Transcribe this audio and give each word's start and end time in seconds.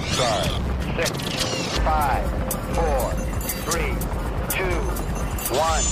Six, 0.00 1.10
five, 1.78 2.24
four, 2.74 3.10
three, 3.68 3.92
two, 4.48 4.76
one, 5.54 5.82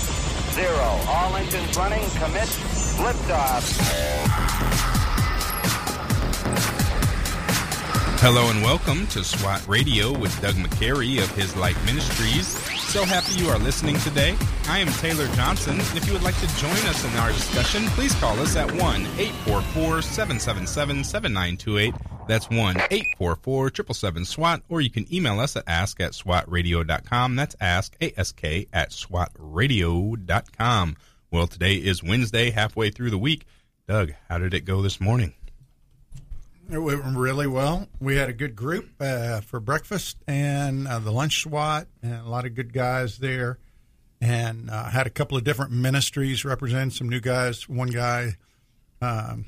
zero. 0.54 0.88
All 1.08 1.37
engines 1.37 1.76
running. 1.76 2.03
Commit. 2.18 2.48
Liftoff. 2.98 3.62
Hello 8.21 8.51
and 8.51 8.62
welcome 8.62 9.06
to 9.08 9.22
SWAT 9.22 9.62
Radio 9.69 10.19
with 10.19 10.40
Doug 10.40 10.54
McCary 10.56 11.22
of 11.22 11.30
His 11.37 11.54
Life 11.56 11.80
Ministries. 11.84 12.48
So 12.88 13.04
happy 13.04 13.34
you 13.34 13.48
are 13.48 13.58
listening 13.58 13.98
today. 13.98 14.37
I 14.69 14.79
am 14.79 14.88
Taylor 14.94 15.29
Johnson, 15.37 15.75
and 15.75 15.97
if 15.97 16.06
you 16.06 16.15
would 16.15 16.23
like 16.23 16.38
to 16.41 16.48
join 16.56 16.73
us 16.88 17.05
in 17.05 17.15
our 17.19 17.29
discussion, 17.29 17.84
please 17.88 18.15
call 18.15 18.38
us 18.41 18.56
at 18.56 18.69
1 18.73 18.80
844 18.80 20.02
777 20.02 21.05
7928. 21.05 22.18
That's 22.28 22.50
1 22.50 22.77
844 22.91 23.70
777 23.74 24.24
SWAT, 24.27 24.62
or 24.68 24.82
you 24.82 24.91
can 24.91 25.12
email 25.12 25.41
us 25.41 25.56
at 25.56 25.64
ask 25.66 25.98
at 25.98 26.12
swatradio.com. 26.12 27.37
That's 27.37 27.56
ask, 27.59 27.96
ask 28.18 28.45
at 28.45 28.91
swatradio.com. 28.91 30.96
Well, 31.30 31.46
today 31.46 31.77
is 31.77 32.02
Wednesday, 32.02 32.51
halfway 32.51 32.91
through 32.91 33.10
the 33.10 33.18
week. 33.18 33.46
Doug, 33.88 34.12
how 34.28 34.37
did 34.37 34.52
it 34.52 34.66
go 34.66 34.82
this 34.82 35.01
morning? 35.01 35.32
It 36.70 36.78
went 36.78 37.02
really 37.16 37.46
well. 37.46 37.88
We 37.98 38.16
had 38.16 38.29
a 38.29 38.34
good 38.34 38.54
group 38.54 38.90
uh, 39.01 39.40
for 39.40 39.59
breakfast 39.59 40.18
and 40.26 40.87
uh, 40.87 40.98
the 40.98 41.10
lunch 41.10 41.42
SWAT, 41.42 41.87
and 42.02 42.15
a 42.15 42.29
lot 42.29 42.45
of 42.45 42.54
good 42.54 42.74
guys 42.74 43.16
there. 43.16 43.59
And 44.20 44.68
uh, 44.68 44.90
had 44.90 45.06
a 45.06 45.10
couple 45.10 45.38
of 45.38 45.45
different 45.45 45.73
ministries 45.73 46.45
represent 46.45 46.92
some 46.92 47.09
new 47.09 47.20
guys. 47.20 47.66
One 47.70 47.88
guy, 47.88 48.37
um, 49.01 49.46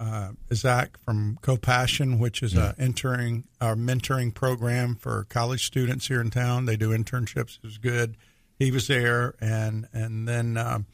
uh, 0.00 0.32
Zach 0.52 0.98
from 0.98 1.38
Co-Passion, 1.42 2.18
which 2.18 2.42
is 2.42 2.56
a 2.56 2.74
entering 2.78 3.44
our 3.60 3.76
mentoring 3.76 4.34
program 4.34 4.96
for 4.96 5.26
college 5.28 5.66
students 5.66 6.08
here 6.08 6.20
in 6.20 6.30
town. 6.30 6.64
They 6.64 6.76
do 6.76 6.90
internships. 6.90 7.58
It 7.58 7.64
was 7.64 7.78
good. 7.78 8.16
He 8.58 8.70
was 8.70 8.88
there, 8.88 9.34
and 9.40 9.86
and 9.92 10.26
then 10.26 10.56
um, 10.56 10.86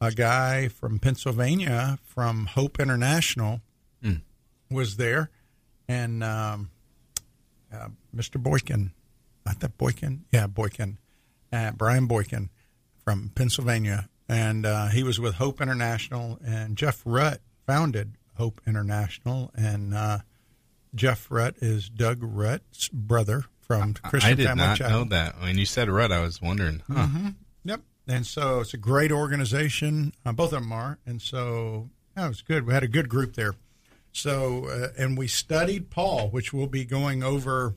a 0.00 0.12
guy 0.12 0.68
from 0.68 0.98
Pennsylvania 0.98 1.98
from 2.04 2.46
Hope 2.46 2.78
International 2.78 3.62
was 4.72 4.96
there, 4.96 5.30
and 5.88 6.24
um, 6.24 6.70
uh, 7.72 7.88
Mr. 8.14 8.42
Boykin, 8.42 8.92
not 9.46 9.60
that 9.60 9.78
Boykin, 9.78 10.24
yeah, 10.32 10.46
Boykin, 10.46 10.98
uh, 11.52 11.72
Brian 11.72 12.06
Boykin 12.06 12.50
from 13.04 13.30
Pennsylvania, 13.34 14.08
and 14.28 14.66
uh, 14.66 14.88
he 14.88 15.02
was 15.02 15.20
with 15.20 15.34
Hope 15.34 15.60
International, 15.60 16.38
and 16.44 16.76
Jeff 16.76 17.02
Rutt 17.04 17.38
founded 17.66 18.16
Hope 18.34 18.60
International, 18.66 19.50
and 19.54 19.94
uh, 19.94 20.18
Jeff 20.94 21.28
Rutt 21.28 21.54
is 21.60 21.88
Doug 21.88 22.20
Rutt's 22.22 22.88
brother 22.88 23.44
from 23.60 23.94
Christian 23.94 24.32
I 24.32 24.34
did 24.34 24.46
Family 24.46 24.64
not 24.64 24.78
Chapel. 24.78 24.98
know 25.00 25.04
that. 25.10 25.40
When 25.40 25.58
you 25.58 25.66
said 25.66 25.88
Rudd, 25.88 26.12
I 26.12 26.20
was 26.20 26.40
wondering. 26.42 26.82
Huh. 26.92 27.06
Yep. 27.64 27.80
And 28.08 28.26
so 28.26 28.60
it's 28.60 28.74
a 28.74 28.78
great 28.78 29.12
organization. 29.12 30.12
Uh, 30.26 30.32
both 30.32 30.52
of 30.52 30.60
them 30.62 30.72
are. 30.72 30.98
And 31.06 31.22
so 31.22 31.88
yeah, 32.16 32.26
it 32.26 32.28
was 32.28 32.42
good. 32.42 32.66
We 32.66 32.74
had 32.74 32.82
a 32.82 32.88
good 32.88 33.08
group 33.08 33.34
there. 33.34 33.54
So, 34.12 34.66
uh, 34.66 34.88
and 34.98 35.16
we 35.16 35.26
studied 35.28 35.88
Paul, 35.88 36.28
which 36.28 36.52
we'll 36.52 36.66
be 36.66 36.84
going 36.84 37.22
over 37.22 37.74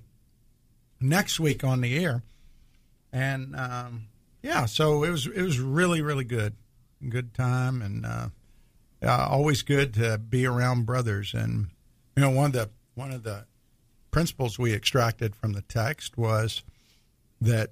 next 1.00 1.39
week 1.39 1.64
on 1.64 1.81
the 1.81 2.03
air. 2.03 2.23
And 3.14 3.56
um, 3.56 4.08
yeah, 4.42 4.66
so 4.66 5.03
it 5.03 5.09
was 5.11 5.28
it 5.28 5.42
was 5.42 5.59
really 5.59 6.02
really 6.02 6.26
good, 6.26 6.56
good 7.08 7.33
time, 7.33 7.81
and 7.81 8.06
uh, 8.06 8.28
uh, 9.01 9.27
always 9.29 9.61
good 9.61 9.93
to 9.95 10.17
be 10.17 10.45
around 10.45 10.85
brothers. 10.85 11.33
And 11.33 11.67
you 12.15 12.21
know, 12.21 12.29
one 12.29 12.47
of 12.47 12.53
the 12.53 12.69
one 12.95 13.11
of 13.11 13.23
the 13.23 13.45
principles 14.11 14.57
we 14.57 14.73
extracted 14.73 15.35
from 15.35 15.53
the 15.53 15.61
text 15.63 16.17
was 16.17 16.63
that 17.41 17.71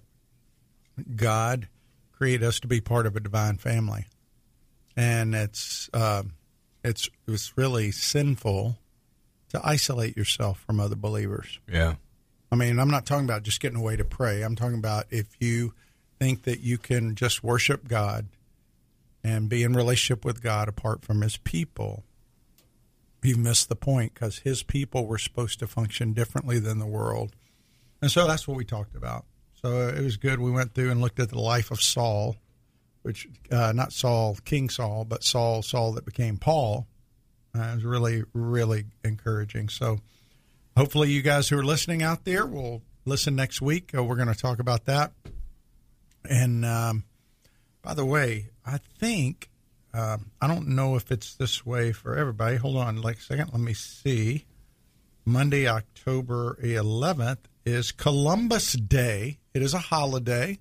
God 1.16 1.68
created 2.12 2.46
us 2.46 2.60
to 2.60 2.68
be 2.68 2.82
part 2.82 3.06
of 3.06 3.16
a 3.16 3.20
divine 3.20 3.58
family, 3.58 4.06
and 4.96 5.34
it's 5.34 5.90
uh, 5.94 6.24
it's 6.84 7.08
it 7.28 7.32
was 7.32 7.54
really 7.56 7.92
sinful 7.92 8.78
to 9.50 9.62
isolate 9.64 10.18
yourself 10.18 10.60
from 10.60 10.80
other 10.80 10.96
believers. 10.96 11.60
Yeah. 11.72 11.96
I 12.52 12.56
mean, 12.56 12.80
I'm 12.80 12.90
not 12.90 13.06
talking 13.06 13.26
about 13.26 13.44
just 13.44 13.60
getting 13.60 13.80
away 13.80 13.96
to 13.96 14.06
pray. 14.06 14.44
I'm 14.44 14.56
talking 14.56 14.78
about 14.78 15.06
if 15.10 15.28
you 15.40 15.74
think 16.20 16.44
that 16.44 16.60
you 16.60 16.78
can 16.78 17.16
just 17.16 17.44
worship 17.44 17.88
God 17.88 18.28
and 19.24 19.50
be 19.50 19.64
in 19.64 19.74
relationship 19.74 20.26
with 20.26 20.42
God 20.42 20.68
apart 20.68 21.04
from 21.04 21.22
His 21.22 21.38
people, 21.38 22.04
you've 23.24 23.38
missed 23.38 23.70
the 23.70 23.76
point 23.76 24.14
because 24.14 24.40
His 24.40 24.64
people 24.64 25.06
were 25.08 25.18
supposed 25.18 25.60
to 25.60 25.68
function 25.68 26.14
differently 26.14 26.60
than 26.60 26.80
the 26.80 26.86
world. 26.86 27.36
And 28.02 28.12
so 28.12 28.28
that's 28.28 28.48
what 28.48 28.58
we 28.58 28.66
talked 28.66 28.96
about. 28.96 29.26
So 29.62 29.88
it 29.88 30.02
was 30.02 30.18
good. 30.18 30.40
We 30.40 30.52
went 30.52 30.74
through 30.74 30.92
and 30.92 31.00
looked 31.00 31.22
at 31.22 31.30
the 31.30 31.40
life 31.40 31.72
of 31.72 31.82
Saul, 31.82 32.36
which 33.02 33.28
uh, 33.50 33.72
not 33.74 33.94
Saul, 33.94 34.38
King 34.44 34.70
Saul, 34.70 35.06
but 35.06 35.24
Saul, 35.24 35.62
Saul 35.62 35.94
that 35.94 36.06
became 36.06 36.38
Paul. 36.38 36.86
Uh, 37.56 37.62
it 37.62 37.76
was 37.76 37.86
really, 37.86 38.24
really 38.34 38.86
encouraging. 39.06 39.70
So 39.70 40.00
hopefully, 40.76 41.12
you 41.12 41.22
guys 41.22 41.48
who 41.48 41.58
are 41.58 41.64
listening 41.64 42.04
out 42.04 42.26
there 42.26 42.46
will 42.46 42.82
listen 43.06 43.36
next 43.36 43.62
week. 43.62 43.92
Uh, 43.96 44.04
we're 44.04 44.16
going 44.16 44.28
to 44.28 44.36
talk 44.36 44.60
about 44.60 44.86
that. 44.86 45.14
And 46.30 46.66
um, 46.66 47.04
by 47.82 47.94
the 47.94 48.06
way, 48.06 48.50
I 48.66 48.80
think 49.00 49.50
um, 49.94 50.32
I 50.42 50.48
don't 50.48 50.70
know 50.70 50.96
if 50.96 51.12
it's 51.12 51.36
this 51.36 51.66
way 51.66 51.92
for 51.92 52.16
everybody. 52.18 52.56
Hold 52.58 52.78
on, 52.78 53.02
like 53.02 53.18
a 53.18 53.22
second. 53.22 53.52
Let 53.52 53.62
me 53.62 53.74
see. 53.74 54.46
Monday, 55.26 55.68
October 55.68 56.58
11th 56.62 57.38
is 57.66 57.92
Columbus 57.92 58.74
Day. 58.74 59.40
It 59.54 59.62
is 59.62 59.74
a 59.74 59.80
holiday. 59.80 60.60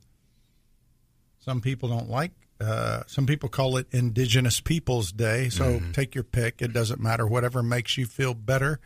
Some 1.40 1.60
people 1.60 1.88
don't 1.88 2.08
like. 2.10 2.32
Uh, 2.60 3.02
some 3.08 3.26
people 3.26 3.48
call 3.48 3.76
it 3.76 3.88
Indigenous 3.90 4.60
Peoples 4.60 5.10
Day. 5.10 5.48
So 5.48 5.80
take 5.92 6.14
your 6.14 6.22
pick. 6.24 6.62
It 6.62 6.72
doesn't 6.72 7.00
matter. 7.00 7.26
Whatever 7.26 7.60
makes 7.62 7.98
you 7.98 8.06
feel 8.06 8.34
better, 8.34 8.78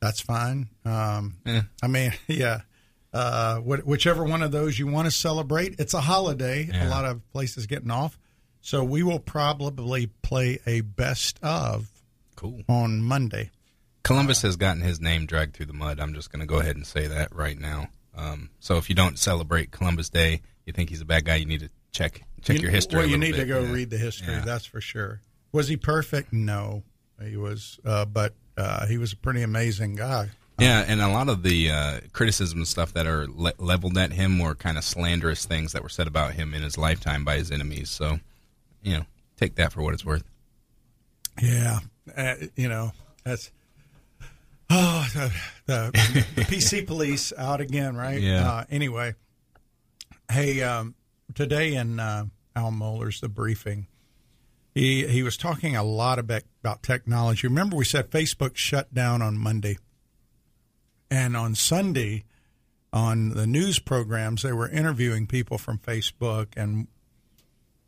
that's 0.00 0.20
fine. 0.20 0.68
Um, 0.84 1.36
Eh. 1.46 1.60
I 1.82 1.86
mean, 1.86 2.12
yeah. 2.26 2.62
Uh, 3.12 3.58
wh- 3.60 3.86
whichever 3.86 4.24
one 4.24 4.42
of 4.42 4.50
those 4.50 4.76
you 4.78 4.88
want 4.88 5.06
to 5.06 5.12
celebrate, 5.12 5.76
it's 5.78 5.94
a 5.94 6.00
holiday. 6.00 6.68
A 6.72 6.88
lot 6.88 7.04
of 7.04 7.20
places 7.30 7.66
getting 7.66 7.90
off. 7.92 8.18
So 8.66 8.82
we 8.82 9.04
will 9.04 9.20
probably 9.20 10.08
play 10.22 10.58
a 10.66 10.80
best 10.80 11.38
of 11.40 11.88
Cool. 12.34 12.62
on 12.68 13.00
Monday. 13.00 13.50
Columbus 14.02 14.42
has 14.42 14.56
gotten 14.56 14.82
his 14.82 15.00
name 15.00 15.24
dragged 15.24 15.54
through 15.54 15.66
the 15.66 15.72
mud. 15.72 16.00
I'm 16.00 16.14
just 16.14 16.32
going 16.32 16.40
to 16.40 16.46
go 16.46 16.58
ahead 16.58 16.74
and 16.74 16.84
say 16.84 17.06
that 17.06 17.32
right 17.32 17.56
now. 17.56 17.86
Um, 18.16 18.50
so 18.58 18.76
if 18.76 18.88
you 18.88 18.96
don't 18.96 19.20
celebrate 19.20 19.70
Columbus 19.70 20.08
Day, 20.08 20.40
you 20.64 20.72
think 20.72 20.90
he's 20.90 21.00
a 21.00 21.04
bad 21.04 21.24
guy, 21.24 21.36
you 21.36 21.46
need 21.46 21.60
to 21.60 21.70
check 21.92 22.22
check 22.42 22.56
You- 22.56 22.62
your 22.62 22.72
history. 22.72 22.98
Well, 22.98 23.06
you 23.08 23.18
need 23.18 23.36
to 23.36 23.44
go 23.44 23.60
Yeah. 23.60 23.70
read 23.70 23.90
the 23.90 23.98
history. 23.98 24.32
Yeah. 24.34 24.40
That's 24.44 24.66
for 24.66 24.80
sure. 24.80 25.20
Was 25.52 25.68
he 25.68 25.76
perfect? 25.76 26.32
No, 26.32 26.82
he 27.22 27.36
was. 27.36 27.78
Uh, 27.84 28.04
but 28.04 28.34
uh, 28.56 28.86
he 28.88 28.98
was 28.98 29.12
a 29.12 29.16
pretty 29.16 29.42
amazing 29.42 29.94
guy. 29.94 30.30
Yeah, 30.58 30.84
and 30.88 31.00
a 31.00 31.06
lot 31.08 31.28
of 31.28 31.44
the 31.44 31.70
uh, 31.70 32.00
criticism 32.12 32.58
and 32.58 32.66
stuff 32.66 32.94
that 32.94 33.06
are 33.06 33.28
le- 33.28 33.52
leveled 33.58 33.96
at 33.96 34.12
him 34.12 34.40
were 34.40 34.56
kind 34.56 34.76
of 34.76 34.82
slanderous 34.82 35.44
things 35.46 35.70
that 35.72 35.84
were 35.84 35.88
said 35.88 36.08
about 36.08 36.34
him 36.34 36.52
in 36.52 36.64
his 36.64 36.76
lifetime 36.76 37.24
by 37.24 37.36
his 37.36 37.52
enemies. 37.52 37.90
So, 37.90 38.18
you 38.86 38.98
know, 38.98 39.04
take 39.36 39.56
that 39.56 39.72
for 39.72 39.82
what 39.82 39.92
it's 39.92 40.04
worth. 40.04 40.22
Yeah, 41.42 41.80
uh, 42.16 42.34
you 42.54 42.68
know 42.68 42.92
that's. 43.24 43.50
Oh, 44.68 45.06
the, 45.14 45.32
the, 45.66 46.24
the 46.34 46.42
PC 46.42 46.86
police 46.86 47.32
out 47.36 47.60
again, 47.60 47.96
right? 47.96 48.20
Yeah. 48.20 48.50
Uh, 48.50 48.64
anyway, 48.70 49.14
hey, 50.30 50.62
um, 50.62 50.94
today 51.34 51.74
in 51.74 52.00
uh, 52.00 52.26
Al 52.56 52.72
Mohler's 52.72 53.20
the 53.20 53.28
briefing, 53.28 53.86
he 54.74 55.06
he 55.06 55.22
was 55.22 55.36
talking 55.36 55.76
a 55.76 55.82
lot 55.82 56.18
about 56.18 56.42
about 56.62 56.82
technology. 56.82 57.46
Remember, 57.46 57.76
we 57.76 57.84
said 57.84 58.10
Facebook 58.10 58.56
shut 58.56 58.94
down 58.94 59.20
on 59.20 59.36
Monday, 59.36 59.78
and 61.10 61.36
on 61.36 61.54
Sunday, 61.54 62.24
on 62.92 63.30
the 63.30 63.46
news 63.46 63.78
programs, 63.80 64.42
they 64.42 64.52
were 64.52 64.68
interviewing 64.68 65.26
people 65.26 65.58
from 65.58 65.78
Facebook, 65.78 66.48
and 66.56 66.86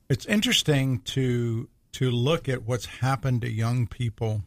it's 0.09 0.27
interesting 0.27 1.01
to 1.01 1.69
to 1.93 2.11
look 2.11 2.49
at 2.49 2.65
what's 2.65 2.87
happened 2.87 3.41
to 3.43 3.51
young 3.51 3.87
people 3.87 4.43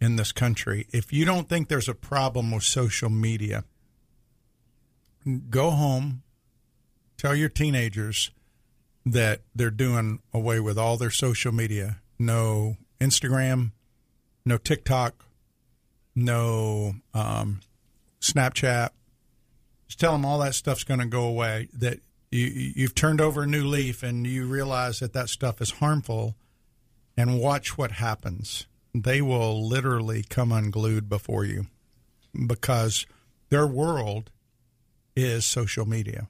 in 0.00 0.16
this 0.16 0.32
country. 0.32 0.86
If 0.92 1.12
you 1.12 1.24
don't 1.24 1.48
think 1.48 1.68
there's 1.68 1.88
a 1.88 1.94
problem 1.94 2.50
with 2.50 2.62
social 2.62 3.10
media, 3.10 3.64
go 5.50 5.70
home, 5.70 6.22
tell 7.16 7.34
your 7.34 7.48
teenagers 7.48 8.30
that 9.04 9.40
they're 9.54 9.70
doing 9.70 10.20
away 10.32 10.60
with 10.60 10.78
all 10.78 10.96
their 10.96 11.10
social 11.10 11.52
media. 11.52 12.00
No 12.18 12.76
Instagram, 13.00 13.72
no 14.44 14.56
TikTok, 14.56 15.24
no 16.14 16.94
um, 17.12 17.60
Snapchat. 18.20 18.90
Just 19.88 20.00
tell 20.00 20.12
them 20.12 20.24
all 20.24 20.38
that 20.38 20.54
stuff's 20.54 20.84
going 20.84 21.00
to 21.00 21.06
go 21.06 21.24
away. 21.24 21.68
That 21.72 22.00
you, 22.32 22.72
you've 22.74 22.94
turned 22.94 23.20
over 23.20 23.42
a 23.42 23.46
new 23.46 23.64
leaf 23.64 24.02
and 24.02 24.26
you 24.26 24.46
realize 24.46 24.98
that 25.00 25.12
that 25.12 25.28
stuff 25.28 25.60
is 25.60 25.72
harmful, 25.72 26.34
and 27.16 27.38
watch 27.38 27.78
what 27.78 27.92
happens. 27.92 28.66
They 28.94 29.22
will 29.22 29.66
literally 29.66 30.24
come 30.28 30.50
unglued 30.50 31.08
before 31.08 31.44
you. 31.44 31.66
because 32.46 33.06
their 33.50 33.66
world 33.66 34.30
is 35.14 35.44
social 35.44 35.86
media. 35.86 36.28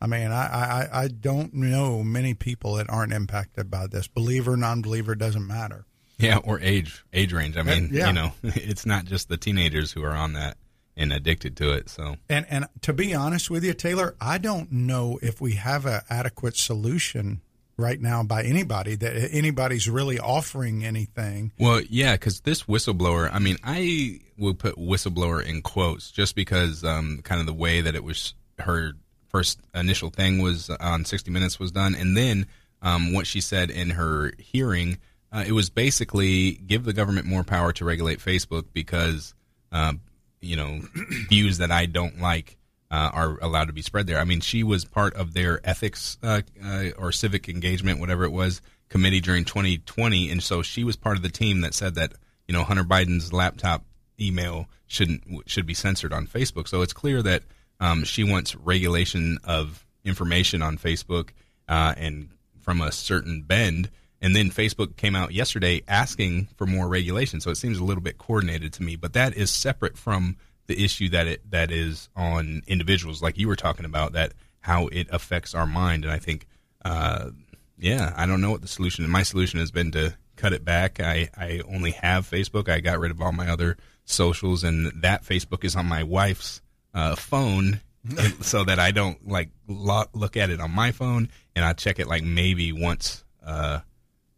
I 0.00 0.06
mean, 0.06 0.30
I, 0.30 0.88
I, 0.92 1.04
I 1.04 1.08
don't 1.08 1.54
know 1.54 2.02
many 2.02 2.34
people 2.34 2.74
that 2.74 2.90
aren't 2.90 3.12
impacted 3.12 3.70
by 3.70 3.86
this. 3.86 4.08
Believer, 4.08 4.56
non 4.56 4.82
believer, 4.82 5.14
doesn't 5.14 5.46
matter. 5.46 5.86
Yeah, 6.18 6.38
or 6.38 6.60
age 6.60 7.04
age 7.12 7.32
range. 7.32 7.56
I 7.56 7.62
mean, 7.62 7.90
yeah. 7.92 8.08
you 8.08 8.12
know, 8.12 8.32
it's 8.42 8.84
not 8.84 9.04
just 9.04 9.28
the 9.28 9.36
teenagers 9.36 9.92
who 9.92 10.02
are 10.02 10.14
on 10.14 10.34
that 10.34 10.56
and 10.96 11.12
addicted 11.12 11.56
to 11.58 11.72
it. 11.72 11.88
So, 11.88 12.16
And 12.28 12.46
and 12.48 12.66
to 12.82 12.92
be 12.92 13.14
honest 13.14 13.50
with 13.50 13.64
you, 13.64 13.74
Taylor, 13.74 14.14
I 14.20 14.38
don't 14.38 14.72
know 14.72 15.18
if 15.22 15.40
we 15.40 15.52
have 15.54 15.86
an 15.86 16.00
adequate 16.08 16.56
solution 16.56 17.42
right 17.76 18.00
now 18.00 18.22
by 18.22 18.42
anybody 18.42 18.94
that 18.96 19.28
anybody's 19.32 19.88
really 19.88 20.18
offering 20.18 20.84
anything. 20.84 21.52
well, 21.58 21.80
yeah, 21.90 22.12
because 22.14 22.40
this 22.40 22.62
whistleblower, 22.64 23.30
I 23.30 23.38
mean, 23.38 23.56
I 23.62 24.20
will 24.38 24.54
put 24.54 24.76
whistleblower 24.76 25.44
in 25.44 25.62
quotes 25.62 26.10
just 26.10 26.34
because 26.34 26.84
um, 26.84 27.20
kind 27.22 27.40
of 27.40 27.46
the 27.46 27.52
way 27.52 27.82
that 27.82 27.94
it 27.94 28.02
was 28.02 28.34
her 28.58 28.92
first 29.28 29.60
initial 29.74 30.08
thing 30.08 30.40
was 30.40 30.70
on 30.70 31.04
60 31.04 31.30
Minutes 31.30 31.58
was 31.58 31.72
done, 31.72 31.94
and 31.94 32.16
then 32.16 32.46
um, 32.80 33.12
what 33.12 33.26
she 33.26 33.40
said 33.40 33.70
in 33.70 33.90
her 33.90 34.32
hearing, 34.38 34.98
uh, 35.32 35.44
it 35.46 35.52
was 35.52 35.68
basically 35.68 36.52
give 36.52 36.84
the 36.84 36.92
government 36.92 37.26
more 37.26 37.44
power 37.44 37.72
to 37.74 37.84
regulate 37.84 38.18
Facebook 38.18 38.64
because. 38.72 39.34
Um, 39.72 40.00
you 40.40 40.56
know, 40.56 40.80
views 41.28 41.58
that 41.58 41.70
I 41.70 41.86
don't 41.86 42.20
like 42.20 42.56
uh, 42.90 43.10
are 43.12 43.38
allowed 43.40 43.66
to 43.66 43.72
be 43.72 43.82
spread 43.82 44.06
there. 44.06 44.18
I 44.18 44.24
mean, 44.24 44.40
she 44.40 44.62
was 44.62 44.84
part 44.84 45.14
of 45.14 45.34
their 45.34 45.60
ethics 45.64 46.18
uh, 46.22 46.42
uh, 46.64 46.90
or 46.98 47.12
civic 47.12 47.48
engagement, 47.48 48.00
whatever 48.00 48.24
it 48.24 48.32
was, 48.32 48.60
committee 48.88 49.20
during 49.20 49.44
2020, 49.44 50.30
and 50.30 50.42
so 50.42 50.62
she 50.62 50.84
was 50.84 50.96
part 50.96 51.16
of 51.16 51.22
the 51.22 51.28
team 51.28 51.62
that 51.62 51.74
said 51.74 51.94
that 51.96 52.12
you 52.46 52.52
know 52.52 52.62
Hunter 52.62 52.84
Biden's 52.84 53.32
laptop 53.32 53.84
email 54.20 54.68
shouldn't 54.86 55.22
should 55.46 55.66
be 55.66 55.74
censored 55.74 56.12
on 56.12 56.26
Facebook. 56.26 56.68
So 56.68 56.82
it's 56.82 56.92
clear 56.92 57.22
that 57.22 57.42
um, 57.80 58.04
she 58.04 58.24
wants 58.24 58.54
regulation 58.54 59.38
of 59.44 59.84
information 60.04 60.62
on 60.62 60.78
Facebook 60.78 61.30
uh, 61.68 61.94
and 61.96 62.30
from 62.60 62.80
a 62.80 62.92
certain 62.92 63.42
bend. 63.42 63.90
And 64.26 64.34
then 64.34 64.50
Facebook 64.50 64.96
came 64.96 65.14
out 65.14 65.30
yesterday 65.30 65.82
asking 65.86 66.48
for 66.56 66.66
more 66.66 66.88
regulation. 66.88 67.40
So 67.40 67.52
it 67.52 67.54
seems 67.54 67.78
a 67.78 67.84
little 67.84 68.02
bit 68.02 68.18
coordinated 68.18 68.72
to 68.72 68.82
me, 68.82 68.96
but 68.96 69.12
that 69.12 69.36
is 69.36 69.52
separate 69.52 69.96
from 69.96 70.36
the 70.66 70.84
issue 70.84 71.08
that 71.10 71.28
it 71.28 71.48
that 71.52 71.70
is 71.70 72.08
on 72.16 72.64
individuals, 72.66 73.22
like 73.22 73.38
you 73.38 73.46
were 73.46 73.54
talking 73.54 73.84
about, 73.84 74.14
that 74.14 74.32
how 74.58 74.88
it 74.88 75.06
affects 75.12 75.54
our 75.54 75.64
mind. 75.64 76.02
And 76.02 76.12
I 76.12 76.18
think, 76.18 76.48
uh, 76.84 77.30
yeah, 77.78 78.12
I 78.16 78.26
don't 78.26 78.40
know 78.40 78.50
what 78.50 78.62
the 78.62 78.66
solution. 78.66 79.08
My 79.08 79.22
solution 79.22 79.60
has 79.60 79.70
been 79.70 79.92
to 79.92 80.16
cut 80.34 80.52
it 80.52 80.64
back. 80.64 80.98
I 80.98 81.28
I 81.36 81.60
only 81.72 81.92
have 81.92 82.28
Facebook. 82.28 82.68
I 82.68 82.80
got 82.80 82.98
rid 82.98 83.12
of 83.12 83.20
all 83.20 83.30
my 83.30 83.48
other 83.48 83.76
socials, 84.06 84.64
and 84.64 84.90
that 85.02 85.22
Facebook 85.22 85.62
is 85.62 85.76
on 85.76 85.86
my 85.86 86.02
wife's 86.02 86.62
uh, 86.92 87.14
phone. 87.14 87.80
so 88.40 88.64
that 88.64 88.80
I 88.80 88.90
don't 88.90 89.28
like 89.28 89.50
lo- 89.68 90.10
look 90.14 90.36
at 90.36 90.50
it 90.50 90.60
on 90.60 90.72
my 90.72 90.90
phone, 90.90 91.28
and 91.54 91.64
I 91.64 91.74
check 91.74 92.00
it 92.00 92.08
like 92.08 92.24
maybe 92.24 92.72
once 92.72 93.22
uh, 93.46 93.82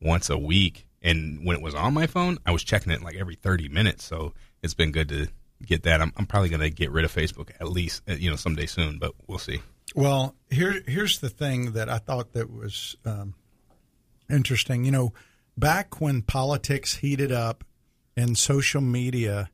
once 0.00 0.30
a 0.30 0.38
week. 0.38 0.86
And 1.02 1.44
when 1.44 1.56
it 1.56 1.62
was 1.62 1.74
on 1.74 1.94
my 1.94 2.06
phone, 2.06 2.38
I 2.44 2.50
was 2.50 2.64
checking 2.64 2.92
it 2.92 3.02
like 3.02 3.16
every 3.16 3.36
30 3.36 3.68
minutes. 3.68 4.04
So 4.04 4.34
it's 4.62 4.74
been 4.74 4.92
good 4.92 5.08
to 5.10 5.28
get 5.64 5.84
that. 5.84 6.00
I'm, 6.00 6.12
I'm 6.16 6.26
probably 6.26 6.48
going 6.48 6.60
to 6.60 6.70
get 6.70 6.90
rid 6.90 7.04
of 7.04 7.14
Facebook 7.14 7.50
at 7.60 7.68
least, 7.68 8.02
uh, 8.08 8.14
you 8.14 8.30
know, 8.30 8.36
someday 8.36 8.66
soon, 8.66 8.98
but 8.98 9.12
we'll 9.26 9.38
see. 9.38 9.60
Well, 9.94 10.34
here 10.50 10.82
here's 10.86 11.20
the 11.20 11.30
thing 11.30 11.72
that 11.72 11.88
I 11.88 11.98
thought 11.98 12.32
that 12.34 12.52
was 12.52 12.96
um, 13.04 13.34
interesting. 14.28 14.84
You 14.84 14.90
know, 14.90 15.12
back 15.56 16.00
when 16.00 16.22
politics 16.22 16.96
heated 16.96 17.32
up 17.32 17.64
and 18.16 18.36
social 18.36 18.80
media 18.80 19.50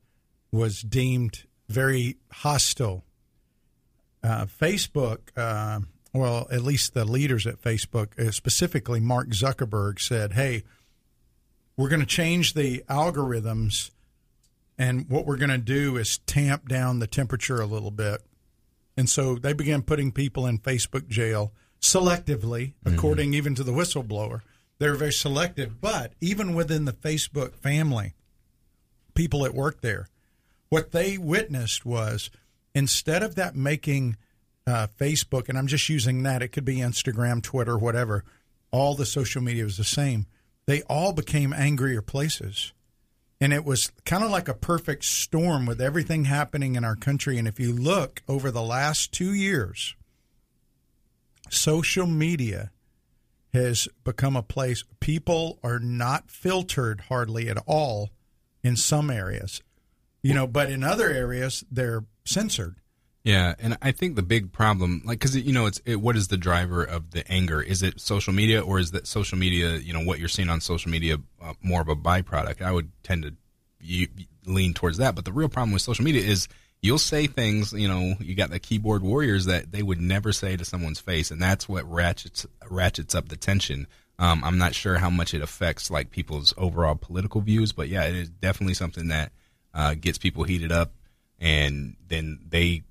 was 0.50 0.82
deemed 0.82 1.44
very 1.68 2.16
hostile, 2.32 3.04
uh, 4.22 4.46
Facebook, 4.46 5.18
uh, 5.36 5.80
well, 6.14 6.46
at 6.50 6.62
least 6.62 6.94
the 6.94 7.04
leaders 7.04 7.46
at 7.46 7.60
Facebook, 7.60 8.18
uh, 8.18 8.30
specifically 8.30 9.00
Mark 9.00 9.30
Zuckerberg, 9.30 10.00
said, 10.00 10.32
"Hey, 10.32 10.62
we're 11.76 11.88
going 11.88 12.00
to 12.00 12.06
change 12.06 12.54
the 12.54 12.84
algorithms, 12.88 13.90
and 14.78 15.10
what 15.10 15.26
we're 15.26 15.36
going 15.36 15.50
to 15.50 15.58
do 15.58 15.96
is 15.96 16.18
tamp 16.18 16.68
down 16.68 17.00
the 17.00 17.06
temperature 17.06 17.60
a 17.60 17.66
little 17.66 17.90
bit." 17.90 18.22
And 18.96 19.10
so 19.10 19.34
they 19.34 19.52
began 19.52 19.82
putting 19.82 20.12
people 20.12 20.46
in 20.46 20.58
Facebook 20.58 21.08
jail 21.08 21.52
selectively, 21.80 22.74
according 22.86 23.34
even 23.34 23.54
to 23.56 23.64
the 23.64 23.72
whistleblower. 23.72 24.42
They're 24.78 24.94
very 24.94 25.12
selective. 25.12 25.80
But 25.80 26.12
even 26.20 26.54
within 26.54 26.84
the 26.84 26.92
Facebook 26.92 27.54
family, 27.54 28.14
people 29.14 29.42
that 29.42 29.54
work 29.54 29.80
there, 29.80 30.08
what 30.68 30.92
they 30.92 31.18
witnessed 31.18 31.84
was 31.84 32.30
instead 32.74 33.22
of 33.22 33.34
that 33.34 33.54
making 33.54 34.16
uh, 34.66 34.86
Facebook, 34.98 35.48
and 35.48 35.58
I'm 35.58 35.66
just 35.66 35.88
using 35.88 36.22
that, 36.22 36.42
it 36.42 36.48
could 36.48 36.64
be 36.64 36.76
Instagram, 36.76 37.42
Twitter, 37.42 37.76
whatever, 37.76 38.24
all 38.70 38.94
the 38.94 39.06
social 39.06 39.42
media 39.42 39.64
was 39.64 39.76
the 39.76 39.84
same. 39.84 40.26
They 40.66 40.82
all 40.82 41.12
became 41.12 41.52
angrier 41.52 42.02
places 42.02 42.72
and 43.44 43.52
it 43.52 43.64
was 43.64 43.92
kind 44.04 44.24
of 44.24 44.30
like 44.30 44.48
a 44.48 44.54
perfect 44.54 45.04
storm 45.04 45.66
with 45.66 45.80
everything 45.80 46.24
happening 46.24 46.76
in 46.76 46.84
our 46.84 46.96
country. 46.96 47.36
And 47.36 47.48
if 47.48 47.58
you 47.60 47.72
look 47.74 48.22
over 48.28 48.50
the 48.50 48.62
last 48.62 49.12
two 49.12 49.34
years, 49.34 49.94
social 51.50 52.06
media 52.06 52.70
has 53.52 53.86
become 54.02 54.34
a 54.34 54.42
place 54.42 54.84
people 54.98 55.58
are 55.62 55.78
not 55.78 56.30
filtered 56.30 57.02
hardly 57.02 57.48
at 57.48 57.58
all 57.66 58.10
in 58.62 58.76
some 58.76 59.10
areas, 59.10 59.62
you 60.22 60.32
know, 60.32 60.46
but 60.46 60.70
in 60.70 60.82
other 60.82 61.10
areas 61.10 61.64
they're 61.70 62.04
censored. 62.24 62.76
Yeah, 63.24 63.54
and 63.58 63.78
I 63.80 63.90
think 63.92 64.16
the 64.16 64.22
big 64.22 64.52
problem, 64.52 65.00
like, 65.06 65.18
because 65.18 65.34
you 65.34 65.52
know, 65.52 65.64
it's 65.64 65.80
it, 65.86 65.96
what 65.96 66.14
is 66.14 66.28
the 66.28 66.36
driver 66.36 66.84
of 66.84 67.12
the 67.12 67.26
anger? 67.32 67.62
Is 67.62 67.82
it 67.82 67.98
social 67.98 68.34
media, 68.34 68.60
or 68.60 68.78
is 68.78 68.90
that 68.90 69.06
social 69.06 69.38
media? 69.38 69.76
You 69.76 69.94
know, 69.94 70.02
what 70.02 70.18
you're 70.18 70.28
seeing 70.28 70.50
on 70.50 70.60
social 70.60 70.90
media 70.90 71.16
uh, 71.42 71.54
more 71.62 71.80
of 71.80 71.88
a 71.88 71.96
byproduct? 71.96 72.60
I 72.60 72.70
would 72.70 72.92
tend 73.02 73.22
to 73.22 74.06
lean 74.44 74.74
towards 74.74 74.98
that, 74.98 75.14
but 75.14 75.24
the 75.24 75.32
real 75.32 75.48
problem 75.48 75.72
with 75.72 75.80
social 75.80 76.04
media 76.04 76.22
is 76.22 76.48
you'll 76.82 76.98
say 76.98 77.26
things. 77.26 77.72
You 77.72 77.88
know, 77.88 78.14
you 78.20 78.34
got 78.34 78.50
the 78.50 78.58
keyboard 78.58 79.02
warriors 79.02 79.46
that 79.46 79.72
they 79.72 79.82
would 79.82 80.02
never 80.02 80.30
say 80.30 80.58
to 80.58 80.64
someone's 80.66 81.00
face, 81.00 81.30
and 81.30 81.40
that's 81.40 81.66
what 81.66 81.90
ratchets 81.90 82.44
ratchets 82.68 83.14
up 83.14 83.30
the 83.30 83.36
tension. 83.36 83.86
Um, 84.18 84.44
I'm 84.44 84.58
not 84.58 84.74
sure 84.74 84.98
how 84.98 85.08
much 85.08 85.32
it 85.32 85.40
affects 85.40 85.90
like 85.90 86.10
people's 86.10 86.52
overall 86.58 86.94
political 86.94 87.40
views, 87.40 87.72
but 87.72 87.88
yeah, 87.88 88.04
it 88.04 88.14
is 88.14 88.28
definitely 88.28 88.74
something 88.74 89.08
that 89.08 89.32
uh, 89.72 89.94
gets 89.94 90.18
people 90.18 90.44
heated 90.44 90.70
up, 90.70 90.92
and 91.40 91.96
then 92.06 92.40
they 92.46 92.82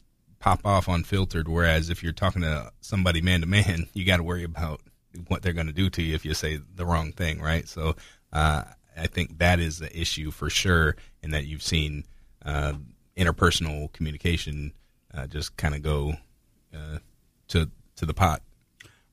pop 0.43 0.65
off 0.65 0.89
unfiltered. 0.89 1.47
Whereas 1.47 1.89
if 1.89 2.03
you're 2.03 2.11
talking 2.11 2.41
to 2.41 2.69
somebody 2.81 3.21
man 3.21 3.39
to 3.41 3.47
man, 3.47 3.87
you 3.93 4.05
got 4.05 4.17
to 4.17 4.23
worry 4.23 4.43
about 4.43 4.81
what 5.27 5.41
they're 5.41 5.53
going 5.53 5.67
to 5.67 5.73
do 5.73 5.89
to 5.91 6.03
you 6.03 6.15
if 6.15 6.25
you 6.25 6.33
say 6.33 6.59
the 6.75 6.85
wrong 6.85 7.13
thing, 7.13 7.39
right? 7.39 7.65
So 7.67 7.95
uh, 8.33 8.63
I 8.97 9.07
think 9.07 9.37
that 9.37 9.61
is 9.61 9.79
the 9.79 9.97
issue 9.97 10.31
for 10.31 10.49
sure, 10.49 10.97
and 11.21 11.33
that 11.33 11.45
you've 11.45 11.63
seen 11.63 12.03
uh, 12.43 12.73
interpersonal 13.15 13.91
communication 13.93 14.73
uh, 15.13 15.27
just 15.27 15.55
kind 15.55 15.75
of 15.75 15.81
go 15.81 16.15
uh, 16.75 16.97
to 17.47 17.69
to 17.95 18.05
the 18.05 18.13
pot. 18.13 18.41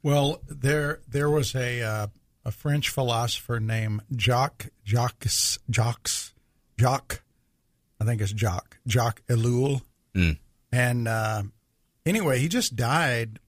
Well, 0.02 0.40
there 0.48 0.98
there 1.06 1.30
was 1.30 1.54
a 1.54 1.80
uh, 1.80 2.06
a 2.44 2.50
French 2.50 2.88
philosopher 2.88 3.60
named 3.60 4.00
Jacques 4.16 4.70
Jacques 4.84 5.26
Jacques 5.70 6.10
Jacques, 6.76 7.22
I 8.00 8.04
think 8.04 8.20
it's 8.20 8.32
Jacques 8.32 8.78
Jacques 8.88 9.22
Ellul, 9.28 9.82
Mm. 10.12 10.38
And 10.72 11.08
uh, 11.08 11.42
anyway, 12.06 12.38
he 12.38 12.48
just 12.48 12.76
died 12.76 13.38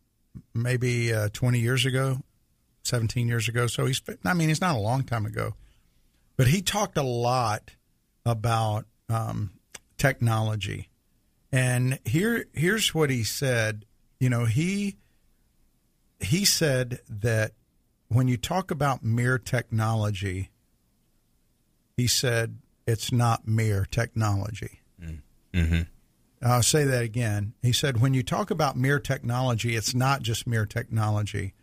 maybe 0.54 1.12
uh, 1.12 1.28
twenty 1.32 1.60
years 1.60 1.86
ago, 1.86 2.18
seventeen 2.82 3.28
years 3.28 3.48
ago. 3.48 3.66
So 3.66 3.86
he's 3.86 4.02
I 4.24 4.34
mean, 4.34 4.50
it's 4.50 4.60
not 4.60 4.76
a 4.76 4.80
long 4.80 5.04
time 5.04 5.26
ago, 5.26 5.54
but 6.36 6.48
he 6.48 6.62
talked 6.62 6.96
a 6.96 7.02
lot 7.02 7.72
about 8.24 8.86
um, 9.08 9.52
technology, 9.98 10.88
and 11.50 11.98
here 12.04 12.46
here's 12.52 12.94
what 12.94 13.10
he 13.10 13.24
said. 13.24 13.84
You 14.18 14.30
know, 14.30 14.44
he 14.44 14.96
he 16.20 16.44
said 16.44 17.00
that 17.08 17.52
when 18.08 18.28
you 18.28 18.36
talk 18.36 18.70
about 18.70 19.02
mere 19.02 19.38
technology, 19.38 20.50
he 21.96 22.06
said 22.06 22.58
it's 22.86 23.12
not 23.12 23.46
mere 23.46 23.86
technology. 23.90 24.80
Mm-hmm. 25.54 25.82
I'll 26.42 26.62
say 26.62 26.84
that 26.84 27.02
again. 27.02 27.54
He 27.62 27.72
said 27.72 28.00
when 28.00 28.14
you 28.14 28.22
talk 28.22 28.50
about 28.50 28.76
mere 28.76 28.98
technology, 28.98 29.76
it's 29.76 29.94
not 29.94 30.22
just 30.22 30.46
mere 30.46 30.66
technology. 30.66 31.54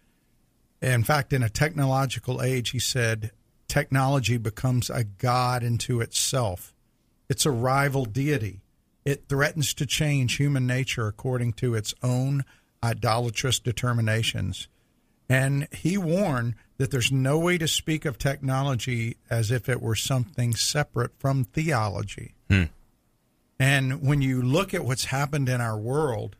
In 0.81 1.03
fact, 1.03 1.33
in 1.33 1.43
a 1.43 1.49
technological 1.49 2.41
age, 2.41 2.69
he 2.69 2.79
said 2.79 3.31
technology 3.67 4.37
becomes 4.37 4.89
a 4.89 5.03
god 5.03 5.63
into 5.63 5.99
itself. 5.99 6.73
It's 7.27 7.45
a 7.45 7.51
rival 7.51 8.05
deity. 8.05 8.61
It 9.03 9.27
threatens 9.27 9.73
to 9.75 9.85
change 9.85 10.37
human 10.37 10.65
nature 10.65 11.07
according 11.07 11.53
to 11.53 11.75
its 11.75 11.93
own 12.01 12.45
idolatrous 12.83 13.59
determinations. 13.59 14.67
And 15.27 15.67
he 15.71 15.97
warned 15.97 16.55
that 16.77 16.91
there's 16.91 17.11
no 17.11 17.37
way 17.37 17.57
to 17.57 17.67
speak 17.67 18.05
of 18.05 18.17
technology 18.17 19.17
as 19.29 19.51
if 19.51 19.67
it 19.69 19.81
were 19.81 19.95
something 19.95 20.55
separate 20.55 21.11
from 21.19 21.43
theology. 21.43 22.33
Hmm. 22.49 22.63
And 23.59 24.01
when 24.01 24.21
you 24.21 24.41
look 24.41 24.73
at 24.73 24.85
what's 24.85 25.05
happened 25.05 25.49
in 25.49 25.59
our 25.59 25.77
world 25.77 26.37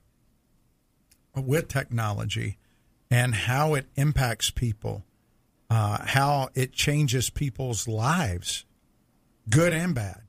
with 1.36 1.68
technology 1.68 2.58
and 3.12 3.36
how 3.36 3.74
it 3.74 3.88
impacts 3.96 4.50
people, 4.50 5.04
uh, 5.70 6.06
how 6.06 6.50
it 6.56 6.72
changes 6.72 7.30
people's 7.30 7.88
lives, 7.88 8.66
good 9.50 9.74
and 9.74 9.94
bad, 9.94 10.22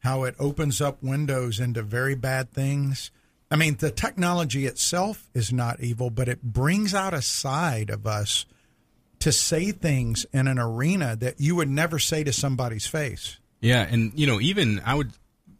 how 0.00 0.24
it 0.24 0.34
opens 0.38 0.80
up 0.80 1.02
windows 1.02 1.60
into 1.60 1.82
very 1.82 2.16
bad 2.16 2.50
things. 2.50 3.10
I 3.50 3.56
mean, 3.56 3.76
the 3.76 3.90
technology 3.90 4.66
itself 4.66 5.30
is 5.34 5.52
not 5.52 5.80
evil, 5.80 6.10
but 6.10 6.28
it 6.28 6.42
brings 6.42 6.94
out 6.94 7.14
a 7.14 7.22
side 7.22 7.90
of 7.90 8.06
us 8.06 8.44
to 9.20 9.30
say 9.32 9.70
things 9.70 10.26
in 10.32 10.48
an 10.48 10.58
arena 10.58 11.16
that 11.16 11.40
you 11.40 11.56
would 11.56 11.70
never 11.70 11.98
say 11.98 12.24
to 12.24 12.32
somebody's 12.32 12.86
face. 12.86 13.38
Yeah, 13.60 13.86
and 13.88 14.12
you 14.14 14.26
know, 14.26 14.40
even 14.40 14.82
I 14.84 14.94
would 14.94 15.12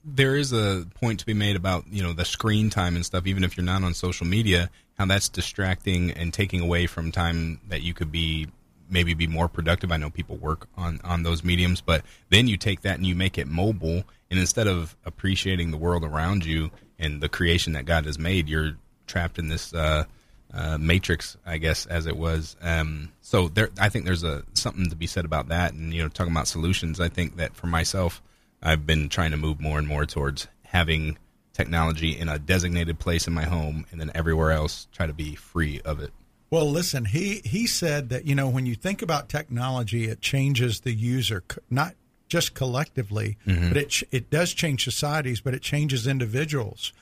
there 0.05 0.37
is 0.37 0.53
a 0.53 0.87
point 0.95 1.21
to 1.21 1.27
be 1.27 1.35
made 1.35 1.57
about 1.57 1.85
you 1.91 2.03
know 2.03 2.13
the 2.13 2.25
screen 2.25 2.69
time 2.71 2.95
and 2.95 3.07
stuff 3.07 3.27
even 3.27 3.43
if 3.43 3.57
you're 3.57 3.65
not 3.65 3.83
on 3.83 3.95
social 3.95 4.27
media 4.27 4.71
how 4.99 5.07
that's 5.07 5.29
distracting 5.29 6.11
and 6.13 6.33
taking 6.33 6.61
away 6.61 6.87
from 6.87 7.11
time 7.11 7.61
that 7.69 7.83
you 7.83 7.95
could 7.95 8.13
be 8.13 8.47
maybe 8.91 9.15
be 9.15 9.27
more 9.27 9.49
productive. 9.49 9.91
I 9.91 9.97
know 9.97 10.11
people 10.11 10.37
work 10.37 10.69
on 10.77 11.01
on 11.05 11.23
those 11.23 11.43
mediums 11.43 11.81
but 11.81 12.05
then 12.29 12.49
you 12.49 12.57
take 12.57 12.83
that 12.83 12.97
and 12.97 13.07
you 13.07 13.15
make 13.15 13.39
it 13.39 13.49
mobile 13.49 14.05
and 14.31 14.39
instead 14.39 14.67
of 14.67 14.95
appreciating 15.05 15.71
the 15.71 15.79
world 15.79 16.05
around 16.05 16.45
you 16.45 16.71
and 16.99 17.21
the 17.21 17.29
creation 17.29 17.73
that 17.73 17.87
god 17.87 18.05
has 18.05 18.19
made 18.19 18.49
you're 18.49 18.77
trapped 19.07 19.39
in 19.39 19.49
this 19.49 19.73
uh, 19.75 20.05
uh, 20.53 20.79
matrix 20.79 21.37
i 21.47 21.57
guess 21.57 21.87
as 21.87 22.07
it 22.07 22.17
was. 22.17 22.57
Um, 22.61 23.11
so 23.23 23.49
there 23.49 23.71
i 23.81 23.89
think 23.89 24.05
there's 24.05 24.23
a 24.23 24.45
something 24.53 24.91
to 24.91 24.97
be 24.97 25.07
said 25.07 25.25
about 25.25 25.49
that 25.49 25.73
and 25.73 25.95
you 25.95 26.03
know 26.03 26.09
talking 26.11 26.33
about 26.33 26.47
solutions. 26.47 27.01
I 27.01 27.09
think 27.09 27.37
that 27.37 27.57
for 27.57 27.69
myself 27.69 28.21
I've 28.65 28.87
been 28.87 29.09
trying 29.09 29.31
to 29.33 29.37
move 29.37 29.61
more 29.61 29.79
and 29.79 29.87
more 29.87 30.07
towards 30.07 30.49
having 30.65 31.19
technology 31.53 32.19
in 32.19 32.29
a 32.29 32.39
designated 32.39 32.99
place 32.99 33.27
in 33.27 33.33
my 33.33 33.45
home, 33.45 33.87
and 33.91 34.01
then 34.01 34.11
everywhere 34.15 34.51
else 34.51 34.89
try 34.93 35.07
to 35.07 35.13
be 35.13 35.35
free 35.35 35.81
of 35.85 36.01
it. 36.01 36.11
Well, 36.51 36.71
listen, 36.71 37.05
he 37.05 37.41
he 37.45 37.67
said 37.67 38.09
that 38.11 38.27
you 38.27 38.35
know 38.35 38.49
when 38.49 38.67
you 38.67 38.75
think 38.75 39.03
about 39.03 39.29
technology, 39.29 40.05
it 40.05 40.21
changes 40.21 40.81
the 40.81 40.93
user, 40.93 41.43
not 41.71 41.95
just 42.29 42.55
collectively, 42.55 43.39
mm-hmm. 43.47 43.69
but 43.69 43.77
it 43.77 44.03
it 44.11 44.31
does 44.31 44.53
change 44.53 44.85
societies, 44.85 45.41
but 45.41 45.55
it 45.55 45.63
changes 45.63 46.07
individuals, 46.07 46.93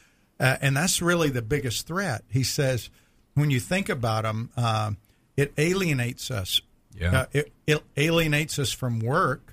uh, 0.40 0.56
and 0.60 0.76
that's 0.76 1.00
really 1.00 1.30
the 1.30 1.42
biggest 1.42 1.86
threat. 1.86 2.24
He 2.30 2.42
says 2.42 2.90
when 3.34 3.50
you 3.50 3.60
think 3.60 3.88
about 3.88 4.24
them, 4.24 4.50
uh, 4.56 4.92
it 5.36 5.52
alienates 5.56 6.30
us. 6.30 6.60
Yeah, 6.94 7.20
uh, 7.20 7.26
it, 7.32 7.52
it 7.66 7.82
alienates 7.96 8.58
us 8.58 8.72
from 8.72 9.00
work 9.00 9.51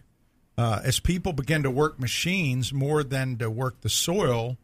uh, 0.59 0.81
as 0.83 0.99
people 0.99 1.31
begin 1.31 1.63
to 1.63 1.71
work 1.71 2.01
machines 2.01 2.73
more 2.73 3.01
than 3.01 3.37
to 3.37 3.49
work 3.49 3.79
the 3.79 3.87
soil, 3.87 4.57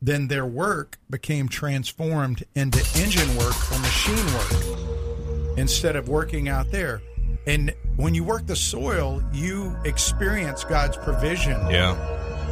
then 0.00 0.28
their 0.28 0.46
work 0.46 1.00
became 1.10 1.48
transformed 1.48 2.44
into 2.54 2.78
engine 2.94 3.36
work 3.36 3.72
or 3.72 3.78
machine 3.80 4.24
work 4.34 5.58
instead 5.58 5.96
of 5.96 6.08
working 6.08 6.48
out 6.48 6.70
there. 6.70 7.02
And 7.44 7.74
when 7.96 8.14
you 8.14 8.22
work 8.22 8.46
the 8.46 8.54
soil, 8.54 9.20
you 9.32 9.76
experience 9.84 10.62
God's 10.62 10.96
provision. 10.96 11.58
Yeah. 11.68 11.96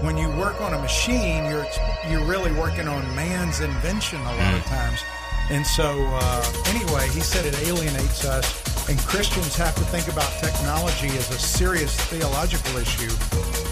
When 0.05 0.19
you 0.19 0.29
work 0.31 0.61
on 0.61 0.75
a 0.75 0.81
machine, 0.81 1.45
you're 1.45 1.67
you're 2.11 2.25
really 2.25 2.51
working 2.59 2.89
on 2.89 3.03
man's 3.15 3.61
invention 3.61 4.21
a 4.21 4.25
lot 4.25 4.37
mm. 4.37 4.59
of 4.59 4.65
times. 4.65 5.01
And 5.51 5.67
so, 5.67 6.07
uh, 6.07 6.53
anyway, 6.67 7.09
he 7.09 7.21
said 7.21 7.45
it 7.45 7.59
alienates 7.67 8.25
us 8.25 8.71
and 8.91 8.99
Christians 9.01 9.55
have 9.55 9.75
to 9.77 9.83
think 9.83 10.09
about 10.09 10.29
technology 10.41 11.07
as 11.17 11.31
a 11.31 11.39
serious 11.39 11.95
theological 12.07 12.77
issue 12.77 13.11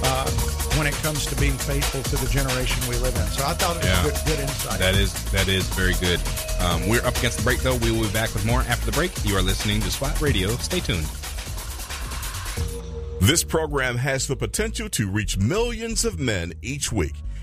uh, 0.04 0.30
when 0.78 0.86
it 0.86 0.94
comes 0.94 1.26
to 1.26 1.34
being 1.36 1.54
faithful 1.54 2.04
to 2.04 2.16
the 2.24 2.30
generation 2.30 2.80
we 2.88 2.96
live 2.98 3.16
in. 3.16 3.26
So 3.26 3.44
I 3.44 3.54
thought 3.54 3.76
it 3.76 3.78
was 3.78 3.86
yeah, 3.86 4.02
good, 4.04 4.14
good 4.26 4.40
insight. 4.40 4.78
That 4.78 4.94
is 4.94 5.12
that 5.32 5.48
is 5.48 5.66
very 5.70 5.94
good. 5.94 6.20
Um, 6.60 6.88
we're 6.88 7.04
up 7.04 7.16
against 7.18 7.38
the 7.38 7.42
break 7.44 7.60
though. 7.60 7.76
We 7.76 7.90
will 7.90 8.06
be 8.06 8.12
back 8.12 8.32
with 8.32 8.46
more 8.46 8.60
after 8.60 8.86
the 8.86 8.92
break. 8.92 9.10
You 9.24 9.36
are 9.36 9.42
listening 9.42 9.80
to 9.80 9.90
SWAT 9.90 10.20
Radio. 10.20 10.50
Stay 10.58 10.78
tuned. 10.78 11.06
This 13.20 13.42
program 13.42 13.96
has 13.96 14.28
the 14.28 14.36
potential 14.36 14.88
to 14.90 15.10
reach 15.10 15.36
millions 15.36 16.04
of 16.04 16.20
men 16.20 16.52
each 16.62 16.92
week. 16.92 17.14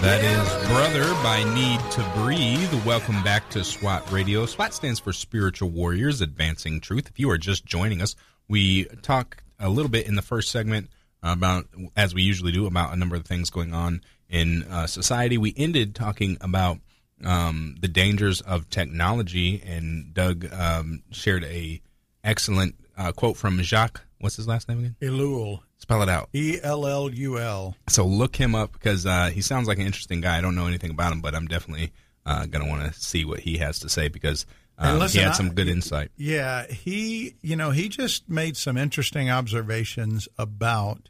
That 0.00 0.24
is 0.24 0.68
Brother 0.68 1.14
by 1.22 1.44
Need 1.54 1.78
to 1.92 2.02
Breathe. 2.16 2.84
Welcome 2.84 3.22
back 3.22 3.48
to 3.50 3.62
SWAT 3.62 4.10
Radio. 4.10 4.44
SWAT 4.44 4.74
stands 4.74 4.98
for 4.98 5.12
Spiritual 5.12 5.70
Warriors 5.70 6.20
Advancing 6.20 6.80
Truth. 6.80 7.10
If 7.10 7.20
you 7.20 7.30
are 7.30 7.38
just 7.38 7.64
joining 7.64 8.02
us, 8.02 8.16
we 8.48 8.86
talk 9.02 9.44
a 9.60 9.68
little 9.68 9.88
bit 9.88 10.08
in 10.08 10.16
the 10.16 10.22
first 10.22 10.50
segment 10.50 10.90
about, 11.22 11.66
as 11.94 12.16
we 12.16 12.22
usually 12.22 12.50
do, 12.50 12.66
about 12.66 12.92
a 12.92 12.96
number 12.96 13.14
of 13.14 13.24
things 13.24 13.50
going 13.50 13.72
on 13.72 14.00
in 14.28 14.64
uh, 14.64 14.88
society. 14.88 15.38
We 15.38 15.54
ended 15.56 15.94
talking 15.94 16.38
about 16.40 16.78
um, 17.24 17.76
the 17.80 17.86
dangers 17.86 18.40
of 18.40 18.68
technology, 18.68 19.62
and 19.64 20.12
Doug 20.12 20.52
um, 20.52 21.04
shared 21.12 21.44
a 21.44 21.80
excellent 22.24 22.74
uh, 22.96 23.12
quote 23.12 23.36
from 23.36 23.60
Jacques. 23.62 24.02
What's 24.20 24.36
his 24.36 24.46
last 24.46 24.68
name 24.68 24.78
again? 24.78 24.96
Ellul. 25.00 25.60
Spell 25.78 26.02
it 26.02 26.08
out. 26.08 26.28
E 26.32 26.58
L 26.62 26.86
L 26.86 27.10
U 27.10 27.38
L. 27.38 27.76
So 27.88 28.06
look 28.06 28.36
him 28.36 28.54
up 28.54 28.72
because 28.72 29.04
uh, 29.04 29.30
he 29.30 29.40
sounds 29.40 29.66
like 29.66 29.78
an 29.78 29.86
interesting 29.86 30.20
guy. 30.20 30.38
I 30.38 30.40
don't 30.40 30.54
know 30.54 30.66
anything 30.66 30.90
about 30.90 31.12
him, 31.12 31.20
but 31.20 31.34
I'm 31.34 31.48
definitely 31.48 31.92
uh, 32.24 32.46
going 32.46 32.64
to 32.64 32.70
want 32.70 32.92
to 32.92 33.00
see 33.00 33.24
what 33.24 33.40
he 33.40 33.58
has 33.58 33.80
to 33.80 33.88
say 33.88 34.08
because 34.08 34.46
um, 34.78 34.98
listen, 34.98 35.20
he 35.20 35.24
had 35.24 35.34
some 35.34 35.54
good 35.54 35.68
I, 35.68 35.72
insight. 35.72 36.10
Yeah, 36.16 36.66
he, 36.66 37.34
you 37.42 37.56
know, 37.56 37.70
he 37.70 37.88
just 37.88 38.28
made 38.28 38.56
some 38.56 38.76
interesting 38.76 39.30
observations 39.30 40.28
about 40.38 41.08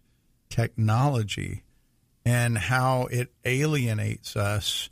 technology 0.48 1.64
and 2.24 2.56
how 2.56 3.06
it 3.10 3.32
alienates 3.44 4.36
us, 4.36 4.90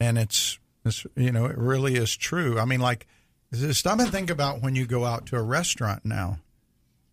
and 0.00 0.18
it's, 0.18 0.58
it's 0.84 1.06
you 1.16 1.32
know, 1.32 1.46
it 1.46 1.58
really 1.58 1.94
is 1.96 2.16
true. 2.16 2.58
I 2.58 2.64
mean, 2.64 2.80
like, 2.80 3.06
stop 3.52 3.98
and 3.98 4.10
think 4.10 4.30
about 4.30 4.62
when 4.62 4.74
you 4.74 4.86
go 4.86 5.04
out 5.04 5.26
to 5.26 5.36
a 5.36 5.42
restaurant 5.42 6.04
now 6.04 6.38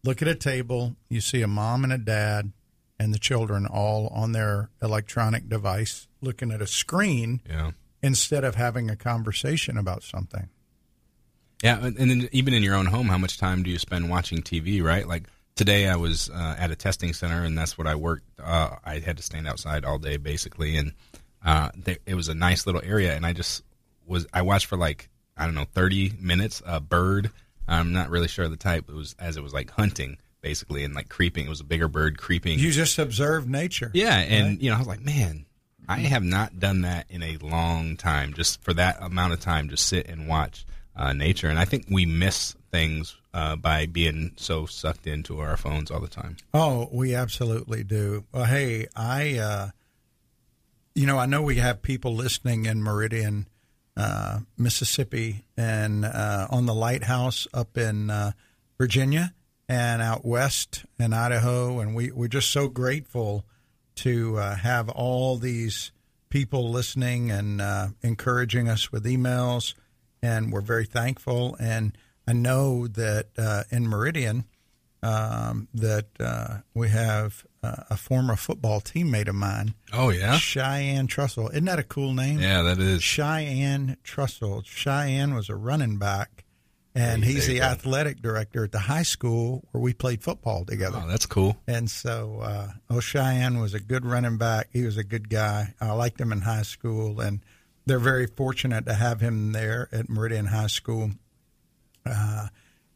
look 0.04 0.22
at 0.22 0.28
a 0.28 0.36
table, 0.36 0.96
you 1.10 1.22
see 1.22 1.42
a 1.42 1.48
mom 1.48 1.84
and 1.84 1.94
a 1.94 1.98
dad 1.98 2.52
and 3.00 3.14
the 3.14 3.20
children 3.20 3.66
all 3.66 4.08
on 4.08 4.32
their 4.32 4.70
electronic 4.82 5.50
device 5.50 6.08
looking 6.22 6.52
at 6.52 6.62
a 6.62 6.68
screen 6.68 7.42
yeah. 7.50 7.72
instead 8.02 8.44
of 8.44 8.56
having 8.56 8.90
a 8.90 8.96
conversation 8.96 9.78
about 9.78 10.04
something. 10.04 10.50
Yeah, 11.64 11.84
and 11.84 11.98
then 11.98 12.30
even 12.32 12.54
in 12.54 12.64
your 12.64 12.76
own 12.76 12.86
home, 12.86 13.08
how 13.08 13.18
much 13.18 13.38
time 13.38 13.64
do 13.64 13.70
you 13.70 13.80
spend 13.80 14.10
watching 14.10 14.42
TV, 14.42 14.82
right? 14.82 15.06
Like 15.06 15.24
today 15.56 15.90
I 15.90 15.98
was 15.98 16.30
uh, 16.30 16.56
at 16.58 16.72
a 16.72 16.76
testing 16.76 17.14
center 17.14 17.44
and 17.44 17.58
that's 17.58 17.78
what 17.78 17.86
I 17.86 17.96
worked. 17.96 18.24
Uh, 18.42 18.78
I 18.86 19.00
had 19.00 19.18
to 19.18 19.24
stand 19.24 19.48
outside 19.48 19.84
all 19.84 19.98
day 19.98 20.18
basically 20.18 20.78
and 20.78 20.94
uh, 21.46 21.70
it 22.06 22.16
was 22.16 22.28
a 22.28 22.36
nice 22.36 22.66
little 22.66 22.82
area, 22.84 23.16
and 23.16 23.26
I 23.26 23.32
just 23.32 23.64
was 24.06 24.28
I 24.34 24.42
watched 24.42 24.66
for 24.66 24.76
like 24.76 25.10
I 25.40 25.46
don't 25.46 25.56
know 25.56 25.66
thirty 25.74 26.14
minutes 26.20 26.62
a 26.66 26.80
bird. 26.80 27.32
I'm 27.68 27.94
not 27.94 28.10
really 28.10 28.28
sure 28.28 28.46
of 28.46 28.52
the 28.52 28.58
type. 28.58 28.90
It 28.90 28.96
was 28.96 29.16
as 29.20 29.38
it 29.38 29.44
was 29.44 29.54
like 29.54 29.72
hunting 29.72 30.18
basically 30.42 30.84
and 30.84 30.94
like 30.94 31.10
creeping. 31.10 31.46
It 31.46 31.50
was 31.50 31.62
a 31.62 31.66
bigger 31.66 31.88
bird 31.88 32.18
creeping. 32.18 32.60
You 32.60 32.72
just 32.72 32.98
observed 33.00 33.50
nature. 33.50 33.92
Yeah, 33.94 34.18
and 34.18 34.48
right? 34.48 34.62
you 34.62 34.70
know 34.70 34.76
I 34.76 34.80
was 34.80 34.88
like, 34.88 35.02
man, 35.02 35.46
I 35.88 36.00
have 36.00 36.24
not 36.24 36.60
done 36.60 36.82
that 36.82 37.06
in 37.10 37.24
a 37.24 37.38
long 37.38 37.98
time. 37.98 38.34
Just 38.34 38.62
for 38.62 38.74
that 38.74 39.02
amount 39.02 39.34
of 39.34 39.40
time, 39.40 39.70
just 39.70 39.88
sit 39.88 40.08
and 40.08 40.28
watch 40.28 40.66
uh, 40.96 41.14
nature, 41.14 41.48
and 41.48 41.60
I 41.60 41.66
think 41.66 41.88
we 41.90 42.06
miss 42.06 42.56
things 42.72 43.16
uh, 43.34 43.56
by 43.56 43.86
being 43.86 44.34
so 44.38 44.66
sucked 44.66 45.08
into 45.08 45.40
our 45.40 45.58
phones 45.58 45.92
all 45.92 46.00
the 46.00 46.08
time. 46.08 46.38
Oh, 46.54 46.90
we 46.92 47.16
absolutely 47.16 47.84
do. 47.84 48.26
Well, 48.32 48.46
hey, 48.46 48.88
I, 48.96 49.38
uh, 49.38 49.70
you 50.96 51.06
know, 51.06 51.18
I 51.18 51.26
know 51.26 51.42
we 51.42 51.56
have 51.56 51.82
people 51.82 52.16
listening 52.16 52.66
in 52.66 52.82
Meridian, 52.82 53.48
uh, 54.00 54.40
Mississippi, 54.58 55.44
and 55.58 56.06
uh, 56.06 56.48
on 56.50 56.66
the 56.66 56.74
lighthouse 56.74 57.48
up 57.54 57.78
in 57.78 58.10
uh, 58.10 58.32
Virginia 58.78 59.34
and 59.68 60.02
out 60.02 60.26
west 60.26 60.86
in 60.98 61.14
Idaho, 61.14 61.80
and 61.80 61.94
we 61.96 62.12
we're 62.12 62.28
just 62.28 62.50
so 62.50 62.68
grateful 62.68 63.46
to 63.96 64.38
uh, 64.38 64.56
have 64.56 64.90
all 64.90 65.38
these 65.38 65.92
people 66.30 66.70
listening 66.72 67.30
and 67.30 67.62
encouraging 68.02 68.70
us 68.70 68.92
with 68.92 69.04
emails, 69.06 69.74
and 70.22 70.52
we're 70.52 70.62
very 70.62 70.86
thankful. 70.86 71.56
And 71.60 71.98
I 72.28 72.34
know 72.34 72.88
that 72.88 73.28
uh, 73.38 73.64
in 73.72 73.88
Meridian 73.88 74.46
um, 75.02 75.68
that 75.74 76.08
uh, 76.20 76.58
we 76.74 76.90
have 76.90 77.46
uh, 77.62 77.76
a 77.90 77.98
former 77.98 78.36
football 78.36 78.82
teammate 78.82 79.28
of 79.28 79.36
mine. 79.36 79.74
Oh 79.92 80.10
yeah, 80.10 80.38
Cheyenne 80.38 81.08
Trussell. 81.08 81.52
Isn't 81.52 81.66
that 81.66 81.80
a 81.80 81.84
cool 81.84 82.14
name? 82.14 82.40
Yeah, 82.40 82.62
that 82.64 82.80
is 82.80 83.04
Cheyenne 83.04 83.98
Trussell. 84.04 84.66
Cheyenne 84.66 85.34
was 85.34 85.50
a 85.50 85.56
running 85.56 85.98
back, 85.98 86.46
and 86.96 87.24
Hey, 87.24 87.34
he's 87.34 87.48
the 87.48 87.62
athletic 87.62 88.22
director 88.22 88.64
at 88.64 88.72
the 88.72 88.80
high 88.80 89.04
school 89.04 89.68
where 89.72 89.82
we 89.82 89.94
played 89.94 90.24
football 90.24 90.66
together. 90.66 91.02
Oh, 91.04 91.08
that's 91.08 91.26
cool. 91.26 91.58
And 91.68 91.90
so, 91.90 92.40
uh, 92.42 92.68
oh, 92.90 93.00
Cheyenne 93.00 93.60
was 93.60 93.74
a 93.74 93.80
good 93.80 94.06
running 94.06 94.38
back. 94.38 94.70
He 94.72 94.84
was 94.84 94.98
a 94.98 95.04
good 95.04 95.30
guy. 95.30 95.74
I 95.82 95.92
liked 95.92 96.20
him 96.20 96.32
in 96.32 96.42
high 96.42 96.62
school, 96.62 97.20
and 97.20 97.42
they're 97.86 98.00
very 98.00 98.28
fortunate 98.28 98.86
to 98.86 98.94
have 98.94 99.20
him 99.20 99.52
there 99.52 99.90
at 99.92 100.10
Meridian 100.10 100.46
High 100.46 100.68
School. 100.68 101.12
Uh, 102.06 102.48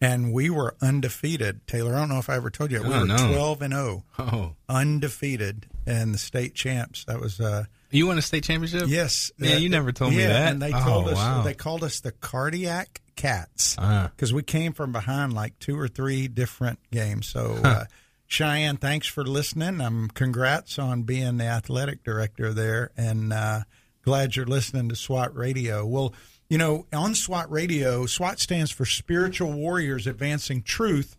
and 0.04 0.34
we 0.34 0.50
were 0.50 0.76
undefeated. 0.82 1.66
Taylor, 1.68 1.96
I 1.96 2.00
don't 2.00 2.10
know 2.10 2.20
if 2.20 2.30
I 2.30 2.36
ever 2.36 2.50
told 2.50 2.72
you, 2.72 2.82
we 2.84 2.94
Oh, 2.94 3.00
were 3.02 3.06
no. 3.08 3.16
twelve 3.34 3.62
and 3.62 3.74
zero, 3.74 4.04
Oh, 4.20 4.56
undefeated, 4.70 5.66
and 5.86 6.14
the 6.14 6.18
state 6.18 6.54
champs. 6.56 7.06
That 7.06 7.20
was 7.20 7.40
uh, 7.40 7.66
you 7.92 8.08
won 8.08 8.18
a 8.18 8.22
state 8.22 8.44
championship? 8.44 8.88
yes. 8.88 9.32
Man, 9.38 9.56
uh, 9.56 9.60
you 9.60 9.70
never 9.70 9.92
told 9.92 10.12
me 10.14 10.26
that. 10.26 10.52
And 10.52 10.62
they 10.62 10.74
Oh, 10.74 10.80
told 10.84 11.08
us 11.10 11.16
wow. 11.16 11.42
they 11.44 11.54
called 11.54 11.84
us 11.84 12.00
the 12.00 12.12
cardiac 12.12 13.02
cats 13.16 13.76
because 13.76 14.34
we 14.34 14.42
came 14.44 14.74
from 14.74 14.92
behind 14.92 15.34
like 15.34 15.58
two 15.60 15.80
or 15.80 15.88
three 15.88 16.28
different 16.28 16.80
games. 16.92 17.28
So, 17.28 17.60
uh, 17.64 17.86
Cheyenne, 18.28 18.78
thanks 18.78 19.06
for 19.08 19.24
listening. 19.24 19.80
Um, 19.82 20.10
congrats 20.14 20.80
on 20.80 21.04
being 21.04 21.38
the 21.38 21.46
athletic 21.46 22.04
director 22.04 22.52
there, 22.54 22.90
and 22.98 23.32
uh, 23.32 23.62
glad 24.04 24.36
you're 24.36 24.48
listening 24.48 24.90
to 24.90 24.96
SWAT 24.96 25.36
Radio. 25.36 25.86
Well, 25.86 26.14
you 26.54 26.60
know, 26.60 26.86
on 26.94 27.16
SWAT 27.16 27.52
Radio, 27.52 28.06
SWAT 28.06 28.40
stands 28.40 28.70
for 28.70 28.86
Spiritual 28.86 29.54
Warriors 29.54 30.06
Advancing 30.06 30.62
Truth, 30.62 31.18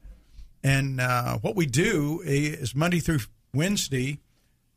and 0.63 1.01
uh, 1.01 1.39
what 1.39 1.57
we 1.57 1.67
do 1.67 2.23
is 2.25 2.73
Monday 2.73 3.01
through 3.01 3.19
Wednesday, 3.53 4.21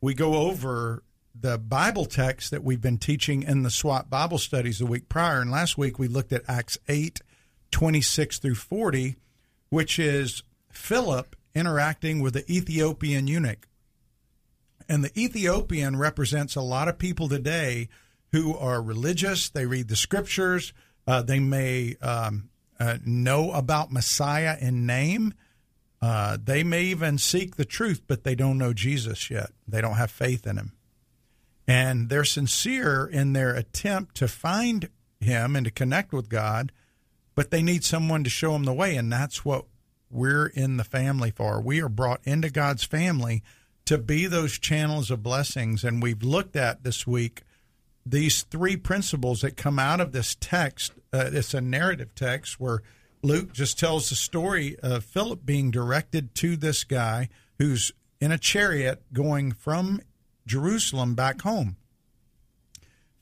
we 0.02 0.16
go 0.16 0.34
over 0.34 1.04
the 1.40 1.60
Bible 1.60 2.08
text 2.08 2.50
that 2.50 2.64
we've 2.64 2.82
been 2.82 2.98
teaching 2.98 3.44
in 3.44 3.62
the 3.62 3.70
SWAT 3.70 4.10
Bible 4.10 4.40
studies 4.40 4.80
the 4.80 4.88
week 4.88 5.08
prior. 5.08 5.42
And 5.42 5.52
last 5.52 5.78
week 5.78 6.00
we 6.00 6.08
looked 6.08 6.34
at 6.34 6.42
Acts 6.48 6.80
8, 6.88 7.22
26 7.70 8.40
through 8.40 8.56
40, 8.56 9.16
which 9.70 10.00
is 10.00 10.42
Philip 10.72 11.36
interacting 11.54 12.20
with 12.20 12.34
the 12.34 12.52
Ethiopian 12.52 13.28
eunuch. 13.28 13.68
And 14.90 15.04
the 15.04 15.12
Ethiopian 15.16 15.98
represents 15.98 16.56
a 16.56 16.62
lot 16.62 16.88
of 16.88 16.98
people 16.98 17.30
today 17.30 17.90
who 18.32 18.56
are 18.56 18.82
religious. 18.82 19.50
They 19.50 19.66
read 19.66 19.88
the 19.88 19.96
scriptures. 19.96 20.74
Uh, 21.06 21.22
they 21.22 21.40
may 21.40 21.96
um, 22.02 22.50
uh, 22.80 22.98
know 23.06 23.52
about 23.52 23.92
Messiah 23.92 24.58
in 24.60 24.86
name. 24.86 25.34
Uh, 26.02 26.38
they 26.42 26.64
may 26.64 26.84
even 26.84 27.18
seek 27.18 27.56
the 27.56 27.66
truth, 27.66 28.02
but 28.08 28.24
they 28.24 28.36
don't 28.36 28.58
know 28.58 28.74
Jesus 28.74 29.30
yet. 29.30 29.52
They 29.68 29.82
don't 29.82 29.96
have 29.96 30.12
faith 30.12 30.46
in 30.46 30.58
him. 30.58 30.74
And 31.68 32.10
they're 32.10 32.24
sincere 32.24 33.06
in 33.06 33.34
their 33.34 33.54
attempt 33.54 34.16
to 34.16 34.28
find 34.28 34.90
him 35.20 35.56
and 35.56 35.66
to 35.66 35.72
connect 35.72 36.14
with 36.14 36.30
God, 36.30 36.72
but 37.36 37.52
they 37.52 37.62
need 37.62 37.84
someone 37.84 38.24
to 38.24 38.30
show 38.30 38.54
them 38.54 38.64
the 38.64 38.74
way. 38.74 38.96
And 38.96 39.12
that's 39.12 39.44
what 39.44 39.66
we're 40.10 40.48
in 40.48 40.78
the 40.78 40.84
family 40.84 41.32
for. 41.32 41.60
We 41.60 41.82
are 41.82 41.90
brought 41.90 42.22
into 42.24 42.50
God's 42.50 42.84
family 42.84 43.44
to 43.86 43.98
be 43.98 44.28
those 44.28 44.60
channels 44.60 45.10
of 45.10 45.24
blessings. 45.24 45.84
And 45.84 46.02
we've 46.02 46.24
looked 46.24 46.56
at 46.56 46.84
this 46.84 47.08
week 47.08 47.42
these 48.12 48.44
three 48.44 48.78
principles 48.78 49.42
that 49.42 49.58
come 49.58 49.80
out 49.80 50.00
of 50.02 50.12
this 50.12 50.36
text. 50.40 50.94
Uh, 51.12 51.30
it's 51.34 51.54
a 51.54 51.62
narrative 51.62 52.14
text 52.16 52.60
where 52.60 52.82
Luke 53.22 53.54
just 53.54 53.80
tells 53.80 54.10
the 54.10 54.16
story 54.16 54.78
of 54.80 55.04
Philip 55.04 55.46
being 55.46 55.72
directed 55.72 56.36
to 56.36 56.56
this 56.56 56.84
guy 56.84 57.30
who's 57.58 57.92
in 58.20 58.32
a 58.32 58.38
chariot 58.38 59.02
going 59.14 59.52
from 59.52 60.02
Jerusalem 60.46 61.16
back 61.16 61.42
home. 61.42 61.78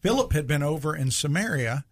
Philip 0.02 0.34
had 0.34 0.48
been 0.48 0.64
over 0.64 0.96
in 0.96 1.12
Samaria 1.12 1.86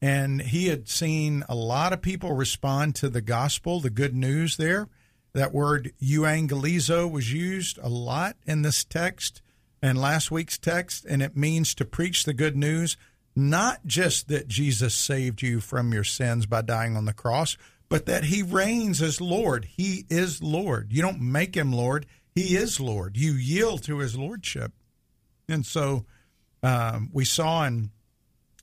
and 0.00 0.40
he 0.40 0.66
had 0.66 0.88
seen 0.88 1.42
a 1.48 1.54
lot 1.54 1.92
of 1.92 2.02
people 2.02 2.32
respond 2.32 2.94
to 2.96 3.08
the 3.08 3.22
gospel, 3.22 3.80
the 3.80 3.90
good 3.90 4.14
news 4.14 4.56
there. 4.56 4.88
That 5.32 5.52
word 5.52 5.92
euangelizo 6.00 7.10
was 7.10 7.32
used 7.32 7.78
a 7.82 7.88
lot 7.88 8.36
in 8.46 8.62
this 8.62 8.84
text 8.84 9.42
and 9.86 10.00
last 10.00 10.32
week's 10.32 10.58
text, 10.58 11.04
and 11.04 11.22
it 11.22 11.36
means 11.36 11.72
to 11.76 11.84
preach 11.84 12.24
the 12.24 12.32
good 12.32 12.56
news, 12.56 12.96
not 13.36 13.86
just 13.86 14.26
that 14.28 14.48
Jesus 14.48 14.94
saved 14.94 15.42
you 15.42 15.60
from 15.60 15.92
your 15.92 16.02
sins 16.02 16.44
by 16.44 16.62
dying 16.62 16.96
on 16.96 17.04
the 17.04 17.12
cross, 17.12 17.56
but 17.88 18.06
that 18.06 18.24
he 18.24 18.42
reigns 18.42 19.00
as 19.00 19.20
Lord. 19.20 19.64
He 19.64 20.04
is 20.10 20.42
Lord. 20.42 20.92
You 20.92 21.02
don't 21.02 21.20
make 21.20 21.56
him 21.56 21.72
Lord, 21.72 22.06
he 22.34 22.56
is 22.56 22.80
Lord. 22.80 23.16
You 23.16 23.32
yield 23.32 23.84
to 23.84 23.98
his 23.98 24.18
lordship. 24.18 24.72
And 25.48 25.64
so 25.64 26.04
um, 26.64 27.10
we 27.12 27.24
saw 27.24 27.64
in 27.64 27.90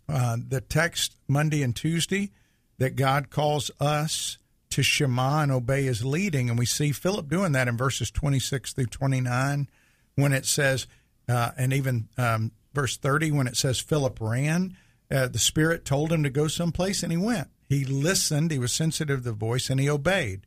uh, 0.09 0.35
the 0.45 0.59
text 0.59 1.15
Monday 1.25 1.63
and 1.63 1.73
Tuesday 1.73 2.31
that 2.79 2.97
God 2.97 3.29
calls 3.29 3.71
us 3.79 4.39
to 4.71 4.83
Shema 4.83 5.43
and 5.43 5.51
obey 5.53 5.83
his 5.83 6.03
leading. 6.03 6.49
And 6.49 6.59
we 6.59 6.65
see 6.65 6.91
Philip 6.91 7.29
doing 7.29 7.53
that 7.53 7.69
in 7.69 7.77
verses 7.77 8.11
26 8.11 8.73
through 8.73 8.87
29 8.87 9.69
when 10.15 10.33
it 10.33 10.45
says, 10.45 10.85
uh, 11.27 11.51
and 11.57 11.73
even 11.73 12.07
um, 12.17 12.51
verse 12.73 12.97
30 12.97 13.31
when 13.31 13.47
it 13.47 13.57
says 13.57 13.79
Philip 13.79 14.19
ran. 14.19 14.75
Uh, 15.11 15.27
the 15.27 15.39
Spirit 15.39 15.85
told 15.85 16.11
him 16.11 16.23
to 16.23 16.29
go 16.29 16.47
someplace 16.47 17.03
and 17.03 17.11
he 17.11 17.17
went. 17.17 17.49
He 17.69 17.85
listened, 17.85 18.51
he 18.51 18.59
was 18.59 18.73
sensitive 18.73 19.19
to 19.19 19.25
the 19.25 19.31
voice, 19.31 19.69
and 19.69 19.79
he 19.79 19.89
obeyed. 19.89 20.41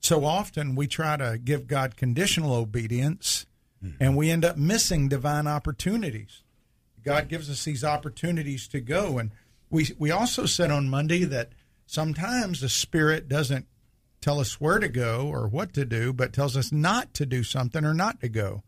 So 0.00 0.24
often 0.24 0.74
we 0.74 0.86
try 0.86 1.16
to 1.16 1.38
give 1.38 1.66
God 1.66 1.96
conditional 1.96 2.54
obedience 2.54 3.46
and 3.98 4.14
we 4.16 4.30
end 4.30 4.44
up 4.44 4.58
missing 4.58 5.08
divine 5.08 5.46
opportunities. 5.46 6.42
God 7.02 7.28
gives 7.28 7.48
us 7.48 7.64
these 7.64 7.82
opportunities 7.82 8.68
to 8.68 8.80
go. 8.80 9.18
And 9.18 9.30
we, 9.70 9.88
we 9.98 10.10
also 10.10 10.44
said 10.46 10.70
on 10.70 10.90
Monday 10.90 11.24
that 11.24 11.52
sometimes 11.86 12.60
the 12.60 12.68
Spirit 12.68 13.28
doesn't 13.28 13.66
tell 14.20 14.38
us 14.38 14.60
where 14.60 14.78
to 14.78 14.88
go 14.88 15.28
or 15.28 15.48
what 15.48 15.72
to 15.74 15.84
do, 15.84 16.12
but 16.12 16.32
tells 16.32 16.56
us 16.56 16.70
not 16.70 17.14
to 17.14 17.24
do 17.24 17.42
something 17.42 17.84
or 17.84 17.94
not 17.94 18.20
to 18.20 18.28
go. 18.28 18.62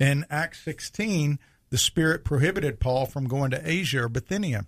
In 0.00 0.24
Acts 0.30 0.60
16, 0.64 1.38
the 1.68 1.78
Spirit 1.78 2.24
prohibited 2.24 2.80
Paul 2.80 3.04
from 3.06 3.28
going 3.28 3.50
to 3.50 3.70
Asia 3.70 4.04
or 4.04 4.08
Bithynia. 4.08 4.64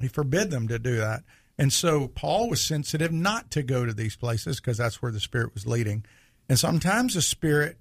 He 0.00 0.08
forbid 0.08 0.50
them 0.50 0.66
to 0.68 0.78
do 0.78 0.96
that. 0.96 1.22
And 1.58 1.72
so 1.72 2.08
Paul 2.08 2.48
was 2.48 2.60
sensitive 2.60 3.12
not 3.12 3.50
to 3.52 3.62
go 3.62 3.84
to 3.84 3.92
these 3.92 4.16
places 4.16 4.58
because 4.58 4.78
that's 4.78 5.02
where 5.02 5.12
the 5.12 5.20
Spirit 5.20 5.54
was 5.54 5.66
leading. 5.66 6.04
And 6.48 6.58
sometimes 6.58 7.14
the 7.14 7.22
Spirit 7.22 7.76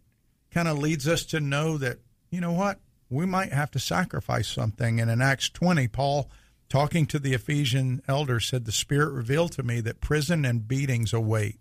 kind 0.51 0.67
of 0.67 0.77
leads 0.77 1.07
us 1.07 1.25
to 1.27 1.39
know 1.39 1.77
that, 1.77 1.99
you 2.29 2.41
know 2.41 2.51
what, 2.51 2.79
we 3.09 3.25
might 3.25 3.53
have 3.53 3.71
to 3.71 3.79
sacrifice 3.79 4.47
something. 4.47 4.99
And 4.99 5.09
in 5.09 5.21
Acts 5.21 5.49
20, 5.49 5.87
Paul, 5.87 6.29
talking 6.69 7.05
to 7.07 7.19
the 7.19 7.33
Ephesian 7.33 8.01
elders, 8.07 8.47
said, 8.47 8.65
The 8.65 8.71
Spirit 8.71 9.13
revealed 9.13 9.53
to 9.53 9.63
me 9.63 9.79
that 9.81 10.01
prison 10.01 10.45
and 10.45 10.67
beatings 10.67 11.13
await. 11.13 11.59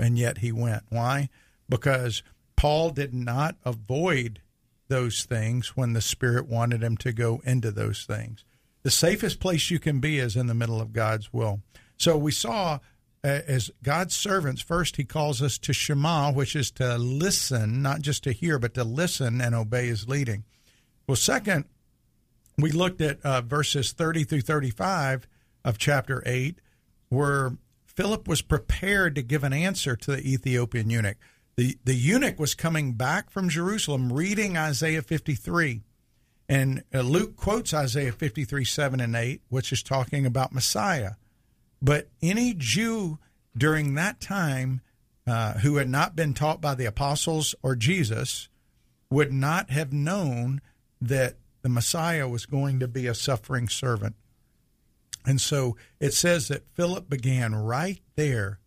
And 0.00 0.18
yet 0.18 0.38
he 0.38 0.50
went. 0.50 0.84
Why? 0.88 1.28
Because 1.68 2.22
Paul 2.58 2.90
did 2.90 3.14
not 3.14 3.54
avoid 3.64 4.40
those 4.88 5.22
things 5.22 5.76
when 5.76 5.92
the 5.92 6.00
Spirit 6.00 6.48
wanted 6.48 6.82
him 6.82 6.96
to 6.96 7.12
go 7.12 7.40
into 7.44 7.70
those 7.70 8.04
things. 8.04 8.44
The 8.82 8.90
safest 8.90 9.38
place 9.38 9.70
you 9.70 9.78
can 9.78 10.00
be 10.00 10.18
is 10.18 10.34
in 10.34 10.48
the 10.48 10.54
middle 10.54 10.80
of 10.80 10.92
God's 10.92 11.32
will. 11.32 11.60
So 11.98 12.18
we 12.18 12.32
saw 12.32 12.80
uh, 13.22 13.42
as 13.46 13.70
God's 13.84 14.16
servants, 14.16 14.60
first 14.60 14.96
he 14.96 15.04
calls 15.04 15.40
us 15.40 15.56
to 15.58 15.72
Shema, 15.72 16.32
which 16.32 16.56
is 16.56 16.72
to 16.72 16.98
listen, 16.98 17.80
not 17.80 18.00
just 18.00 18.24
to 18.24 18.32
hear, 18.32 18.58
but 18.58 18.74
to 18.74 18.82
listen 18.82 19.40
and 19.40 19.54
obey 19.54 19.86
his 19.86 20.08
leading. 20.08 20.42
Well, 21.06 21.14
second, 21.14 21.64
we 22.56 22.72
looked 22.72 23.00
at 23.00 23.24
uh, 23.24 23.40
verses 23.42 23.92
30 23.92 24.24
through 24.24 24.40
35 24.40 25.28
of 25.64 25.78
chapter 25.78 26.24
8, 26.26 26.60
where 27.08 27.52
Philip 27.86 28.26
was 28.26 28.42
prepared 28.42 29.14
to 29.14 29.22
give 29.22 29.44
an 29.44 29.52
answer 29.52 29.94
to 29.94 30.10
the 30.10 30.28
Ethiopian 30.28 30.90
eunuch. 30.90 31.18
The, 31.58 31.76
the 31.82 31.94
eunuch 31.94 32.38
was 32.38 32.54
coming 32.54 32.92
back 32.92 33.30
from 33.30 33.48
Jerusalem 33.48 34.12
reading 34.12 34.56
Isaiah 34.56 35.02
53. 35.02 35.82
And 36.48 36.84
uh, 36.94 37.00
Luke 37.00 37.34
quotes 37.34 37.74
Isaiah 37.74 38.12
53, 38.12 38.64
7 38.64 39.00
and 39.00 39.16
8, 39.16 39.40
which 39.48 39.72
is 39.72 39.82
talking 39.82 40.24
about 40.24 40.52
Messiah. 40.54 41.14
But 41.82 42.06
any 42.22 42.54
Jew 42.56 43.18
during 43.56 43.94
that 43.94 44.20
time 44.20 44.82
uh, 45.26 45.54
who 45.54 45.78
had 45.78 45.88
not 45.88 46.14
been 46.14 46.32
taught 46.32 46.60
by 46.60 46.76
the 46.76 46.84
apostles 46.84 47.56
or 47.60 47.74
Jesus 47.74 48.48
would 49.10 49.32
not 49.32 49.70
have 49.70 49.92
known 49.92 50.60
that 51.00 51.34
the 51.62 51.68
Messiah 51.68 52.28
was 52.28 52.46
going 52.46 52.78
to 52.78 52.86
be 52.86 53.08
a 53.08 53.14
suffering 53.14 53.68
servant. 53.68 54.14
And 55.26 55.40
so 55.40 55.76
it 55.98 56.14
says 56.14 56.46
that 56.46 56.68
Philip 56.68 57.10
began 57.10 57.56
right 57.56 58.00
there. 58.14 58.60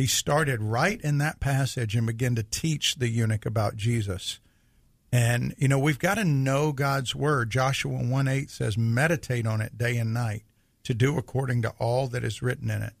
He 0.00 0.06
started 0.06 0.62
right 0.62 0.98
in 1.02 1.18
that 1.18 1.40
passage 1.40 1.94
and 1.94 2.06
began 2.06 2.34
to 2.36 2.42
teach 2.42 2.94
the 2.94 3.08
eunuch 3.08 3.44
about 3.44 3.76
Jesus. 3.76 4.40
And, 5.12 5.54
you 5.58 5.68
know, 5.68 5.78
we've 5.78 5.98
got 5.98 6.14
to 6.14 6.24
know 6.24 6.72
God's 6.72 7.14
word. 7.14 7.50
Joshua 7.50 8.02
1 8.02 8.26
8 8.26 8.48
says, 8.48 8.78
meditate 8.78 9.46
on 9.46 9.60
it 9.60 9.76
day 9.76 9.98
and 9.98 10.14
night 10.14 10.44
to 10.84 10.94
do 10.94 11.18
according 11.18 11.60
to 11.62 11.74
all 11.78 12.08
that 12.08 12.24
is 12.24 12.40
written 12.40 12.70
in 12.70 12.80
it. 12.80 12.94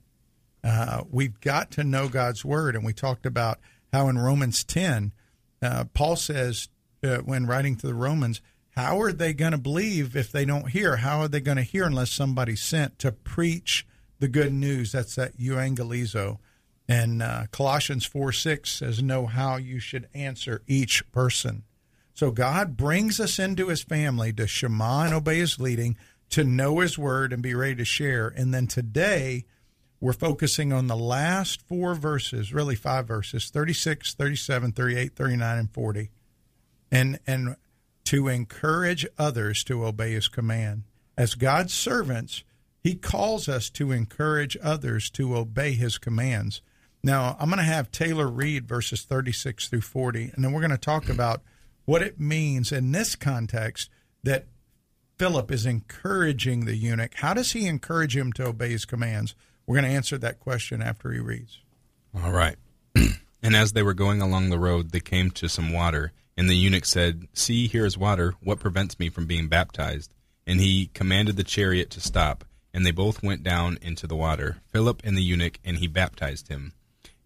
Uh, 0.62 1.04
we've 1.10 1.40
got 1.40 1.70
to 1.70 1.84
know 1.84 2.06
God's 2.06 2.44
word. 2.44 2.76
And 2.76 2.84
we 2.84 2.92
talked 2.92 3.24
about 3.24 3.60
how 3.94 4.10
in 4.10 4.18
Romans 4.18 4.62
10, 4.62 5.14
uh, 5.62 5.84
Paul 5.94 6.16
says, 6.16 6.68
uh, 7.02 7.20
when 7.20 7.46
writing 7.46 7.76
to 7.76 7.86
the 7.86 7.94
Romans, 7.94 8.42
how 8.76 9.00
are 9.00 9.12
they 9.12 9.32
going 9.32 9.52
to 9.52 9.58
believe 9.58 10.14
if 10.14 10.30
they 10.30 10.44
don't 10.44 10.68
hear? 10.68 10.96
How 10.96 11.20
are 11.20 11.28
they 11.28 11.40
going 11.40 11.56
to 11.56 11.62
hear 11.62 11.84
unless 11.84 12.10
somebody's 12.10 12.60
sent 12.60 12.98
to 12.98 13.10
preach 13.10 13.86
the 14.18 14.28
good 14.28 14.52
news? 14.52 14.92
That's 14.92 15.14
that 15.14 15.38
euangelizo. 15.38 16.40
And 16.90 17.22
uh, 17.22 17.44
Colossians 17.52 18.04
4 18.04 18.32
6 18.32 18.68
says, 18.68 19.00
Know 19.00 19.26
how 19.26 19.54
you 19.54 19.78
should 19.78 20.08
answer 20.12 20.62
each 20.66 21.08
person. 21.12 21.62
So 22.14 22.32
God 22.32 22.76
brings 22.76 23.20
us 23.20 23.38
into 23.38 23.68
his 23.68 23.84
family 23.84 24.32
to 24.32 24.48
shema 24.48 25.04
and 25.04 25.14
obey 25.14 25.38
his 25.38 25.60
leading, 25.60 25.96
to 26.30 26.42
know 26.42 26.80
his 26.80 26.98
word 26.98 27.32
and 27.32 27.44
be 27.44 27.54
ready 27.54 27.76
to 27.76 27.84
share. 27.84 28.26
And 28.26 28.52
then 28.52 28.66
today, 28.66 29.44
we're 30.00 30.12
focusing 30.12 30.72
on 30.72 30.88
the 30.88 30.96
last 30.96 31.62
four 31.62 31.94
verses, 31.94 32.52
really 32.52 32.74
five 32.74 33.06
verses 33.06 33.50
36, 33.50 34.14
37, 34.14 34.72
38, 34.72 35.14
39, 35.14 35.58
and 35.58 35.70
40. 35.70 36.10
And, 36.90 37.20
and 37.24 37.54
to 38.06 38.26
encourage 38.26 39.06
others 39.16 39.62
to 39.62 39.86
obey 39.86 40.10
his 40.10 40.26
command. 40.26 40.82
As 41.16 41.36
God's 41.36 41.72
servants, 41.72 42.42
he 42.82 42.96
calls 42.96 43.48
us 43.48 43.70
to 43.70 43.92
encourage 43.92 44.56
others 44.60 45.08
to 45.10 45.36
obey 45.36 45.74
his 45.74 45.96
commands. 45.96 46.62
Now, 47.02 47.36
I'm 47.40 47.48
going 47.48 47.58
to 47.58 47.64
have 47.64 47.90
Taylor 47.90 48.28
read 48.28 48.68
verses 48.68 49.02
36 49.02 49.68
through 49.68 49.80
40, 49.80 50.32
and 50.34 50.44
then 50.44 50.52
we're 50.52 50.60
going 50.60 50.70
to 50.70 50.78
talk 50.78 51.08
about 51.08 51.40
what 51.86 52.02
it 52.02 52.20
means 52.20 52.72
in 52.72 52.92
this 52.92 53.16
context 53.16 53.90
that 54.22 54.46
Philip 55.18 55.50
is 55.50 55.66
encouraging 55.66 56.64
the 56.64 56.76
eunuch. 56.76 57.14
How 57.14 57.34
does 57.34 57.52
he 57.52 57.66
encourage 57.66 58.16
him 58.16 58.32
to 58.34 58.46
obey 58.46 58.70
his 58.70 58.84
commands? 58.84 59.34
We're 59.66 59.76
going 59.76 59.90
to 59.90 59.96
answer 59.96 60.18
that 60.18 60.40
question 60.40 60.82
after 60.82 61.12
he 61.12 61.20
reads. 61.20 61.60
All 62.14 62.32
right. 62.32 62.56
and 63.42 63.56
as 63.56 63.72
they 63.72 63.82
were 63.82 63.94
going 63.94 64.20
along 64.20 64.50
the 64.50 64.58
road, 64.58 64.90
they 64.90 65.00
came 65.00 65.30
to 65.32 65.48
some 65.48 65.72
water. 65.72 66.12
And 66.36 66.48
the 66.48 66.54
eunuch 66.54 66.86
said, 66.86 67.28
See, 67.34 67.66
here 67.66 67.84
is 67.84 67.98
water. 67.98 68.34
What 68.42 68.60
prevents 68.60 68.98
me 68.98 69.10
from 69.10 69.26
being 69.26 69.48
baptized? 69.48 70.14
And 70.46 70.58
he 70.58 70.90
commanded 70.94 71.36
the 71.36 71.44
chariot 71.44 71.90
to 71.90 72.00
stop. 72.00 72.44
And 72.72 72.86
they 72.86 72.90
both 72.90 73.22
went 73.22 73.42
down 73.42 73.78
into 73.82 74.06
the 74.06 74.16
water, 74.16 74.58
Philip 74.70 75.02
and 75.04 75.16
the 75.16 75.22
eunuch, 75.22 75.58
and 75.64 75.76
he 75.78 75.86
baptized 75.86 76.48
him. 76.48 76.72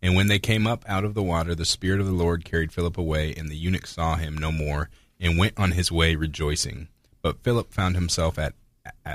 And 0.04 0.14
when 0.14 0.26
they 0.26 0.38
came 0.38 0.66
up 0.66 0.84
out 0.86 1.04
of 1.04 1.14
the 1.14 1.22
water, 1.22 1.54
the 1.54 1.64
Spirit 1.64 1.98
of 1.98 2.04
the 2.04 2.12
Lord 2.12 2.44
carried 2.44 2.72
Philip 2.72 2.98
away, 2.98 3.32
and 3.34 3.48
the 3.48 3.56
eunuch 3.56 3.86
saw 3.86 4.16
him 4.16 4.36
no 4.36 4.52
more, 4.52 4.90
and 5.18 5.38
went 5.38 5.58
on 5.58 5.70
his 5.70 5.90
way 5.90 6.14
rejoicing. 6.14 6.88
But 7.22 7.42
Philip 7.42 7.72
found 7.72 7.94
himself 7.94 8.38
at, 8.38 8.52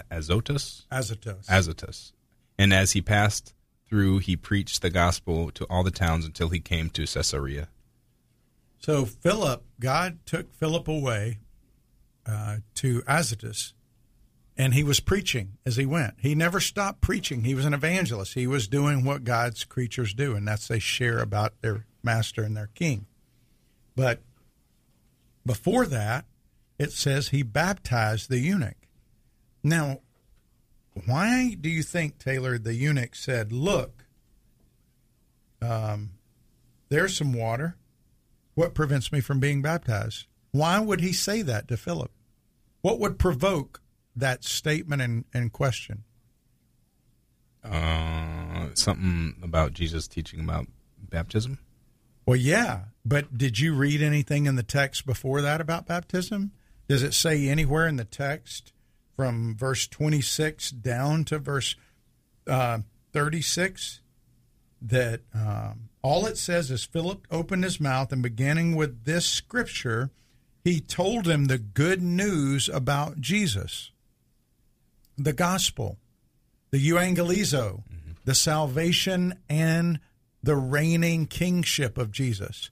Azotus? 0.09 0.87
Azotus. 0.91 1.47
Azotus. 1.47 2.11
And 2.57 2.73
as 2.73 2.93
he 2.93 3.03
passed 3.03 3.53
through, 3.87 4.17
he 4.17 4.35
preached 4.35 4.81
the 4.81 4.89
gospel 4.89 5.51
to 5.51 5.65
all 5.65 5.83
the 5.83 5.91
towns 5.91 6.25
until 6.25 6.49
he 6.49 6.59
came 6.59 6.89
to 6.89 7.05
Caesarea. 7.05 7.67
So 8.79 9.05
Philip, 9.05 9.63
God 9.79 10.17
took 10.25 10.51
Philip 10.55 10.87
away 10.87 11.37
uh, 12.25 12.57
to 12.75 13.03
Azotus, 13.07 13.75
and 14.59 14.73
he 14.73 14.83
was 14.83 14.99
preaching 14.99 15.57
as 15.65 15.77
he 15.77 15.85
went. 15.85 16.15
He 16.19 16.35
never 16.35 16.59
stopped 16.59 16.99
preaching. 16.99 17.45
He 17.45 17.55
was 17.55 17.63
an 17.63 17.73
evangelist. 17.73 18.33
He 18.33 18.45
was 18.45 18.67
doing 18.67 19.05
what 19.05 19.23
God's 19.23 19.63
creatures 19.63 20.13
do, 20.13 20.35
and 20.35 20.45
that's 20.45 20.67
they 20.67 20.79
share 20.79 21.19
about 21.19 21.53
their 21.61 21.85
master 22.03 22.43
and 22.43 22.57
their 22.57 22.69
king. 22.75 23.05
But 23.95 24.21
before 25.45 25.85
that, 25.85 26.25
it 26.77 26.91
says 26.91 27.29
he 27.29 27.41
baptized 27.41 28.29
the 28.29 28.39
eunuch. 28.39 28.75
Now, 29.63 30.01
why 31.05 31.55
do 31.59 31.69
you 31.69 31.81
think 31.81 32.19
Taylor 32.19 32.57
the 32.57 32.73
eunuch 32.73 33.15
said, 33.15 33.53
"Look, 33.53 34.03
um, 35.61 36.11
there's 36.89 37.15
some 37.15 37.31
water. 37.31 37.77
What 38.55 38.73
prevents 38.73 39.09
me 39.09 39.21
from 39.21 39.39
being 39.39 39.61
baptized?" 39.61 40.25
Why 40.51 40.79
would 40.79 40.99
he 40.99 41.13
say 41.13 41.43
that 41.43 41.69
to 41.69 41.77
Philip? 41.77 42.11
What 42.81 42.99
would 42.99 43.19
provoke 43.19 43.81
that 44.15 44.43
statement 44.43 45.01
and, 45.01 45.25
and 45.33 45.51
question? 45.51 46.03
Uh, 47.63 48.67
something 48.73 49.35
about 49.43 49.73
Jesus 49.73 50.07
teaching 50.07 50.39
about 50.39 50.67
baptism. 50.97 51.59
Well, 52.25 52.37
yeah, 52.37 52.81
but 53.03 53.37
did 53.37 53.59
you 53.59 53.73
read 53.73 54.01
anything 54.01 54.45
in 54.45 54.55
the 54.55 54.63
text 54.63 55.05
before 55.05 55.41
that 55.41 55.61
about 55.61 55.87
baptism? 55.87 56.51
Does 56.87 57.03
it 57.03 57.13
say 57.13 57.47
anywhere 57.47 57.87
in 57.87 57.97
the 57.97 58.05
text 58.05 58.71
from 59.15 59.55
verse 59.55 59.87
26 59.87 60.71
down 60.71 61.25
to 61.25 61.39
verse 61.39 61.75
uh, 62.47 62.79
36 63.13 64.01
that 64.81 65.21
um, 65.33 65.89
all 66.01 66.25
it 66.25 66.37
says 66.37 66.71
is 66.71 66.83
Philip 66.83 67.27
opened 67.29 67.63
his 67.63 67.79
mouth 67.79 68.11
and 68.11 68.21
beginning 68.21 68.75
with 68.75 69.03
this 69.05 69.25
scripture, 69.25 70.11
he 70.63 70.79
told 70.79 71.27
him 71.27 71.45
the 71.45 71.57
good 71.57 72.01
news 72.01 72.69
about 72.69 73.19
Jesus, 73.19 73.91
the 75.19 75.33
gospel, 75.33 75.97
the 76.71 76.77
euangelizo, 76.79 77.83
mm-hmm. 77.83 78.11
the 78.25 78.35
salvation 78.35 79.35
and 79.49 79.99
the 80.41 80.55
reigning 80.55 81.25
kingship 81.27 81.97
of 81.97 82.11
Jesus. 82.11 82.71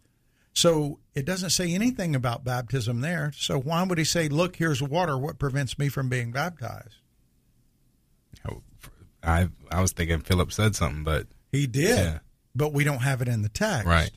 So 0.54 1.00
it 1.14 1.26
doesn't 1.26 1.52
say 1.52 1.74
anything 1.74 2.16
about 2.16 2.44
baptism 2.44 3.02
there. 3.02 3.32
So 3.36 3.60
why 3.60 3.84
would 3.84 4.00
he 4.00 4.04
say, 4.04 4.28
"Look, 4.28 4.56
here's 4.56 4.82
water. 4.82 5.18
What 5.18 5.38
prevents 5.38 5.78
me 5.78 5.90
from 5.90 6.10
being 6.10 6.32
baptized?" 6.32 6.96
I 9.24 9.50
I 9.72 9.82
was 9.82 9.92
thinking 9.92 10.22
Philip 10.22 10.52
said 10.52 10.76
something, 10.76 11.04
but 11.04 11.28
he 11.52 11.68
did. 11.68 11.98
Yeah. 11.98 12.20
But 12.56 12.74
we 12.74 12.84
don't 12.84 13.00
have 13.00 13.22
it 13.22 13.28
in 13.28 13.44
the 13.44 13.50
text. 13.50 13.86
Right. 13.86 14.12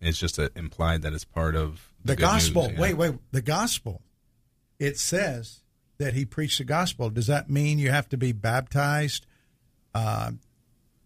It's 0.00 0.18
just 0.18 0.38
a, 0.38 0.50
implied 0.54 1.02
that 1.02 1.12
it's 1.12 1.24
part 1.24 1.56
of 1.56 1.90
the, 2.04 2.14
the 2.14 2.20
gospel. 2.20 2.68
News, 2.68 2.72
yeah. 2.74 2.80
Wait, 2.80 2.94
wait. 2.94 3.14
The 3.32 3.42
gospel. 3.42 4.02
It 4.78 4.98
says 4.98 5.60
that 6.00 6.14
he 6.14 6.24
preached 6.24 6.58
the 6.58 6.64
gospel. 6.64 7.10
Does 7.10 7.28
that 7.28 7.50
mean 7.50 7.78
you 7.78 7.90
have 7.90 8.08
to 8.08 8.16
be 8.16 8.32
baptized 8.32 9.26
uh, 9.94 10.32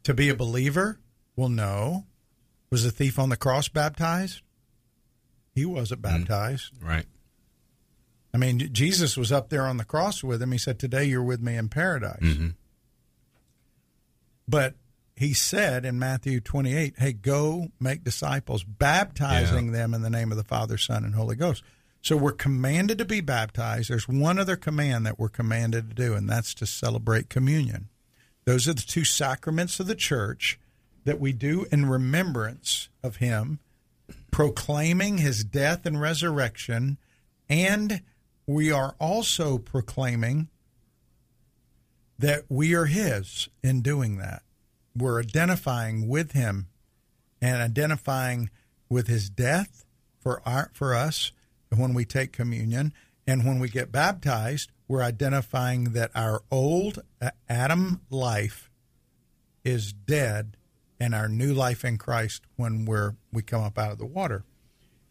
to 0.04 0.14
be 0.14 0.28
a 0.28 0.36
believer? 0.36 1.00
Well, 1.36 1.48
no. 1.48 2.04
Was 2.70 2.84
the 2.84 2.92
thief 2.92 3.18
on 3.18 3.28
the 3.28 3.36
cross 3.36 3.68
baptized? 3.68 4.40
He 5.52 5.64
wasn't 5.64 6.00
mm-hmm. 6.00 6.20
baptized. 6.20 6.80
Mm, 6.80 6.88
right. 6.88 7.06
I 8.32 8.38
mean, 8.38 8.70
Jesus 8.72 9.16
was 9.16 9.30
up 9.30 9.48
there 9.48 9.66
on 9.66 9.76
the 9.76 9.84
cross 9.84 10.24
with 10.24 10.40
him. 10.40 10.52
He 10.52 10.58
said, 10.58 10.78
Today 10.78 11.04
you're 11.04 11.22
with 11.22 11.40
me 11.40 11.56
in 11.56 11.68
paradise. 11.68 12.20
Mm-hmm. 12.20 12.48
But 14.46 14.74
he 15.16 15.34
said 15.34 15.84
in 15.84 15.98
Matthew 15.98 16.40
28, 16.40 16.94
Hey, 16.98 17.12
go 17.12 17.68
make 17.80 18.04
disciples, 18.04 18.62
baptizing 18.62 19.66
yeah. 19.66 19.72
them 19.72 19.94
in 19.94 20.02
the 20.02 20.10
name 20.10 20.30
of 20.30 20.36
the 20.36 20.44
Father, 20.44 20.78
Son, 20.78 21.04
and 21.04 21.14
Holy 21.14 21.36
Ghost. 21.36 21.64
So 22.04 22.18
we're 22.18 22.32
commanded 22.32 22.98
to 22.98 23.06
be 23.06 23.22
baptized. 23.22 23.88
There's 23.88 24.06
one 24.06 24.38
other 24.38 24.56
command 24.56 25.06
that 25.06 25.18
we're 25.18 25.30
commanded 25.30 25.88
to 25.88 25.94
do, 25.94 26.12
and 26.12 26.28
that's 26.28 26.52
to 26.56 26.66
celebrate 26.66 27.30
communion. 27.30 27.88
Those 28.44 28.68
are 28.68 28.74
the 28.74 28.82
two 28.82 29.04
sacraments 29.04 29.80
of 29.80 29.86
the 29.86 29.94
church 29.94 30.60
that 31.04 31.18
we 31.18 31.32
do 31.32 31.64
in 31.72 31.86
remembrance 31.86 32.90
of 33.02 33.16
him 33.16 33.58
proclaiming 34.30 35.16
his 35.16 35.44
death 35.44 35.86
and 35.86 35.98
resurrection, 35.98 36.98
and 37.48 38.02
we 38.46 38.70
are 38.70 38.94
also 39.00 39.56
proclaiming 39.56 40.48
that 42.18 42.42
we 42.50 42.74
are 42.74 42.84
his 42.84 43.48
in 43.62 43.80
doing 43.80 44.18
that. 44.18 44.42
We're 44.94 45.22
identifying 45.22 46.06
with 46.06 46.32
him 46.32 46.66
and 47.40 47.62
identifying 47.62 48.50
with 48.90 49.06
his 49.06 49.30
death 49.30 49.86
for 50.20 50.46
our, 50.46 50.70
for 50.74 50.94
us 50.94 51.32
when 51.78 51.94
we 51.94 52.04
take 52.04 52.32
communion 52.32 52.92
and 53.26 53.44
when 53.44 53.58
we 53.58 53.68
get 53.68 53.92
baptized 53.92 54.70
we're 54.88 55.02
identifying 55.02 55.92
that 55.92 56.10
our 56.14 56.42
old 56.50 57.02
Adam 57.48 58.00
life 58.10 58.70
is 59.64 59.92
dead 59.92 60.56
and 61.00 61.14
our 61.14 61.28
new 61.28 61.54
life 61.54 61.84
in 61.84 61.98
Christ 61.98 62.42
when 62.56 62.84
we're 62.84 63.14
we 63.32 63.42
come 63.42 63.62
up 63.62 63.78
out 63.78 63.92
of 63.92 63.98
the 63.98 64.06
water. 64.06 64.44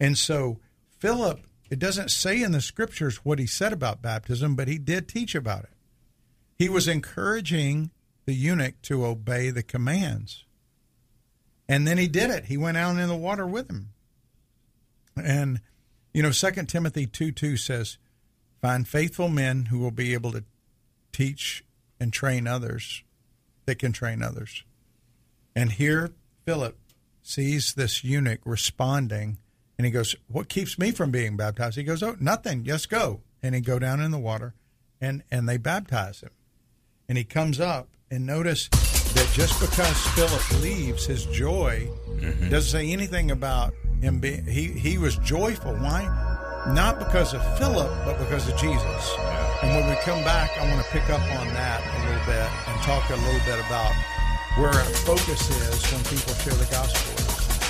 And 0.00 0.16
so 0.16 0.60
Philip, 0.98 1.40
it 1.70 1.78
doesn't 1.78 2.10
say 2.10 2.40
in 2.42 2.52
the 2.52 2.60
scriptures 2.60 3.24
what 3.24 3.38
he 3.38 3.46
said 3.46 3.72
about 3.72 4.02
baptism, 4.02 4.54
but 4.54 4.68
he 4.68 4.78
did 4.78 5.08
teach 5.08 5.34
about 5.34 5.64
it. 5.64 5.72
He 6.56 6.68
was 6.68 6.86
encouraging 6.86 7.90
the 8.26 8.34
eunuch 8.34 8.80
to 8.82 9.04
obey 9.04 9.50
the 9.50 9.62
commands. 9.62 10.44
And 11.68 11.86
then 11.86 11.98
he 11.98 12.08
did 12.08 12.30
it. 12.30 12.46
He 12.46 12.56
went 12.56 12.76
out 12.76 12.96
in 12.96 13.08
the 13.08 13.16
water 13.16 13.46
with 13.46 13.68
him. 13.68 13.90
And 15.16 15.60
you 16.14 16.22
know, 16.22 16.30
2 16.30 16.50
Timothy 16.66 17.06
2 17.06 17.32
2 17.32 17.56
says, 17.56 17.98
Find 18.62 18.88
faithful 18.88 19.28
men 19.28 19.66
who 19.66 19.80
will 19.80 19.90
be 19.90 20.14
able 20.14 20.32
to 20.32 20.44
teach 21.12 21.64
and 22.00 22.12
train 22.12 22.46
others 22.46 23.02
that 23.66 23.78
can 23.78 23.92
train 23.92 24.22
others. 24.22 24.64
And 25.54 25.72
here, 25.72 26.12
Philip 26.46 26.78
sees 27.22 27.74
this 27.74 28.04
eunuch 28.04 28.40
responding, 28.44 29.38
and 29.76 29.84
he 29.84 29.90
goes, 29.90 30.14
What 30.28 30.48
keeps 30.48 30.78
me 30.78 30.92
from 30.92 31.10
being 31.10 31.36
baptized? 31.36 31.76
He 31.76 31.82
goes, 31.82 32.02
Oh, 32.02 32.16
nothing, 32.20 32.64
just 32.64 32.88
go. 32.88 33.20
And 33.42 33.54
he 33.54 33.60
go 33.60 33.78
down 33.78 34.00
in 34.00 34.10
the 34.10 34.18
water, 34.18 34.54
and, 35.00 35.22
and 35.30 35.48
they 35.48 35.58
baptize 35.58 36.20
him. 36.20 36.30
And 37.08 37.18
he 37.18 37.24
comes 37.24 37.60
up, 37.60 37.88
and 38.10 38.24
notice 38.24 38.68
that 38.68 39.30
just 39.34 39.60
because 39.60 40.00
Philip 40.08 40.62
leaves, 40.62 41.06
his 41.06 41.26
joy 41.26 41.88
mm-hmm. 42.08 42.48
doesn't 42.48 42.70
say 42.70 42.90
anything 42.90 43.30
about 43.30 43.74
him 44.04 44.18
being, 44.18 44.44
he, 44.44 44.68
he 44.68 44.98
was 44.98 45.16
joyful. 45.16 45.72
Why? 45.74 46.04
Not 46.68 46.98
because 46.98 47.32
of 47.34 47.42
Philip, 47.58 47.90
but 48.04 48.18
because 48.18 48.46
of 48.48 48.56
Jesus. 48.58 49.14
And 49.62 49.74
when 49.74 49.88
we 49.88 49.96
come 50.02 50.22
back, 50.24 50.50
I 50.58 50.70
want 50.70 50.84
to 50.84 50.90
pick 50.92 51.08
up 51.08 51.22
on 51.40 51.48
that 51.54 51.80
a 51.80 52.00
little 52.04 52.24
bit 52.26 52.48
and 52.68 52.82
talk 52.82 53.08
a 53.08 53.16
little 53.16 53.40
bit 53.46 53.64
about 53.66 53.92
where 54.56 54.68
our 54.68 54.84
focus 55.08 55.50
is 55.50 55.92
when 55.92 56.04
people 56.04 56.34
share 56.34 56.54
the 56.54 56.68
gospel. 56.70 57.23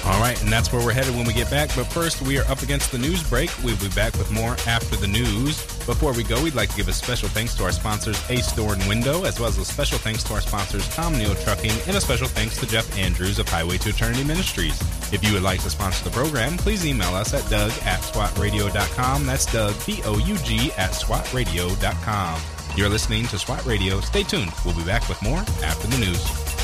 All 0.07 0.21
right, 0.21 0.41
and 0.43 0.53
that's 0.53 0.71
where 0.71 0.85
we're 0.85 0.93
headed 0.93 1.15
when 1.15 1.27
we 1.27 1.33
get 1.33 1.51
back. 1.51 1.71
But 1.75 1.85
first, 1.85 2.21
we 2.21 2.39
are 2.39 2.45
up 2.45 2.61
against 2.63 2.93
the 2.93 2.99
news 2.99 3.23
break. 3.23 3.51
We'll 3.65 3.79
be 3.79 3.89
back 3.89 4.13
with 4.19 4.31
more 4.31 4.53
after 4.67 4.97
the 4.97 5.07
news. 5.07 5.63
Before 5.87 6.13
we 6.13 6.23
go, 6.23 6.43
we'd 6.43 6.55
like 6.55 6.69
to 6.71 6.77
give 6.77 6.89
a 6.89 6.93
special 6.93 7.29
thanks 7.31 7.55
to 7.55 7.65
our 7.65 7.73
sponsors, 7.73 8.23
Ace 8.29 8.53
Door 8.53 8.75
and 8.75 8.87
Window, 8.87 9.25
as 9.25 9.41
well 9.41 9.49
as 9.49 9.57
a 9.57 9.65
special 9.65 9.97
thanks 9.99 10.23
to 10.25 10.35
our 10.35 10.43
sponsors, 10.43 10.87
Tom 10.95 11.15
Nehl 11.15 11.43
Trucking, 11.43 11.73
and 11.87 11.97
a 11.97 12.01
special 12.03 12.29
thanks 12.29 12.59
to 12.59 12.67
Jeff 12.67 12.99
Andrews 12.99 13.39
of 13.39 13.49
Highway 13.49 13.79
to 13.79 13.89
Eternity 13.89 14.25
Ministries. 14.25 14.79
If 15.11 15.25
you 15.25 15.33
would 15.33 15.43
like 15.43 15.63
to 15.63 15.71
sponsor 15.71 16.05
the 16.05 16.11
program, 16.11 16.59
please 16.59 16.85
email 16.85 17.15
us 17.15 17.33
at 17.33 17.49
doug 17.49 17.73
at 17.85 18.01
swatradio.com. 18.01 19.25
That's 19.25 19.47
Doug, 19.47 19.75
D-O-U-G, 19.85 20.73
at 20.73 20.91
swatradio.com. 20.91 22.41
You're 22.77 22.89
listening 22.89 23.27
to 23.29 23.39
SWAT 23.39 23.65
Radio. 23.65 24.01
Stay 24.01 24.25
tuned. 24.25 24.53
We'll 24.65 24.77
be 24.77 24.85
back 24.85 25.09
with 25.09 25.23
more 25.23 25.39
after 25.39 25.87
the 25.87 25.99
news. 25.99 26.64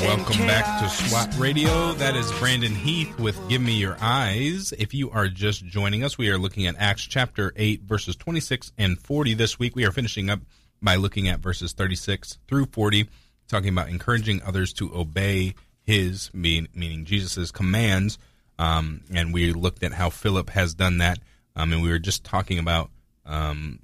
Welcome 0.00 0.38
back 0.38 0.82
to 0.82 0.88
SWAT 0.88 1.32
Radio. 1.38 1.92
That 1.92 2.16
is 2.16 2.30
Brandon 2.40 2.74
Heath 2.74 3.16
with 3.20 3.38
Give 3.48 3.62
Me 3.62 3.72
Your 3.74 3.96
Eyes. 4.00 4.72
If 4.76 4.92
you 4.92 5.12
are 5.12 5.28
just 5.28 5.64
joining 5.64 6.02
us, 6.02 6.18
we 6.18 6.28
are 6.28 6.36
looking 6.36 6.66
at 6.66 6.74
Acts 6.76 7.04
chapter 7.04 7.52
8, 7.54 7.82
verses 7.82 8.16
26 8.16 8.72
and 8.76 8.98
40 8.98 9.34
this 9.34 9.60
week. 9.60 9.76
We 9.76 9.84
are 9.84 9.92
finishing 9.92 10.28
up 10.28 10.40
by 10.82 10.96
looking 10.96 11.28
at 11.28 11.38
verses 11.38 11.72
36 11.72 12.38
through 12.48 12.66
40, 12.66 13.08
talking 13.46 13.68
about 13.68 13.88
encouraging 13.88 14.42
others 14.42 14.72
to 14.74 14.92
obey 14.92 15.54
his, 15.84 16.34
meaning 16.34 17.04
Jesus' 17.04 17.52
commands. 17.52 18.18
Um, 18.58 19.02
and 19.14 19.32
we 19.32 19.52
looked 19.52 19.84
at 19.84 19.92
how 19.92 20.10
Philip 20.10 20.50
has 20.50 20.74
done 20.74 20.98
that. 20.98 21.20
Um, 21.54 21.72
and 21.72 21.80
we 21.80 21.90
were 21.90 22.00
just 22.00 22.24
talking 22.24 22.58
about 22.58 22.90
um, 23.24 23.78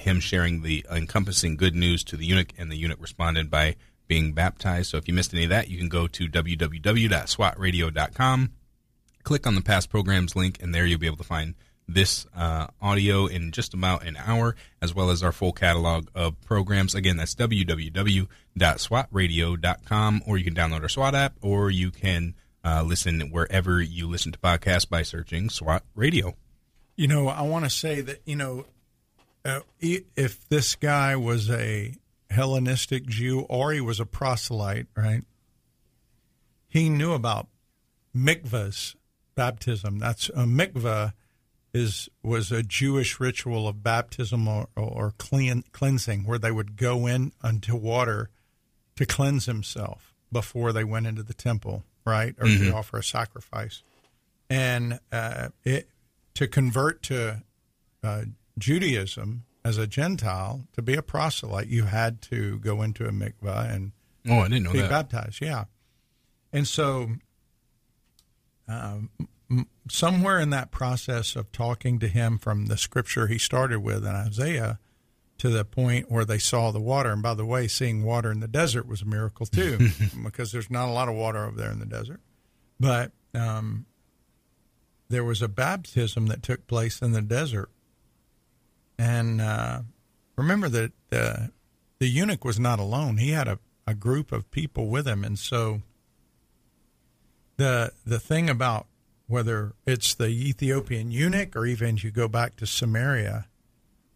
him 0.00 0.20
sharing 0.20 0.62
the 0.62 0.84
encompassing 0.90 1.56
good 1.56 1.74
news 1.74 2.04
to 2.04 2.16
the 2.16 2.26
eunuch, 2.26 2.52
and 2.58 2.70
the 2.70 2.76
eunuch 2.76 3.00
responded 3.00 3.50
by 3.50 3.76
being 4.06 4.32
baptized. 4.32 4.90
So 4.90 4.96
if 4.96 5.06
you 5.06 5.14
missed 5.14 5.34
any 5.34 5.44
of 5.44 5.50
that, 5.50 5.68
you 5.68 5.78
can 5.78 5.88
go 5.88 6.06
to 6.06 6.28
www.swatradio.com, 6.28 8.52
click 9.22 9.46
on 9.46 9.54
the 9.54 9.60
past 9.60 9.90
programs 9.90 10.34
link, 10.34 10.62
and 10.62 10.74
there 10.74 10.86
you'll 10.86 10.98
be 10.98 11.06
able 11.06 11.18
to 11.18 11.24
find 11.24 11.54
this 11.88 12.26
uh, 12.36 12.66
audio 12.82 13.26
in 13.26 13.50
just 13.50 13.72
about 13.72 14.06
an 14.06 14.18
hour, 14.24 14.54
as 14.82 14.94
well 14.94 15.08
as 15.10 15.22
our 15.22 15.32
full 15.32 15.52
catalog 15.52 16.08
of 16.14 16.38
programs. 16.42 16.94
Again, 16.94 17.16
that's 17.16 17.34
www.swatradio.com, 17.34 20.22
or 20.26 20.36
you 20.36 20.44
can 20.44 20.54
download 20.54 20.82
our 20.82 20.88
SWAT 20.88 21.14
app, 21.14 21.36
or 21.40 21.70
you 21.70 21.90
can 21.90 22.34
uh, 22.64 22.82
listen 22.82 23.20
wherever 23.30 23.80
you 23.80 24.08
listen 24.08 24.32
to 24.32 24.38
podcasts 24.38 24.88
by 24.88 25.02
searching 25.02 25.48
SWAT 25.48 25.82
Radio. 25.94 26.34
You 26.96 27.08
know, 27.08 27.28
I 27.28 27.42
want 27.42 27.64
to 27.64 27.70
say 27.70 28.00
that, 28.02 28.20
you 28.26 28.36
know, 28.36 28.66
uh, 29.48 29.60
if 29.80 30.46
this 30.48 30.74
guy 30.76 31.16
was 31.16 31.50
a 31.50 31.94
Hellenistic 32.30 33.06
Jew 33.06 33.40
or 33.48 33.72
he 33.72 33.80
was 33.80 33.98
a 33.98 34.06
proselyte, 34.06 34.86
right? 34.94 35.22
He 36.68 36.90
knew 36.90 37.12
about 37.12 37.48
mikvahs, 38.14 38.94
baptism. 39.34 39.98
That's 39.98 40.28
a 40.30 40.44
mikvah 40.44 41.14
is 41.72 42.08
was 42.22 42.52
a 42.52 42.62
Jewish 42.62 43.20
ritual 43.20 43.66
of 43.66 43.82
baptism 43.82 44.48
or, 44.48 44.68
or 44.76 45.14
clean, 45.16 45.64
cleansing, 45.72 46.24
where 46.24 46.38
they 46.38 46.50
would 46.50 46.76
go 46.76 47.06
in 47.06 47.32
unto 47.42 47.74
water 47.74 48.30
to 48.96 49.06
cleanse 49.06 49.46
himself 49.46 50.14
before 50.30 50.72
they 50.72 50.84
went 50.84 51.06
into 51.06 51.22
the 51.22 51.34
temple, 51.34 51.84
right, 52.04 52.34
or 52.38 52.46
mm-hmm. 52.46 52.70
to 52.70 52.76
offer 52.76 52.98
a 52.98 53.02
sacrifice, 53.02 53.82
and 54.50 54.98
uh, 55.10 55.48
it 55.64 55.88
to 56.34 56.46
convert 56.46 57.02
to 57.04 57.42
uh, 58.02 58.22
Judaism 58.58 59.44
as 59.64 59.78
a 59.78 59.86
Gentile, 59.86 60.66
to 60.72 60.82
be 60.82 60.94
a 60.94 61.02
proselyte, 61.02 61.68
you 61.68 61.84
had 61.84 62.22
to 62.22 62.58
go 62.58 62.82
into 62.82 63.06
a 63.06 63.10
mikvah 63.10 63.72
and 63.72 63.92
oh, 64.28 64.40
I 64.40 64.48
didn't 64.48 64.64
know 64.64 64.72
be 64.72 64.80
that. 64.80 64.90
baptized. 64.90 65.40
Yeah, 65.40 65.64
and 66.52 66.66
so 66.66 67.08
um, 68.68 69.10
somewhere 69.90 70.38
in 70.38 70.50
that 70.50 70.70
process 70.70 71.36
of 71.36 71.50
talking 71.52 71.98
to 71.98 72.08
him 72.08 72.38
from 72.38 72.66
the 72.66 72.76
scripture 72.76 73.26
he 73.26 73.38
started 73.38 73.80
with 73.80 74.04
in 74.04 74.14
Isaiah 74.14 74.78
to 75.38 75.48
the 75.48 75.64
point 75.64 76.10
where 76.10 76.24
they 76.24 76.38
saw 76.38 76.70
the 76.70 76.80
water. 76.80 77.12
And 77.12 77.22
by 77.22 77.34
the 77.34 77.46
way, 77.46 77.68
seeing 77.68 78.02
water 78.02 78.30
in 78.30 78.40
the 78.40 78.48
desert 78.48 78.86
was 78.86 79.02
a 79.02 79.06
miracle 79.06 79.46
too, 79.46 79.90
because 80.24 80.52
there's 80.52 80.70
not 80.70 80.88
a 80.88 80.92
lot 80.92 81.08
of 81.08 81.14
water 81.14 81.44
over 81.44 81.56
there 81.56 81.70
in 81.70 81.78
the 81.78 81.86
desert. 81.86 82.20
But 82.78 83.12
um, 83.34 83.86
there 85.08 85.24
was 85.24 85.40
a 85.40 85.48
baptism 85.48 86.26
that 86.26 86.42
took 86.42 86.66
place 86.66 87.00
in 87.00 87.12
the 87.12 87.22
desert 87.22 87.70
and 88.98 89.40
uh, 89.40 89.80
remember 90.36 90.68
that 90.68 90.92
uh, 91.12 91.46
the 91.98 92.08
eunuch 92.08 92.44
was 92.44 92.58
not 92.58 92.78
alone; 92.78 93.18
he 93.18 93.30
had 93.30 93.48
a, 93.48 93.58
a 93.86 93.94
group 93.94 94.32
of 94.32 94.50
people 94.50 94.88
with 94.88 95.06
him, 95.06 95.24
and 95.24 95.38
so 95.38 95.82
the 97.56 97.92
the 98.04 98.18
thing 98.18 98.50
about 98.50 98.86
whether 99.26 99.74
it's 99.86 100.14
the 100.14 100.28
Ethiopian 100.28 101.10
eunuch 101.10 101.54
or 101.54 101.66
even 101.66 101.98
you 101.98 102.10
go 102.10 102.26
back 102.28 102.56
to 102.56 102.66
Samaria, 102.66 103.46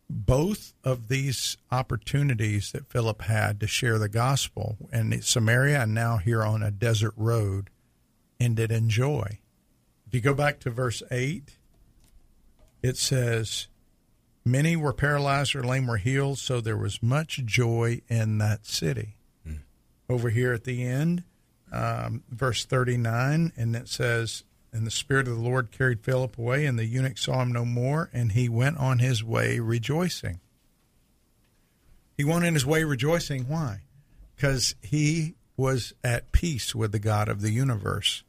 both 0.09 0.73
of 0.83 1.09
these 1.09 1.59
opportunities 1.71 2.73
that 2.73 2.91
Philip 2.91 3.23
had 3.23 3.61
to 3.61 3.67
share 3.67 3.99
the 3.99 4.09
gospel 4.09 4.77
in 4.91 5.21
Samaria 5.21 5.83
and 5.83 5.95
now 5.95 6.17
here 6.17 6.43
on 6.43 6.63
a 6.63 6.71
desert 6.71 7.13
road 7.17 7.69
ended 8.41 8.73
in 8.73 8.89
joy. 8.89 9.39
If 10.07 10.15
you 10.15 10.21
go 10.21 10.35
back 10.35 10.61
to 10.61 10.71
verse 10.71 11.03
8, 11.11 11.59
it 12.83 12.97
says, 12.97 13.69
Many 14.45 14.75
were 14.75 14.93
paralyzed 14.93 15.55
or 15.55 15.63
lame 15.63 15.87
were 15.87 15.99
healed, 15.99 16.39
so 16.39 16.61
there 16.61 16.77
was 16.77 17.03
much 17.03 17.45
joy 17.45 18.03
in 18.09 18.39
that 18.39 18.67
city. 18.67 19.17
Mm. 19.47 19.61
Over 20.09 20.31
here 20.31 20.53
at 20.53 20.65
the 20.65 20.83
end, 20.83 21.23
um, 21.71 22.25
verse 22.29 22.65
39, 22.65 23.53
and 23.57 23.77
it 23.77 23.89
says, 23.89 24.43
And 24.73 24.85
the 24.85 24.91
Spirit 24.91 25.29
of 25.29 25.37
the 25.37 25.43
Lord 25.43 25.71
carried 25.71 26.01
Philip 26.01 26.37
away, 26.39 26.67
and 26.67 26.77
the 26.77 26.85
eunuch 26.85 27.19
saw 27.19 27.41
him 27.43 27.53
no 27.53 27.65
more, 27.65 28.11
and 28.13 28.33
he 28.33 28.49
went 28.49 28.79
on 28.79 28.99
his 28.99 29.23
way 29.23 29.61
rejoicing. 29.61 30.41
He 32.17 32.25
went 32.25 32.45
on 32.45 32.55
his 32.55 32.67
way 32.67 32.83
rejoicing. 32.83 33.45
Why? 33.45 33.83
Because 34.35 34.75
he 34.83 35.35
was 35.57 35.95
at 36.03 36.33
peace 36.33 36.75
with 36.75 36.91
the 36.91 36.99
God 36.99 37.29
of 37.29 37.43
the 37.43 37.53
universe, 37.53 38.25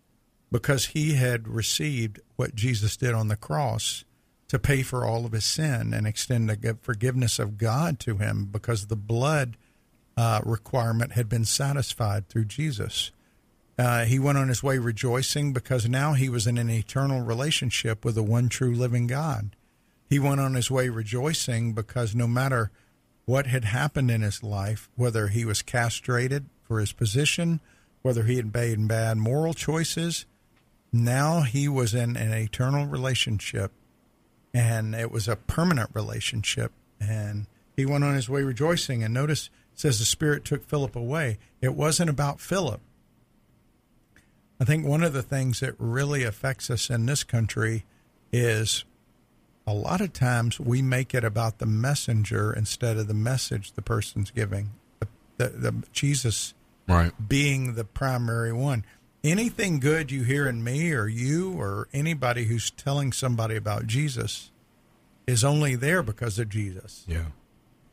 because 0.52 0.88
he 0.88 1.16
had 1.16 1.48
received 1.48 2.20
what 2.36 2.54
Jesus 2.54 2.96
did 2.98 3.14
on 3.14 3.30
the 3.30 3.36
cross 3.36 4.06
to 4.54 4.60
pay 4.60 4.84
for 4.84 5.04
all 5.04 5.26
of 5.26 5.32
his 5.32 5.44
sin 5.46 5.96
and 5.96 6.06
extend 6.06 6.48
the 6.48 6.78
forgiveness 6.80 7.40
of 7.40 7.58
God 7.58 8.00
to 8.00 8.18
him 8.18 8.46
because 8.52 8.86
the 8.86 8.96
blood 8.96 9.58
uh, 10.16 10.42
requirement 10.46 11.14
had 11.14 11.28
been 11.28 11.44
satisfied 11.44 12.30
through 12.30 12.46
Jesus. 12.46 13.10
Uh, 13.80 14.06
he 14.06 14.20
went 14.20 14.38
on 14.38 14.50
his 14.50 14.62
way 14.62 14.78
rejoicing 14.78 15.54
because 15.54 15.90
now 15.90 16.14
he 16.14 16.30
was 16.30 16.46
in 16.46 16.60
an 16.60 16.70
eternal 16.70 17.22
relationship 17.22 18.06
with 18.06 18.14
the 18.14 18.22
one 18.22 18.48
true 18.48 18.76
living 18.76 19.08
God. 19.08 19.56
He 20.08 20.20
went 20.20 20.40
on 20.40 20.54
his 20.54 20.70
way 20.70 20.88
rejoicing 20.88 21.74
because 21.74 22.14
no 22.14 22.28
matter 22.28 22.70
what 23.26 23.48
had 23.48 23.66
happened 23.66 24.12
in 24.12 24.22
his 24.22 24.44
life, 24.44 24.88
whether 24.96 25.30
he 25.30 25.46
was 25.46 25.64
castrated 25.64 26.46
for 26.62 26.80
his 26.80 26.94
position, 26.94 27.60
whether 28.04 28.26
he 28.26 28.36
had 28.36 28.54
made 28.54 28.88
bad 28.88 29.18
moral 29.18 29.56
choices, 29.56 30.28
now 30.92 31.42
he 31.42 31.68
was 31.68 31.96
in 31.96 32.16
an 32.16 32.34
eternal 32.34 32.86
relationship 32.86 33.72
and 34.54 34.94
it 34.94 35.12
was 35.12 35.28
a 35.28 35.36
permanent 35.36 35.90
relationship. 35.94 36.72
And 37.00 37.48
he 37.76 37.86
went 37.86 38.04
on 38.04 38.16
his 38.16 38.30
way 38.30 38.44
rejoicing. 38.44 39.04
And 39.04 39.14
notice 39.14 39.50
says 39.76 40.00
the 40.00 40.06
Spirit 40.06 40.46
took 40.46 40.64
Philip 40.64 40.96
away. 40.96 41.40
It 41.62 41.74
wasn't 41.76 42.10
about 42.10 42.40
Philip. 42.40 42.82
I 44.60 44.66
think 44.66 44.86
one 44.86 45.04
of 45.04 45.14
the 45.14 45.24
things 45.24 45.60
that 45.60 45.76
really 45.78 46.24
affects 46.24 46.70
us 46.70 46.90
in 46.90 47.06
this 47.06 47.24
country 47.24 47.86
is 48.32 48.86
a 49.66 49.74
lot 49.74 50.02
of 50.02 50.14
times 50.14 50.60
we 50.60 50.82
make 50.82 51.14
it 51.14 51.24
about 51.24 51.58
the 51.58 51.66
messenger 51.66 52.54
instead 52.54 52.98
of 52.98 53.08
the 53.08 53.14
message 53.14 53.74
the 53.74 53.82
person's 53.82 54.32
giving. 54.32 54.72
The, 55.00 55.08
the, 55.38 55.50
the 55.50 55.84
Jesus 55.92 56.54
right. 56.88 57.12
being 57.28 57.74
the 57.74 57.84
primary 57.84 58.54
one. 58.54 58.86
Anything 59.24 59.80
good 59.80 60.12
you 60.12 60.24
hear 60.24 60.48
in 60.48 60.64
me 60.64 60.92
or 60.92 61.08
you 61.08 61.54
or 61.54 61.88
anybody 61.94 62.46
who's 62.46 62.72
telling 62.72 63.14
somebody 63.14 63.56
about 63.56 63.88
Jesus 63.88 64.52
is 65.26 65.44
only 65.44 65.76
there 65.76 66.04
because 66.04 66.38
of 66.40 66.50
Jesus. 66.50 67.06
Yeah. 67.08 67.28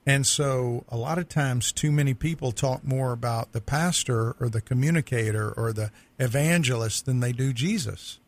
And 0.06 0.26
so 0.26 0.84
a 0.88 0.96
lot 0.96 1.18
of 1.18 1.28
times 1.28 1.70
too 1.70 1.92
many 1.92 2.14
people 2.14 2.50
talk 2.50 2.82
more 2.82 3.12
about 3.12 3.52
the 3.52 3.60
pastor 3.60 4.34
or 4.40 4.48
the 4.48 4.60
communicator 4.60 5.52
or 5.52 5.72
the 5.72 5.92
evangelist 6.18 7.06
than 7.06 7.20
they 7.20 7.32
do 7.32 7.52
Jesus. 7.52 8.18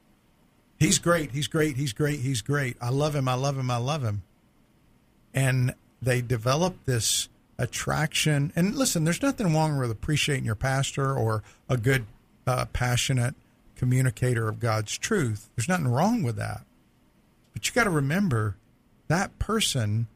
He's 0.78 0.98
great, 0.98 1.32
he's 1.32 1.48
great, 1.48 1.76
he's 1.76 1.92
great, 1.92 2.20
he's 2.20 2.42
great. 2.42 2.76
I 2.80 2.90
love 2.90 3.14
him, 3.14 3.28
I 3.28 3.34
love 3.34 3.56
him, 3.56 3.70
I 3.70 3.76
love 3.78 4.02
him. 4.02 4.22
And 5.32 5.74
they 6.00 6.20
develop 6.20 6.84
this 6.84 7.28
attraction. 7.58 8.52
And 8.54 8.74
listen, 8.74 9.04
there's 9.04 9.22
nothing 9.22 9.54
wrong 9.54 9.78
with 9.78 9.90
appreciating 9.90 10.44
your 10.44 10.56
pastor 10.56 11.14
or 11.16 11.42
a 11.68 11.76
good, 11.76 12.06
uh, 12.46 12.66
passionate 12.72 13.35
communicator 13.76 14.48
of 14.48 14.61
God's 14.61 14.96
truth. 14.96 15.50
There's 15.57 15.68
nothing 15.68 15.88
wrong 15.88 16.22
with 16.22 16.37
that. 16.37 16.62
But 17.52 17.66
you 17.66 17.74
got 17.74 17.85
to 17.85 17.90
remember 17.90 18.57
that 19.09 19.38
person 19.38 20.07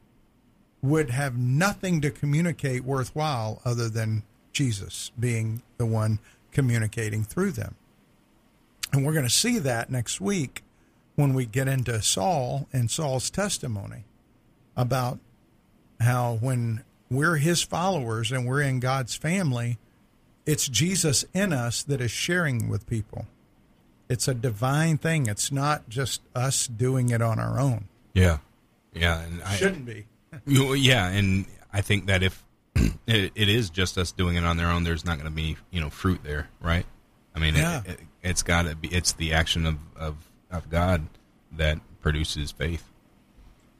would 0.81 1.09
have 1.09 1.37
nothing 1.37 2.01
to 2.01 2.11
communicate 2.11 2.83
worthwhile 2.83 3.61
other 3.65 3.89
than 3.89 4.23
Jesus 4.53 5.11
being 5.19 5.61
the 5.77 5.85
one 5.85 6.19
communicating 6.51 7.23
through 7.23 7.51
them. 7.51 7.75
And 8.93 9.05
we're 9.05 9.13
going 9.13 9.25
to 9.25 9.29
see 9.29 9.59
that 9.59 9.89
next 9.89 10.21
week 10.21 10.63
when 11.15 11.33
we 11.33 11.45
get 11.45 11.67
into 11.67 12.01
Saul 12.01 12.67
and 12.71 12.89
Saul's 12.89 13.29
testimony 13.29 14.05
about 14.75 15.19
how 15.99 16.37
when 16.39 16.83
we're 17.09 17.37
his 17.37 17.61
followers 17.61 18.31
and 18.31 18.47
we're 18.47 18.61
in 18.61 18.79
God's 18.79 19.15
family, 19.15 19.77
it's 20.47 20.67
Jesus 20.67 21.25
in 21.33 21.51
us 21.51 21.83
that 21.83 21.99
is 21.99 22.09
sharing 22.09 22.69
with 22.69 22.87
people. 22.87 23.27
It's 24.09 24.29
a 24.29 24.33
divine 24.33 24.97
thing. 24.97 25.27
It's 25.27 25.51
not 25.51 25.89
just 25.89 26.21
us 26.33 26.65
doing 26.65 27.09
it 27.09 27.21
on 27.21 27.37
our 27.37 27.59
own. 27.59 27.89
Yeah. 28.13 28.37
Yeah. 28.93 29.21
And 29.21 29.43
I, 29.43 29.55
Shouldn't 29.55 29.85
be. 29.85 30.05
yeah. 30.47 31.09
And 31.09 31.45
I 31.73 31.81
think 31.81 32.05
that 32.07 32.23
if 32.23 32.45
it, 32.75 33.33
it 33.35 33.49
is 33.49 33.69
just 33.69 33.97
us 33.97 34.13
doing 34.13 34.37
it 34.37 34.45
on 34.45 34.55
their 34.55 34.67
own, 34.67 34.85
there's 34.85 35.03
not 35.03 35.17
going 35.17 35.29
to 35.29 35.35
be, 35.35 35.57
you 35.69 35.81
know, 35.81 35.89
fruit 35.89 36.21
there, 36.23 36.47
right? 36.61 36.85
I 37.35 37.39
mean, 37.39 37.55
yeah. 37.55 37.81
it, 37.85 37.99
it, 38.23 38.29
has 38.29 38.41
got 38.41 38.63
to 38.63 38.75
be, 38.75 38.87
it's 38.87 39.11
the 39.11 39.33
action 39.33 39.65
of, 39.65 39.75
of, 39.97 40.15
of 40.49 40.69
God 40.69 41.07
that 41.51 41.79
produces 41.99 42.51
faith. 42.51 42.85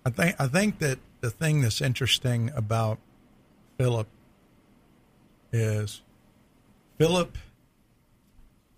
I 0.06 0.10
think, 0.10 0.36
I 0.40 0.48
think 0.48 0.80
that 0.80 1.00
the 1.22 1.30
thing 1.30 1.62
that's 1.62 1.82
interesting 1.82 2.52
about 2.54 3.00
Philip 3.78 4.08
is 5.54 6.02
Philip 6.98 7.38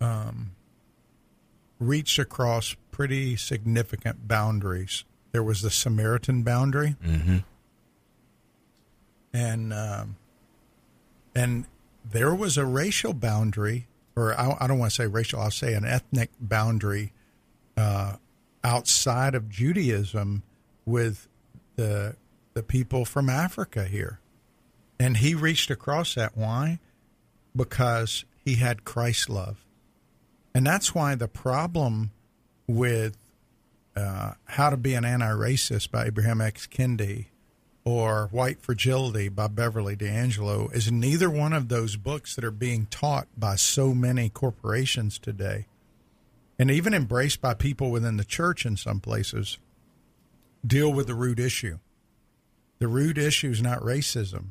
um, 0.00 0.52
reached 1.78 2.18
across 2.18 2.76
pretty 2.90 3.36
significant 3.36 4.28
boundaries. 4.28 5.04
There 5.32 5.42
was 5.42 5.62
the 5.62 5.70
Samaritan 5.70 6.42
boundary, 6.42 6.96
mm-hmm. 7.04 7.38
and 9.32 9.72
um, 9.72 10.16
and 11.34 11.66
there 12.04 12.34
was 12.34 12.58
a 12.58 12.66
racial 12.66 13.14
boundary, 13.14 13.86
or 14.16 14.38
I, 14.38 14.56
I 14.60 14.66
don't 14.66 14.78
want 14.78 14.92
to 14.92 14.96
say 14.96 15.06
racial. 15.06 15.40
I'll 15.40 15.50
say 15.50 15.74
an 15.74 15.84
ethnic 15.84 16.30
boundary 16.40 17.12
uh, 17.76 18.16
outside 18.64 19.34
of 19.34 19.48
Judaism 19.48 20.42
with 20.84 21.28
the 21.76 22.16
the 22.54 22.62
people 22.62 23.04
from 23.04 23.30
Africa 23.30 23.84
here, 23.84 24.18
and 24.98 25.18
he 25.18 25.34
reached 25.34 25.70
across 25.70 26.14
that. 26.16 26.36
Why? 26.36 26.80
Because 27.54 28.24
he 28.44 28.56
had 28.56 28.84
Christ 28.84 29.28
love. 29.28 29.64
And 30.54 30.66
that's 30.66 30.94
why 30.94 31.14
the 31.14 31.28
problem 31.28 32.10
with 32.66 33.16
uh, 33.96 34.32
How 34.44 34.70
to 34.70 34.76
Be 34.76 34.94
an 34.94 35.04
Anti 35.04 35.30
Racist 35.30 35.90
by 35.90 36.06
Abraham 36.06 36.40
X. 36.40 36.66
Kendi 36.66 37.26
or 37.84 38.28
White 38.30 38.60
Fragility 38.60 39.28
by 39.28 39.48
Beverly 39.48 39.96
D'Angelo 39.96 40.68
is 40.68 40.92
neither 40.92 41.30
one 41.30 41.52
of 41.52 41.68
those 41.68 41.96
books 41.96 42.34
that 42.34 42.44
are 42.44 42.50
being 42.50 42.86
taught 42.86 43.26
by 43.36 43.56
so 43.56 43.94
many 43.94 44.28
corporations 44.28 45.18
today 45.18 45.66
and 46.58 46.70
even 46.70 46.92
embraced 46.92 47.40
by 47.40 47.54
people 47.54 47.90
within 47.90 48.16
the 48.18 48.24
church 48.24 48.66
in 48.66 48.76
some 48.76 49.00
places 49.00 49.58
deal 50.66 50.92
with 50.92 51.06
the 51.06 51.14
root 51.14 51.40
issue. 51.40 51.78
The 52.78 52.88
root 52.88 53.16
issue 53.16 53.50
is 53.50 53.62
not 53.62 53.80
racism. 53.80 54.48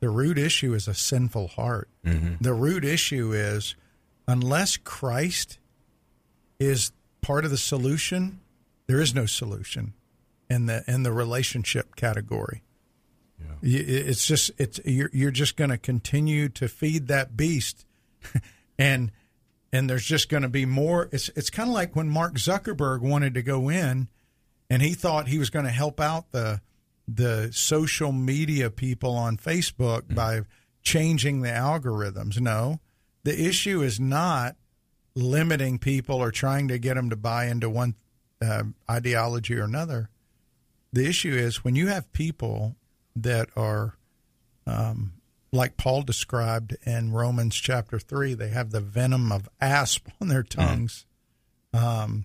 The 0.00 0.10
root 0.10 0.38
issue 0.38 0.74
is 0.74 0.88
a 0.88 0.94
sinful 0.94 1.48
heart. 1.48 1.88
Mm-hmm. 2.04 2.34
The 2.40 2.52
root 2.52 2.84
issue 2.84 3.32
is 3.32 3.74
unless 4.28 4.76
Christ 4.76 5.58
is 6.58 6.92
part 7.22 7.44
of 7.44 7.50
the 7.50 7.56
solution, 7.56 8.40
there 8.86 9.00
is 9.00 9.14
no 9.14 9.26
solution 9.26 9.94
in 10.48 10.66
the 10.66 10.84
in 10.86 11.02
the 11.02 11.12
relationship 11.12 11.96
category. 11.96 12.62
Yeah. 13.38 13.78
It's 13.80 14.26
just 14.26 14.50
it's 14.58 14.80
you're 14.84 15.10
you're 15.12 15.30
just 15.30 15.56
going 15.56 15.70
to 15.70 15.78
continue 15.78 16.48
to 16.50 16.68
feed 16.68 17.08
that 17.08 17.36
beast, 17.36 17.84
and 18.78 19.12
and 19.72 19.90
there's 19.90 20.04
just 20.04 20.28
going 20.28 20.42
to 20.42 20.48
be 20.48 20.64
more. 20.64 21.08
It's 21.12 21.28
it's 21.30 21.50
kind 21.50 21.68
of 21.68 21.74
like 21.74 21.96
when 21.96 22.08
Mark 22.08 22.34
Zuckerberg 22.34 23.00
wanted 23.00 23.34
to 23.34 23.42
go 23.42 23.68
in, 23.68 24.08
and 24.70 24.82
he 24.82 24.94
thought 24.94 25.28
he 25.28 25.38
was 25.38 25.50
going 25.50 25.64
to 25.64 25.70
help 25.70 26.00
out 26.00 26.32
the 26.32 26.60
the 27.08 27.50
social 27.52 28.12
media 28.12 28.70
people 28.70 29.14
on 29.14 29.36
Facebook 29.36 30.02
mm-hmm. 30.02 30.14
by 30.14 30.40
changing 30.82 31.42
the 31.42 31.50
algorithms. 31.50 32.40
No, 32.40 32.80
the 33.24 33.46
issue 33.46 33.82
is 33.82 33.98
not 33.98 34.56
limiting 35.14 35.78
people 35.78 36.16
or 36.16 36.30
trying 36.30 36.68
to 36.68 36.78
get 36.78 36.94
them 36.94 37.10
to 37.10 37.16
buy 37.16 37.46
into 37.46 37.70
one 37.70 37.94
uh, 38.42 38.64
ideology 38.90 39.56
or 39.56 39.64
another. 39.64 40.10
The 40.92 41.06
issue 41.06 41.34
is 41.34 41.64
when 41.64 41.74
you 41.74 41.88
have 41.88 42.12
people 42.12 42.76
that 43.16 43.48
are, 43.56 43.96
um, 44.66 45.14
like 45.52 45.76
Paul 45.76 46.02
described 46.02 46.76
in 46.84 47.12
Romans 47.12 47.56
chapter 47.56 47.98
3, 47.98 48.34
they 48.34 48.48
have 48.48 48.70
the 48.70 48.80
venom 48.80 49.32
of 49.32 49.48
asp 49.60 50.08
on 50.20 50.28
their 50.28 50.42
mm-hmm. 50.42 50.60
tongues. 50.60 51.06
Mm. 51.74 51.82
Um, 51.82 52.24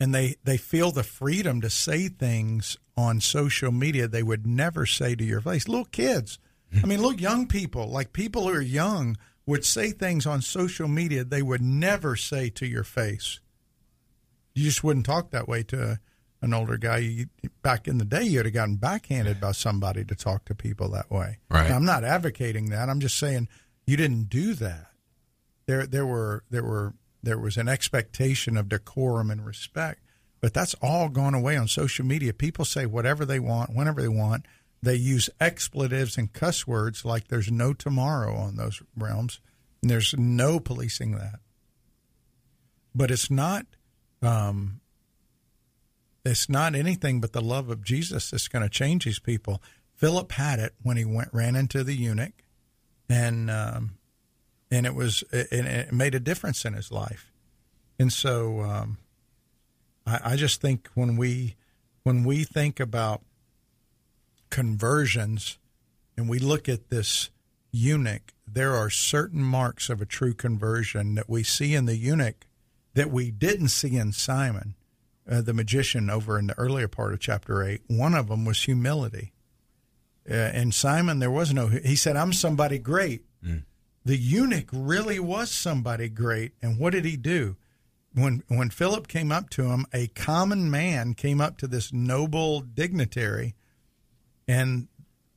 and 0.00 0.14
they, 0.14 0.36
they 0.44 0.56
feel 0.56 0.90
the 0.90 1.02
freedom 1.02 1.60
to 1.60 1.70
say 1.70 2.08
things 2.08 2.76
on 2.96 3.20
social 3.20 3.72
media 3.72 4.08
they 4.08 4.22
would 4.22 4.46
never 4.46 4.86
say 4.86 5.14
to 5.14 5.24
your 5.24 5.40
face. 5.40 5.68
Little 5.68 5.84
kids 5.84 6.38
I 6.82 6.86
mean, 6.86 7.00
look, 7.00 7.20
young 7.20 7.46
people, 7.46 7.88
like 7.88 8.12
people 8.12 8.48
who 8.48 8.54
are 8.54 8.60
young, 8.60 9.16
would 9.46 9.64
say 9.64 9.90
things 9.90 10.26
on 10.26 10.42
social 10.42 10.88
media 10.88 11.24
they 11.24 11.42
would 11.42 11.62
never 11.62 12.16
say 12.16 12.50
to 12.50 12.66
your 12.66 12.84
face. 12.84 13.40
You 14.54 14.64
just 14.64 14.84
wouldn't 14.84 15.06
talk 15.06 15.30
that 15.30 15.48
way 15.48 15.62
to 15.64 15.98
an 16.42 16.52
older 16.52 16.76
guy. 16.76 16.98
You, 16.98 17.26
back 17.62 17.88
in 17.88 17.98
the 17.98 18.04
day, 18.04 18.24
you'd 18.24 18.44
have 18.44 18.54
gotten 18.54 18.76
backhanded 18.76 19.40
by 19.40 19.52
somebody 19.52 20.04
to 20.04 20.14
talk 20.14 20.44
to 20.46 20.54
people 20.54 20.90
that 20.90 21.10
way. 21.10 21.38
Right. 21.48 21.70
Now, 21.70 21.76
I'm 21.76 21.84
not 21.84 22.04
advocating 22.04 22.70
that. 22.70 22.90
I'm 22.90 23.00
just 23.00 23.18
saying 23.18 23.48
you 23.86 23.96
didn't 23.96 24.28
do 24.28 24.54
that. 24.54 24.90
There, 25.66 25.86
there 25.86 26.06
were 26.06 26.44
there 26.50 26.64
were 26.64 26.94
there 27.28 27.38
was 27.38 27.58
an 27.58 27.68
expectation 27.68 28.56
of 28.56 28.70
decorum 28.70 29.30
and 29.30 29.44
respect. 29.44 30.00
But 30.40 30.54
that's 30.54 30.74
all 30.80 31.10
gone 31.10 31.34
away 31.34 31.58
on 31.58 31.68
social 31.68 32.06
media. 32.06 32.32
People 32.32 32.64
say 32.64 32.86
whatever 32.86 33.26
they 33.26 33.38
want, 33.38 33.74
whenever 33.74 34.00
they 34.00 34.08
want. 34.08 34.46
They 34.82 34.94
use 34.94 35.28
expletives 35.38 36.16
and 36.16 36.32
cuss 36.32 36.66
words 36.66 37.04
like 37.04 37.28
there's 37.28 37.50
no 37.50 37.74
tomorrow 37.74 38.34
on 38.34 38.56
those 38.56 38.80
realms. 38.96 39.40
And 39.82 39.90
there's 39.90 40.14
no 40.16 40.58
policing 40.58 41.16
that. 41.16 41.40
But 42.94 43.10
it's 43.10 43.30
not 43.30 43.66
um, 44.22 44.80
it's 46.24 46.48
not 46.48 46.74
anything 46.74 47.20
but 47.20 47.34
the 47.34 47.42
love 47.42 47.68
of 47.68 47.84
Jesus 47.84 48.30
that's 48.30 48.48
going 48.48 48.62
to 48.62 48.70
change 48.70 49.04
these 49.04 49.18
people. 49.18 49.62
Philip 49.96 50.32
had 50.32 50.60
it 50.60 50.72
when 50.82 50.96
he 50.96 51.04
went 51.04 51.28
ran 51.34 51.56
into 51.56 51.84
the 51.84 51.94
eunuch, 51.94 52.32
and 53.10 53.50
um, 53.50 53.97
and 54.70 54.86
it 54.86 54.94
was 54.94 55.24
it, 55.32 55.48
it, 55.52 55.92
made 55.92 56.14
a 56.14 56.20
difference 56.20 56.64
in 56.64 56.74
his 56.74 56.90
life. 56.90 57.32
And 57.98 58.12
so 58.12 58.60
um, 58.60 58.98
I, 60.06 60.20
I 60.32 60.36
just 60.36 60.60
think 60.60 60.88
when 60.94 61.16
we 61.16 61.56
when 62.02 62.24
we 62.24 62.44
think 62.44 62.80
about 62.80 63.22
conversions 64.50 65.58
and 66.16 66.28
we 66.28 66.38
look 66.38 66.68
at 66.68 66.88
this 66.88 67.30
eunuch, 67.70 68.32
there 68.46 68.74
are 68.74 68.90
certain 68.90 69.42
marks 69.42 69.90
of 69.90 70.00
a 70.00 70.06
true 70.06 70.34
conversion 70.34 71.14
that 71.16 71.28
we 71.28 71.42
see 71.42 71.74
in 71.74 71.86
the 71.86 71.96
eunuch 71.96 72.46
that 72.94 73.10
we 73.10 73.30
didn't 73.30 73.68
see 73.68 73.96
in 73.96 74.12
Simon, 74.12 74.74
uh, 75.30 75.42
the 75.42 75.52
magician, 75.52 76.08
over 76.10 76.38
in 76.38 76.48
the 76.48 76.58
earlier 76.58 76.88
part 76.88 77.12
of 77.12 77.20
chapter 77.20 77.62
8. 77.62 77.82
One 77.86 78.14
of 78.14 78.28
them 78.28 78.44
was 78.44 78.62
humility. 78.62 79.32
Uh, 80.28 80.34
and 80.34 80.74
Simon, 80.74 81.18
there 81.18 81.30
was 81.30 81.52
no, 81.54 81.68
he 81.68 81.96
said, 81.96 82.16
I'm 82.16 82.32
somebody 82.32 82.78
great. 82.78 83.22
Mm. 83.44 83.62
The 84.04 84.16
eunuch 84.16 84.68
really 84.72 85.20
was 85.20 85.50
somebody 85.50 86.08
great. 86.08 86.52
And 86.62 86.78
what 86.78 86.92
did 86.92 87.04
he 87.04 87.16
do? 87.16 87.56
When, 88.14 88.42
when 88.48 88.70
Philip 88.70 89.06
came 89.06 89.30
up 89.30 89.50
to 89.50 89.66
him, 89.66 89.86
a 89.92 90.08
common 90.08 90.70
man 90.70 91.14
came 91.14 91.40
up 91.40 91.58
to 91.58 91.66
this 91.66 91.92
noble 91.92 92.60
dignitary 92.60 93.54
and 94.48 94.88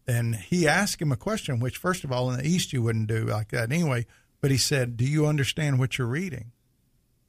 and 0.07 0.35
he 0.35 0.67
asked 0.67 1.01
him 1.01 1.11
a 1.11 1.17
question, 1.17 1.59
which 1.59 1.77
first 1.77 2.03
of 2.03 2.11
all 2.11 2.31
in 2.31 2.37
the 2.37 2.47
East 2.47 2.73
you 2.73 2.81
wouldn't 2.81 3.07
do 3.07 3.25
like 3.25 3.49
that 3.49 3.71
anyway. 3.71 4.05
But 4.39 4.51
he 4.51 4.57
said, 4.57 4.97
"Do 4.97 5.05
you 5.05 5.27
understand 5.27 5.77
what 5.77 5.97
you're 5.97 6.07
reading?" 6.07 6.51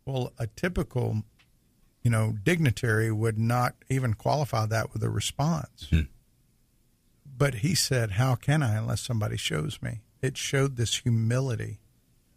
Well, 0.06 0.32
a 0.38 0.46
typical, 0.46 1.22
you 2.02 2.10
know, 2.10 2.34
dignitary 2.42 3.12
would 3.12 3.38
not 3.38 3.74
even 3.90 4.14
qualify 4.14 4.66
that 4.66 4.92
with 4.92 5.02
a 5.02 5.10
response. 5.10 5.88
Hmm. 5.90 6.02
But 7.36 7.56
he 7.56 7.74
said, 7.74 8.12
"How 8.12 8.34
can 8.34 8.62
I 8.62 8.76
unless 8.76 9.02
somebody 9.02 9.36
shows 9.36 9.80
me?" 9.82 10.00
It 10.22 10.38
showed 10.38 10.76
this 10.76 10.98
humility, 10.98 11.80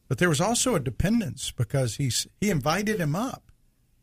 but 0.08 0.18
there 0.18 0.30
was 0.30 0.42
also 0.42 0.76
a 0.76 0.80
dependence 0.80 1.52
because 1.52 1.96
he's 1.96 2.28
he 2.42 2.50
invited 2.50 3.00
him 3.00 3.16
up. 3.16 3.52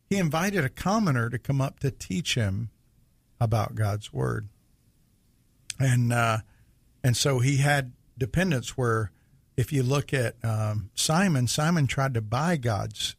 He 0.09 0.17
invited 0.19 0.65
a 0.65 0.69
commoner 0.69 1.29
to 1.31 1.39
come 1.39 1.61
up 1.61 1.81
to 1.81 1.91
teach 1.91 2.35
him 2.37 2.71
about 3.41 3.75
God's 3.75 4.13
word 4.13 4.49
and 5.83 6.13
uh, 6.13 6.39
and 7.03 7.17
so 7.17 7.41
he 7.41 7.59
had 7.59 7.93
dependence 8.17 8.77
where 8.77 9.11
if 9.57 9.73
you 9.73 9.83
look 9.83 10.15
at 10.15 10.37
um, 10.43 10.91
Simon, 10.95 11.47
Simon 11.47 11.87
tried 11.87 12.15
to 12.15 12.21
buy 12.21 12.57
God's 12.57 13.17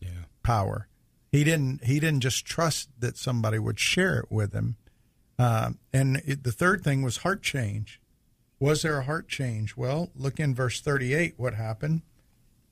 yeah. 0.00 0.24
power. 0.42 0.88
He 1.30 1.44
didn't. 1.44 1.84
He 1.84 2.00
didn't 2.00 2.20
just 2.20 2.44
trust 2.44 2.88
that 2.98 3.16
somebody 3.16 3.58
would 3.58 3.78
share 3.78 4.18
it 4.20 4.30
with 4.30 4.52
him. 4.52 4.76
Uh, 5.38 5.72
and 5.92 6.22
it, 6.24 6.44
the 6.44 6.52
third 6.52 6.82
thing 6.82 7.02
was 7.02 7.18
heart 7.18 7.42
change. 7.42 8.00
Was 8.58 8.82
there 8.82 8.98
a 8.98 9.04
heart 9.04 9.28
change? 9.28 9.76
Well, 9.76 10.10
look 10.16 10.40
in 10.40 10.54
verse 10.54 10.80
thirty-eight. 10.80 11.34
What 11.36 11.54
happened? 11.54 12.02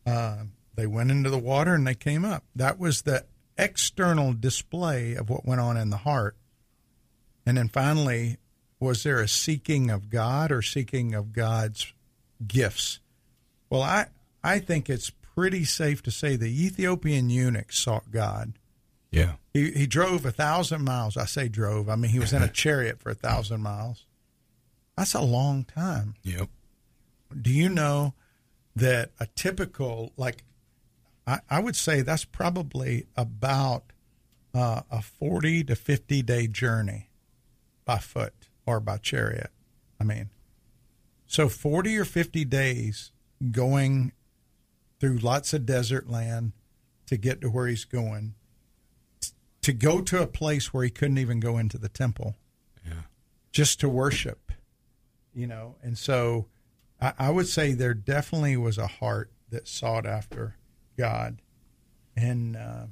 Uh, 0.07 0.45
they 0.74 0.87
went 0.87 1.11
into 1.11 1.30
the 1.30 1.39
water 1.39 1.74
and 1.74 1.87
they 1.87 1.95
came 1.95 2.24
up. 2.24 2.45
That 2.55 2.78
was 2.78 3.03
the 3.03 3.24
external 3.57 4.32
display 4.32 5.14
of 5.14 5.30
what 5.30 5.47
went 5.47 5.61
on 5.61 5.76
in 5.76 5.91
the 5.91 5.99
heart. 5.99 6.37
And 7.47 7.57
then 7.57 7.68
finally, 7.68 8.39
was 8.80 9.03
there 9.03 9.20
a 9.20 9.28
seeking 9.28 9.91
of 9.91 10.11
God 10.11 10.51
or 10.51 10.62
seeking 10.62 11.14
of 11.14 11.32
God's 11.32 11.93
gifts? 12.47 13.01
Well, 13.70 13.82
I, 13.82 14.07
I 14.43 14.59
think 14.59 14.91
it's 14.91 15.11
pretty 15.11 15.64
safe 15.64 16.03
to 16.03 16.11
say 16.11 16.37
the 16.37 16.64
Ethiopian 16.64 17.30
eunuch 17.30 17.72
sought 17.72 18.11
God. 18.11 18.55
Yeah. 19.11 19.35
He, 19.53 19.70
he 19.70 19.87
drove 19.87 20.24
a 20.24 20.32
thousand 20.32 20.85
miles. 20.85 21.16
I 21.16 21.26
say 21.26 21.49
drove. 21.49 21.89
I 21.89 21.97
mean, 21.97 22.11
he 22.11 22.18
was 22.18 22.32
in 22.32 22.43
a 22.43 22.49
chariot 22.53 23.01
for 23.01 23.11
a 23.11 23.14
thousand 23.14 23.62
miles. 23.62 24.05
That's 24.97 25.15
a 25.15 25.23
long 25.23 25.65
time. 25.65 26.15
Yep. 26.23 26.49
Do 27.41 27.51
you 27.51 27.69
know 27.69 28.15
that 28.77 29.11
a 29.19 29.27
typical, 29.35 30.13
like, 30.17 30.45
I, 31.27 31.41
I 31.49 31.61
would 31.61 31.77
say 31.77 32.03
that's 32.03 32.25
probably 32.25 33.07
about 33.17 33.93
uh, 34.55 34.83
a 34.91 35.03
40 35.03 35.65
to 35.65 35.77
50 35.77 36.23
day 36.23 36.47
journey 36.47 37.09
by 37.85 37.99
foot 37.99 38.35
or 38.67 38.81
by 38.81 38.99
chariot. 38.99 39.51
I 40.01 40.05
mean, 40.05 40.31
so 41.27 41.49
40 41.49 41.97
or 41.99 42.05
50 42.05 42.45
days 42.45 43.13
going 43.51 44.13
through 45.01 45.19
lots 45.19 45.53
of 45.53 45.67
desert 45.67 46.09
land 46.09 46.53
to 47.07 47.17
get 47.17 47.41
to 47.41 47.49
where 47.49 47.67
he's 47.67 47.85
going, 47.85 48.35
to 49.63 49.73
go 49.73 50.01
to 50.01 50.23
a 50.23 50.27
place 50.27 50.73
where 50.73 50.85
he 50.85 50.91
couldn't 50.91 51.19
even 51.19 51.41
go 51.41 51.59
into 51.59 51.79
the 51.79 51.89
temple, 51.89 52.37
yeah. 52.87 53.03
just 53.53 53.81
to 53.81 53.89
worship, 53.89 54.44
you 55.35 55.47
know. 55.47 55.76
And 55.82 55.97
so 55.99 56.47
I, 57.01 57.12
I 57.18 57.30
would 57.30 57.49
say 57.49 57.72
there 57.72 57.95
definitely 57.95 58.57
was 58.57 58.78
a 58.78 58.87
heart 58.87 59.30
that 59.51 59.68
sought 59.68 60.07
after 60.07 60.57
God. 60.97 61.41
And, 62.16 62.57
uh, 62.57 62.87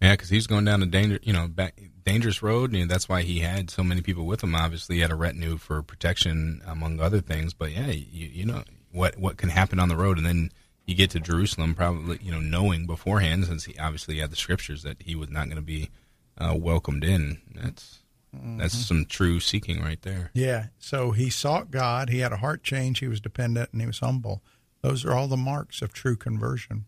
yeah, 0.00 0.12
because 0.12 0.30
he's 0.30 0.46
going 0.46 0.64
down 0.64 0.82
a 0.82 0.86
danger, 0.86 1.20
you 1.22 1.32
know, 1.32 1.46
back 1.46 1.80
dangerous 2.04 2.42
road, 2.42 2.74
and 2.74 2.90
that's 2.90 3.08
why 3.08 3.22
he 3.22 3.38
had 3.38 3.70
so 3.70 3.84
many 3.84 4.00
people 4.00 4.26
with 4.26 4.42
him. 4.42 4.54
Obviously, 4.54 4.96
he 4.96 5.02
had 5.02 5.12
a 5.12 5.16
retinue 5.16 5.58
for 5.58 5.80
protection, 5.82 6.60
among 6.66 6.98
other 6.98 7.20
things. 7.20 7.54
But 7.54 7.70
yeah, 7.72 7.86
you, 7.86 8.26
you 8.26 8.44
know 8.44 8.64
what 8.90 9.16
what 9.16 9.36
can 9.36 9.50
happen 9.50 9.78
on 9.78 9.88
the 9.88 9.96
road, 9.96 10.16
and 10.16 10.26
then 10.26 10.50
you 10.86 10.96
get 10.96 11.10
to 11.10 11.20
Jerusalem, 11.20 11.76
probably 11.76 12.18
you 12.20 12.32
know 12.32 12.40
knowing 12.40 12.86
beforehand, 12.86 13.44
since 13.44 13.64
he 13.64 13.78
obviously 13.78 14.18
had 14.18 14.30
the 14.30 14.36
scriptures 14.36 14.82
that 14.82 15.02
he 15.02 15.14
was 15.14 15.30
not 15.30 15.46
going 15.46 15.56
to 15.56 15.62
be 15.62 15.90
uh, 16.36 16.56
welcomed 16.56 17.04
in. 17.04 17.40
That's 17.54 18.01
mm-hmm. 18.34 18.58
that's 18.58 18.76
some 18.76 19.04
true 19.04 19.40
seeking 19.40 19.82
right 19.82 20.00
there. 20.02 20.30
Yeah. 20.34 20.66
So 20.78 21.12
he 21.12 21.30
sought 21.30 21.70
God. 21.70 22.10
He 22.10 22.20
had 22.20 22.32
a 22.32 22.38
heart 22.38 22.62
change. 22.62 22.98
He 22.98 23.08
was 23.08 23.20
dependent, 23.20 23.70
and 23.72 23.80
he 23.80 23.86
was 23.86 23.98
humble. 24.00 24.42
Those 24.82 25.04
are 25.04 25.12
all 25.12 25.28
the 25.28 25.36
marks 25.36 25.80
of 25.80 25.92
true 25.92 26.16
conversion. 26.16 26.86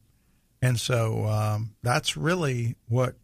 And 0.60 0.80
so 0.80 1.26
um, 1.26 1.74
that's 1.82 2.16
really 2.16 2.76
what 2.88 3.16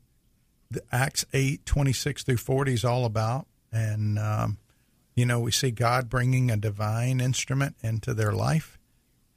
the 0.70 0.82
Acts 0.92 1.24
8, 1.32 1.64
26 1.66 2.22
through 2.22 2.36
40 2.36 2.74
is 2.74 2.84
all 2.84 3.04
about. 3.04 3.46
And, 3.72 4.18
um, 4.18 4.58
you 5.16 5.26
know, 5.26 5.40
we 5.40 5.50
see 5.50 5.70
God 5.70 6.08
bringing 6.08 6.50
a 6.50 6.56
divine 6.56 7.20
instrument 7.20 7.76
into 7.82 8.14
their 8.14 8.32
life 8.32 8.78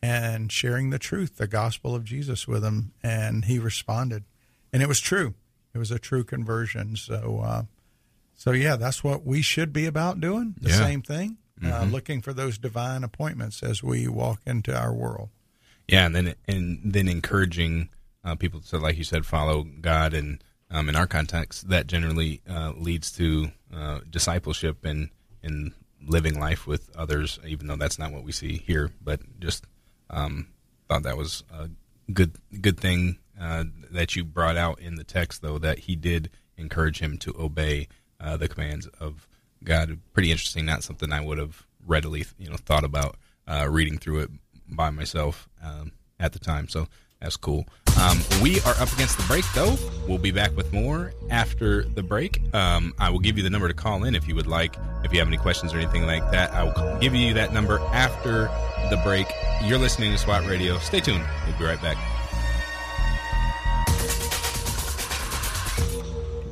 and 0.02 0.52
sharing 0.52 0.90
the 0.90 1.00
truth, 1.00 1.38
the 1.38 1.48
gospel 1.48 1.96
of 1.96 2.04
Jesus 2.04 2.48
with 2.48 2.62
them. 2.62 2.92
And 3.02 3.46
he 3.46 3.58
responded. 3.58 4.26
And 4.72 4.84
it 4.84 4.88
was 4.88 5.00
true. 5.00 5.34
It 5.74 5.78
was 5.78 5.90
a 5.90 6.00
true 6.00 6.24
conversion. 6.24 6.96
So, 6.96 7.42
uh, 7.44 7.64
so 8.44 8.52
yeah, 8.52 8.76
that's 8.76 9.06
what 9.06 9.26
we 9.26 9.42
should 9.42 9.72
be 9.72 9.86
about 9.86 10.20
doing. 10.20 10.56
The 10.60 10.72
yeah. 10.72 10.76
same 10.76 11.02
thing, 11.02 11.38
uh, 11.64 11.66
mm-hmm. 11.66 11.74
uh, 11.82 11.86
looking 11.86 12.22
for 12.22 12.34
those 12.34 12.58
divine 12.58 13.06
appointments 13.06 13.64
as 13.64 13.82
we 13.82 14.06
walk 14.10 14.42
into 14.46 14.78
our 14.78 14.94
world. 14.94 15.30
Yeah, 15.88 16.08
and 16.08 16.14
then 16.14 16.36
and 16.46 16.82
then 16.84 17.08
encouraging 17.08 17.88
uh, 18.22 18.36
people 18.36 18.60
to, 18.60 18.80
like 18.80 18.98
you 18.98 19.06
said, 19.06 19.26
follow 19.26 19.64
God, 19.64 20.14
and 20.14 20.44
um, 20.70 20.90
in 20.90 20.98
our 20.98 21.08
context, 21.08 21.70
that 21.70 21.88
generally 21.88 22.42
uh, 22.50 22.74
leads 22.76 23.14
to 23.14 23.48
uh, 23.74 24.02
discipleship 24.10 24.84
and 24.84 25.10
and 25.42 25.72
living 26.06 26.38
life 26.38 26.68
with 26.68 26.94
others. 26.98 27.40
Even 27.48 27.68
though 27.68 27.78
that's 27.78 27.98
not 27.98 28.12
what 28.12 28.26
we 28.26 28.34
see 28.34 28.58
here, 28.58 28.92
but 29.02 29.22
just 29.40 29.64
um, 30.10 30.48
thought 30.90 31.04
that 31.04 31.16
was 31.16 31.46
a 31.50 31.70
good 32.12 32.36
good 32.60 32.78
thing 32.78 33.20
uh, 33.40 33.64
that 33.90 34.18
you 34.18 34.26
brought 34.26 34.58
out 34.58 34.82
in 34.82 34.96
the 34.96 35.06
text, 35.06 35.42
though 35.42 35.60
that 35.60 35.80
he 35.80 35.96
did 35.96 36.30
encourage 36.58 37.00
him 37.00 37.18
to 37.18 37.34
obey 37.40 37.88
uh, 38.24 38.38
the 38.38 38.48
commands 38.48 38.88
of 39.00 39.28
God. 39.64 40.00
Pretty 40.14 40.32
interesting. 40.32 40.66
Not 40.66 40.84
something 40.84 41.12
I 41.12 41.22
would 41.22 41.38
have 41.38 41.66
readily 41.86 42.26
you 42.38 42.50
know 42.50 42.58
thought 42.58 42.84
about 42.84 43.18
uh, 43.48 43.68
reading 43.70 43.98
through 43.98 44.22
it 44.22 44.30
by 44.68 44.90
myself 44.90 45.50
um, 45.64 45.92
at 46.20 46.34
the 46.34 46.40
time. 46.40 46.68
So 46.68 46.88
that's 47.24 47.38
cool. 47.38 47.66
Um, 48.02 48.20
we 48.42 48.60
are 48.62 48.74
up 48.80 48.92
against 48.92 49.18
the 49.18 49.24
break, 49.28 49.46
though. 49.54 49.78
We'll 50.08 50.18
be 50.18 50.32
back 50.32 50.56
with 50.58 50.74
more 50.74 51.14
after 51.30 51.84
the 51.84 52.04
break. 52.04 52.42
Um, 52.54 52.94
I 53.00 53.10
will 53.10 53.20
give 53.20 53.38
you 53.38 53.44
the 53.44 53.50
number 53.50 53.68
to 53.68 53.74
call 53.74 54.04
in 54.04 54.16
if 54.16 54.28
you 54.28 54.36
would 54.36 54.48
like. 54.48 54.76
If 55.04 55.14
you 55.14 55.20
have 55.20 55.28
any 55.28 55.38
questions 55.38 55.74
or 55.74 55.78
anything 55.78 56.06
like 56.06 56.30
that, 56.32 56.52
I 56.54 56.64
will 56.64 57.00
give 57.00 57.16
you 57.16 57.34
that 57.36 57.54
number 57.54 57.80
after 57.94 58.50
the 58.90 59.00
break. 59.04 59.28
You're 59.64 59.78
listening 59.78 60.12
to 60.12 60.18
SWAT 60.18 60.46
Radio. 60.48 60.78
Stay 60.80 61.00
tuned. 61.00 61.24
We'll 61.48 61.58
be 61.58 61.66
right 61.66 61.82
back. 61.82 61.98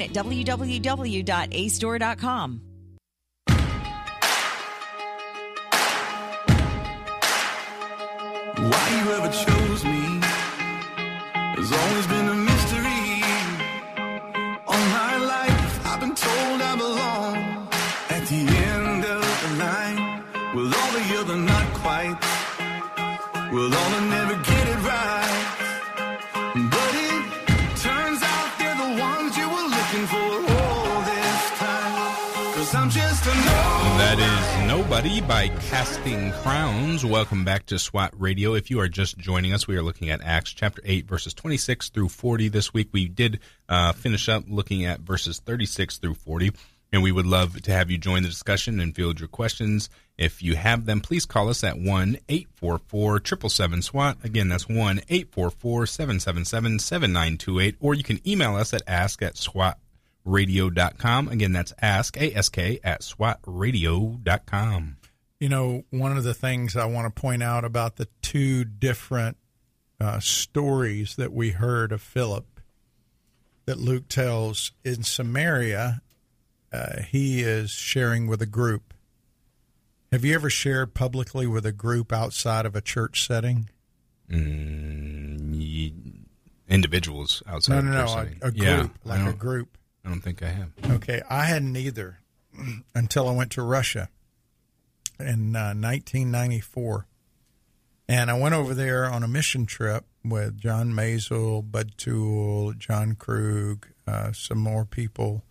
at 0.00 0.10
www.acedore.com. 0.10 2.60
Why 8.58 8.88
you 8.98 9.12
ever 9.12 9.30
chose 9.44 9.84
me 9.84 10.20
has 11.56 11.72
always 11.72 12.06
been 12.06 12.28
a 12.28 12.34
mystery. 12.34 13.22
All 14.66 14.86
my 15.00 15.16
life, 15.34 15.86
I've 15.86 16.00
been 16.00 16.14
told 16.14 16.60
I 16.62 16.76
belong 16.76 17.36
at 18.16 18.26
the 18.26 18.40
end 18.70 19.04
of 19.04 19.22
the 19.42 19.50
line 19.64 20.22
with 20.54 20.74
all 20.74 20.90
the 20.98 21.06
other 21.20 21.36
not 21.36 21.66
quite, 21.74 22.18
with 23.52 23.74
all 23.74 23.90
the 23.90 24.00
never 24.08 24.36
get 24.42 24.55
That 34.16 34.62
is 34.62 34.66
Nobody 34.66 35.20
by 35.20 35.48
Casting 35.68 36.32
Crowns. 36.32 37.04
Welcome 37.04 37.44
back 37.44 37.66
to 37.66 37.78
SWAT 37.78 38.14
Radio. 38.16 38.54
If 38.54 38.70
you 38.70 38.80
are 38.80 38.88
just 38.88 39.18
joining 39.18 39.52
us, 39.52 39.68
we 39.68 39.76
are 39.76 39.82
looking 39.82 40.08
at 40.08 40.22
Acts 40.22 40.54
chapter 40.54 40.80
8, 40.86 41.06
verses 41.06 41.34
26 41.34 41.90
through 41.90 42.08
40 42.08 42.48
this 42.48 42.72
week. 42.72 42.88
We 42.92 43.08
did 43.08 43.40
uh, 43.68 43.92
finish 43.92 44.30
up 44.30 44.44
looking 44.48 44.86
at 44.86 45.00
verses 45.00 45.38
36 45.40 45.98
through 45.98 46.14
40, 46.14 46.52
and 46.92 47.02
we 47.02 47.12
would 47.12 47.26
love 47.26 47.60
to 47.60 47.72
have 47.72 47.90
you 47.90 47.98
join 47.98 48.22
the 48.22 48.30
discussion 48.30 48.80
and 48.80 48.94
field 48.94 49.20
your 49.20 49.28
questions. 49.28 49.90
If 50.16 50.42
you 50.42 50.56
have 50.56 50.86
them, 50.86 51.02
please 51.02 51.26
call 51.26 51.50
us 51.50 51.62
at 51.62 51.78
1 51.78 52.18
844 52.26 53.20
777 53.22 53.82
SWAT. 53.82 54.16
Again, 54.24 54.48
that's 54.48 54.66
1 54.66 55.00
844 55.10 55.86
777 55.86 56.78
7928, 56.78 57.76
or 57.80 57.92
you 57.92 58.02
can 58.02 58.26
email 58.26 58.56
us 58.56 58.72
at 58.72 58.80
ask 58.86 59.20
at 59.20 59.36
SWAT 59.36 59.78
radio.com. 60.26 61.28
Again, 61.28 61.52
that's 61.52 61.72
ask, 61.80 62.16
A-S-K, 62.16 62.80
at 62.84 63.00
swatradio.com. 63.02 64.96
You 65.40 65.48
know, 65.48 65.84
one 65.90 66.16
of 66.16 66.24
the 66.24 66.34
things 66.34 66.76
I 66.76 66.86
want 66.86 67.14
to 67.14 67.20
point 67.20 67.42
out 67.42 67.64
about 67.64 67.96
the 67.96 68.08
two 68.22 68.64
different 68.64 69.36
uh, 70.00 70.18
stories 70.20 71.16
that 71.16 71.32
we 71.32 71.50
heard 71.50 71.92
of 71.92 72.02
Philip 72.02 72.46
that 73.66 73.78
Luke 73.78 74.08
tells 74.08 74.72
in 74.84 75.02
Samaria, 75.02 76.00
uh, 76.72 77.02
he 77.02 77.40
is 77.42 77.70
sharing 77.70 78.26
with 78.26 78.40
a 78.42 78.46
group. 78.46 78.94
Have 80.12 80.24
you 80.24 80.34
ever 80.34 80.48
shared 80.48 80.94
publicly 80.94 81.46
with 81.46 81.66
a 81.66 81.72
group 81.72 82.12
outside 82.12 82.64
of 82.64 82.76
a 82.76 82.80
church 82.80 83.26
setting? 83.26 83.68
Mm, 84.30 86.24
individuals 86.68 87.42
outside 87.46 87.84
No, 87.84 87.90
of 87.90 87.94
no, 87.94 88.04
no, 88.04 88.20
a, 88.20 88.48
a 88.48 88.50
group, 88.52 88.54
Yeah, 88.56 88.88
like 89.04 89.28
a 89.28 89.36
group. 89.36 89.76
I 90.06 90.08
don't 90.08 90.20
think 90.20 90.42
I 90.42 90.48
have. 90.48 90.70
Okay, 90.88 91.20
I 91.28 91.46
hadn't 91.46 91.76
either 91.76 92.20
until 92.94 93.28
I 93.28 93.32
went 93.32 93.50
to 93.52 93.62
Russia 93.62 94.08
in 95.18 95.56
uh, 95.56 95.74
1994. 95.74 97.06
And 98.08 98.30
I 98.30 98.38
went 98.38 98.54
over 98.54 98.72
there 98.72 99.06
on 99.06 99.24
a 99.24 99.28
mission 99.28 99.66
trip 99.66 100.04
with 100.24 100.58
John 100.58 100.94
Mazel, 100.94 101.60
Bud 101.60 101.92
Tool, 101.96 102.72
John 102.74 103.16
Krug, 103.16 103.88
uh, 104.06 104.30
some 104.30 104.58
more 104.58 104.84
people. 104.84 105.42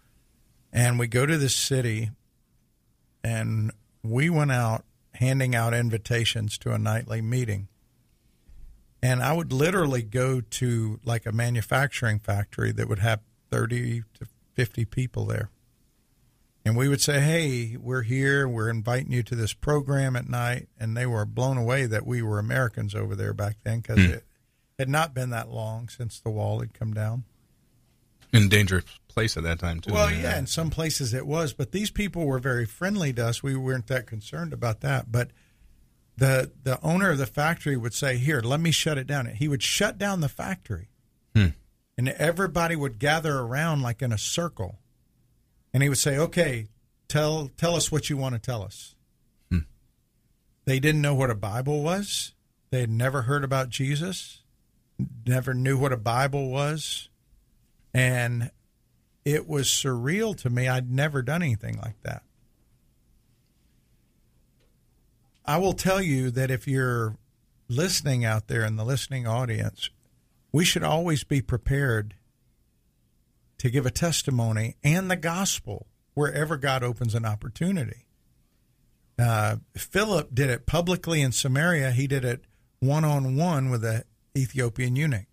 And 0.72 0.98
we 0.98 1.08
go 1.08 1.26
to 1.26 1.38
this 1.38 1.56
city, 1.56 2.12
and 3.26 3.72
we 4.04 4.30
went 4.30 4.54
out 4.54 4.86
handing 5.16 5.54
out 5.54 5.74
invitations 5.74 6.58
to 6.60 6.72
a 6.72 6.78
nightly 6.78 7.22
meeting. 7.22 7.68
And 9.04 9.22
I 9.22 9.34
would 9.34 9.52
literally 9.52 10.02
go 10.02 10.40
to 10.40 11.00
like 11.04 11.26
a 11.26 11.34
manufacturing 11.34 12.20
factory 12.20 12.72
that 12.72 12.88
would 12.88 13.00
have 13.00 13.20
30 13.52 14.04
to 14.20 14.26
50 14.56 14.86
people 14.86 15.26
there. 15.26 15.50
And 16.66 16.76
we 16.76 16.88
would 16.90 17.02
say, 17.02 17.20
Hey, 17.22 17.78
we're 17.80 18.02
here. 18.02 18.48
We're 18.48 18.70
inviting 18.70 19.12
you 19.12 19.22
to 19.24 19.36
this 19.36 19.54
program 19.54 20.16
at 20.16 20.28
night. 20.28 20.68
And 20.80 20.98
they 20.98 21.06
were 21.06 21.26
blown 21.26 21.58
away 21.58 21.86
that 21.86 22.08
we 22.08 22.22
were 22.24 22.40
Americans 22.40 22.96
over 22.96 23.16
there 23.16 23.34
back 23.34 23.58
then 23.64 23.82
because 23.82 24.00
it 24.00 24.24
had 24.80 24.90
not 24.90 25.14
been 25.14 25.30
that 25.30 25.50
long 25.50 25.90
since 25.90 26.20
the 26.20 26.32
wall 26.32 26.60
had 26.62 26.74
come 26.74 26.94
down. 26.94 27.24
In 28.34 28.44
a 28.44 28.48
dangerous 28.50 28.84
place 29.08 29.38
at 29.38 29.44
that 29.44 29.60
time, 29.60 29.80
too. 29.80 29.94
Well, 29.94 30.12
yeah, 30.12 30.38
in 30.38 30.48
some 30.48 30.70
places 30.70 31.14
it 31.14 31.26
was, 31.26 31.54
but 31.54 31.72
these 31.72 31.90
people 31.92 32.26
were 32.26 32.40
very 32.40 32.66
friendly 32.66 33.14
to 33.14 33.28
us. 33.28 33.42
We 33.44 33.56
weren't 33.56 33.88
that 33.88 34.08
concerned 34.08 34.52
about 34.52 34.82
that. 34.82 35.10
But 35.12 35.30
the 36.18 36.52
the 36.64 36.82
owner 36.82 37.12
of 37.12 37.18
the 37.18 37.26
factory 37.28 37.78
would 37.78 37.94
say, 37.94 38.18
"Here, 38.18 38.42
let 38.42 38.60
me 38.60 38.72
shut 38.72 38.98
it 38.98 39.08
down." 39.08 39.28
He 39.28 39.48
would 39.48 39.64
shut 39.64 39.98
down 39.98 40.20
the 40.20 40.28
factory, 40.28 40.90
Hmm. 41.34 41.50
And 41.98 42.10
everybody 42.10 42.76
would 42.76 43.00
gather 43.00 43.40
around 43.40 43.82
like 43.82 44.02
in 44.02 44.12
a 44.12 44.18
circle, 44.18 44.80
and 45.74 45.82
he 45.84 45.90
would 45.90 45.98
say, 45.98 46.18
"Okay, 46.18 46.68
tell 47.08 47.50
tell 47.58 47.76
us 47.76 47.92
what 47.92 48.10
you 48.10 48.18
want 48.18 48.34
to 48.34 48.40
tell 48.40 48.64
us." 48.64 48.96
Hmm. 49.50 49.60
They 50.66 50.80
didn't 50.80 51.02
know 51.02 51.16
what 51.16 51.30
a 51.30 51.36
Bible 51.36 51.84
was. 51.84 52.34
They 52.72 52.82
had 52.82 52.90
never 52.90 53.24
heard 53.24 53.44
about 53.44 53.70
Jesus, 53.70 54.42
never 55.26 55.54
knew 55.54 55.78
what 55.78 55.94
a 55.94 55.98
Bible 55.98 56.50
was, 56.50 57.10
and 57.94 58.52
it 59.24 59.48
was 59.48 59.68
surreal 59.68 60.36
to 60.38 60.50
me. 60.50 60.68
I'd 60.68 60.92
never 60.92 61.22
done 61.22 61.42
anything 61.42 61.78
like 61.78 62.02
that. 62.04 62.24
I 65.46 65.58
will 65.58 65.74
tell 65.74 66.02
you 66.02 66.32
that 66.32 66.50
if 66.50 66.68
you're 66.68 67.18
listening 67.68 68.26
out 68.26 68.48
there 68.48 68.66
in 68.66 68.76
the 68.76 68.86
listening 68.86 69.28
audience, 69.28 69.90
we 70.56 70.64
should 70.64 70.84
always 70.84 71.26
be 71.26 71.42
prepared 71.42 72.16
to 73.58 73.70
give 73.70 73.86
a 73.86 73.92
testimony 73.92 74.78
and 74.86 75.12
the 75.12 75.18
gospel 75.18 75.86
wherever 76.14 76.56
God 76.56 76.82
opens 76.82 77.14
an 77.14 77.26
opportunity. 77.26 78.08
Uh, 79.20 79.58
Philip 79.76 80.34
did 80.34 80.50
it 80.50 80.66
publicly 80.66 81.22
in 81.22 81.34
Samaria. 81.34 81.92
He 81.92 82.08
did 82.08 82.24
it 82.24 82.46
one 82.80 83.04
on 83.04 83.36
one 83.36 83.70
with 83.70 83.82
the 83.82 84.06
Ethiopian 84.38 84.96
eunuch, 84.96 85.26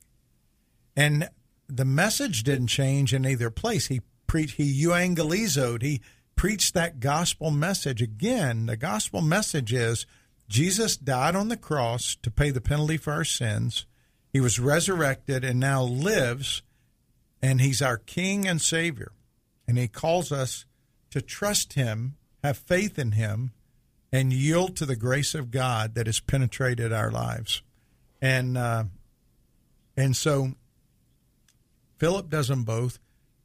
and 0.97 1.29
the 1.69 1.85
message 1.85 2.43
didn't 2.43 2.67
change 2.67 3.15
in 3.15 3.25
either 3.25 3.49
place. 3.49 3.87
He 3.87 4.01
preached. 4.27 4.57
He 4.57 4.85
euangelizoed. 4.85 5.83
He 5.83 6.01
preached 6.35 6.75
that 6.75 6.99
gospel 6.99 7.53
message 7.53 8.03
again. 8.03 8.67
The 8.67 8.77
gospel 8.77 9.21
message 9.21 9.73
is 9.73 10.05
Jesus 10.49 10.97
died 10.97 11.37
on 11.37 11.47
the 11.47 11.57
cross 11.57 12.17
to 12.23 12.31
pay 12.33 12.51
the 12.51 12.61
penalty 12.61 12.97
for 12.97 13.13
our 13.13 13.25
sins. 13.25 13.87
He 14.33 14.41
was 14.41 14.59
resurrected 14.59 15.45
and 15.45 15.61
now 15.61 15.83
lives, 15.83 16.63
and 17.43 17.61
he's 17.61 17.83
our 17.83 17.99
King 17.99 18.49
and 18.49 18.61
Savior. 18.61 19.13
And 19.69 19.79
he 19.79 19.89
calls 19.89 20.33
us 20.33 20.65
to 21.11 21.21
trust 21.21 21.75
him, 21.75 22.17
have 22.43 22.57
faith 22.57 22.99
in 22.99 23.13
him, 23.13 23.53
and 24.11 24.33
yield 24.33 24.77
to 24.77 24.87
the 24.87 24.97
grace 24.97 25.35
of 25.35 25.51
God 25.51 25.95
that 25.95 26.07
has 26.07 26.21
penetrated 26.21 26.93
our 26.93 27.11
lives. 27.11 27.63
And 28.21 28.57
uh, 28.57 28.85
and 29.97 30.17
so 30.17 30.53
Philip 31.99 32.29
does 32.29 32.49
them 32.49 32.65
both. 32.65 32.99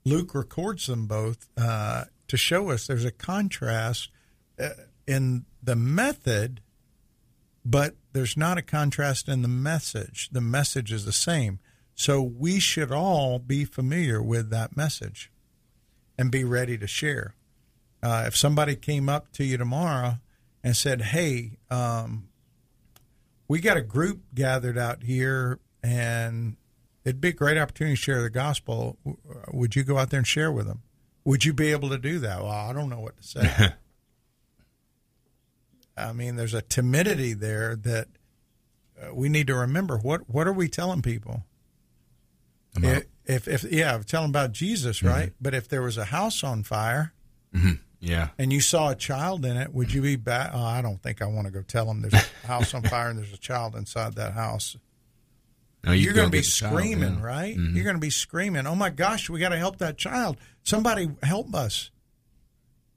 Luke 0.05 0.33
records 0.33 0.87
them 0.87 1.05
both 1.05 1.49
uh, 1.57 2.05
to 2.27 2.37
show 2.37 2.69
us 2.71 2.87
there's 2.87 3.05
a 3.05 3.11
contrast 3.11 4.09
uh, 4.59 4.69
in 5.05 5.45
the 5.61 5.75
method, 5.75 6.61
but 7.69 7.95
there's 8.13 8.37
not 8.37 8.57
a 8.57 8.61
contrast 8.61 9.27
in 9.27 9.41
the 9.41 9.49
message. 9.49 10.29
The 10.31 10.39
message 10.39 10.93
is 10.93 11.03
the 11.03 11.11
same. 11.11 11.59
So 11.95 12.21
we 12.21 12.59
should 12.59 12.93
all 12.93 13.39
be 13.39 13.65
familiar 13.65 14.23
with 14.23 14.49
that 14.51 14.77
message 14.77 15.29
and 16.17 16.31
be 16.31 16.45
ready 16.45 16.77
to 16.77 16.87
share. 16.87 17.35
Uh, 18.01 18.23
if 18.25 18.37
somebody 18.37 18.77
came 18.77 19.09
up 19.09 19.33
to 19.33 19.43
you 19.43 19.57
tomorrow 19.57 20.19
and 20.63 20.77
said, 20.77 21.01
"Hey, 21.01 21.57
um, 21.69 22.29
we 23.49 23.59
got 23.59 23.75
a 23.75 23.81
group 23.81 24.21
gathered 24.33 24.77
out 24.77 25.03
here, 25.03 25.59
and 25.83 26.55
it'd 27.03 27.19
be 27.19 27.29
a 27.29 27.33
great 27.33 27.57
opportunity 27.57 27.97
to 27.97 28.01
share 28.01 28.21
the 28.21 28.29
gospel. 28.29 28.97
Would 29.51 29.75
you 29.75 29.83
go 29.83 29.97
out 29.97 30.09
there 30.09 30.19
and 30.19 30.27
share 30.27 30.51
with 30.53 30.67
them? 30.67 30.83
Would 31.25 31.43
you 31.43 31.51
be 31.51 31.71
able 31.71 31.89
to 31.89 31.97
do 31.97 32.19
that? 32.19 32.41
Well, 32.41 32.51
I 32.51 32.71
don't 32.71 32.89
know 32.89 33.01
what 33.01 33.17
to 33.17 33.23
say. 33.23 33.73
I 35.97 36.13
mean, 36.13 36.35
there's 36.35 36.53
a 36.53 36.61
timidity 36.61 37.33
there 37.33 37.75
that 37.75 38.07
uh, 39.01 39.13
we 39.13 39.29
need 39.29 39.47
to 39.47 39.55
remember. 39.55 39.97
What 39.97 40.29
what 40.29 40.47
are 40.47 40.53
we 40.53 40.67
telling 40.67 41.01
people? 41.01 41.43
About- 42.75 43.03
If, 43.25 43.47
if 43.47 43.63
yeah, 43.65 43.97
tell 44.05 44.21
them 44.21 44.29
about 44.31 44.51
Jesus, 44.53 45.03
right? 45.03 45.33
But 45.41 45.53
if 45.53 45.67
there 45.67 45.81
was 45.81 45.97
a 45.97 46.05
house 46.05 46.43
on 46.43 46.63
fire 46.63 47.13
yeah. 47.99 48.29
and 48.37 48.53
you 48.53 48.61
saw 48.61 48.91
a 48.91 48.95
child 48.95 49.43
in 49.43 49.57
it, 49.57 49.73
would 49.73 49.91
you 49.91 50.01
be 50.01 50.15
back? 50.15 50.51
Oh, 50.53 50.63
I 50.63 50.81
don't 50.81 51.01
think 51.01 51.21
I 51.21 51.25
want 51.25 51.47
to 51.47 51.51
go 51.51 51.61
tell 51.61 51.85
them 51.87 52.01
there's 52.01 52.13
a 52.13 52.23
house 52.47 52.73
on 52.73 52.83
fire 52.83 53.09
and 53.09 53.17
there's 53.19 53.33
a 53.33 53.37
child 53.37 53.75
inside 53.75 54.15
that 54.15 54.33
house. 54.33 54.77
No, 55.83 55.91
you 55.91 56.05
You're 56.05 56.13
going 56.13 56.27
to 56.27 56.31
be 56.31 56.39
the 56.39 56.43
child, 56.43 56.73
screaming, 56.73 57.15
yeah. 57.15 57.23
right? 57.23 57.57
Mhm. 57.57 57.75
You're 57.75 57.83
going 57.83 57.95
to 57.95 57.99
be 58.01 58.09
screaming, 58.09 58.65
"Oh 58.67 58.75
my 58.75 58.89
gosh, 58.91 59.29
we 59.29 59.39
got 59.39 59.49
to 59.49 59.57
help 59.57 59.77
that 59.79 59.97
child! 59.97 60.37
Somebody 60.63 61.09
help 61.23 61.53
us!" 61.53 61.91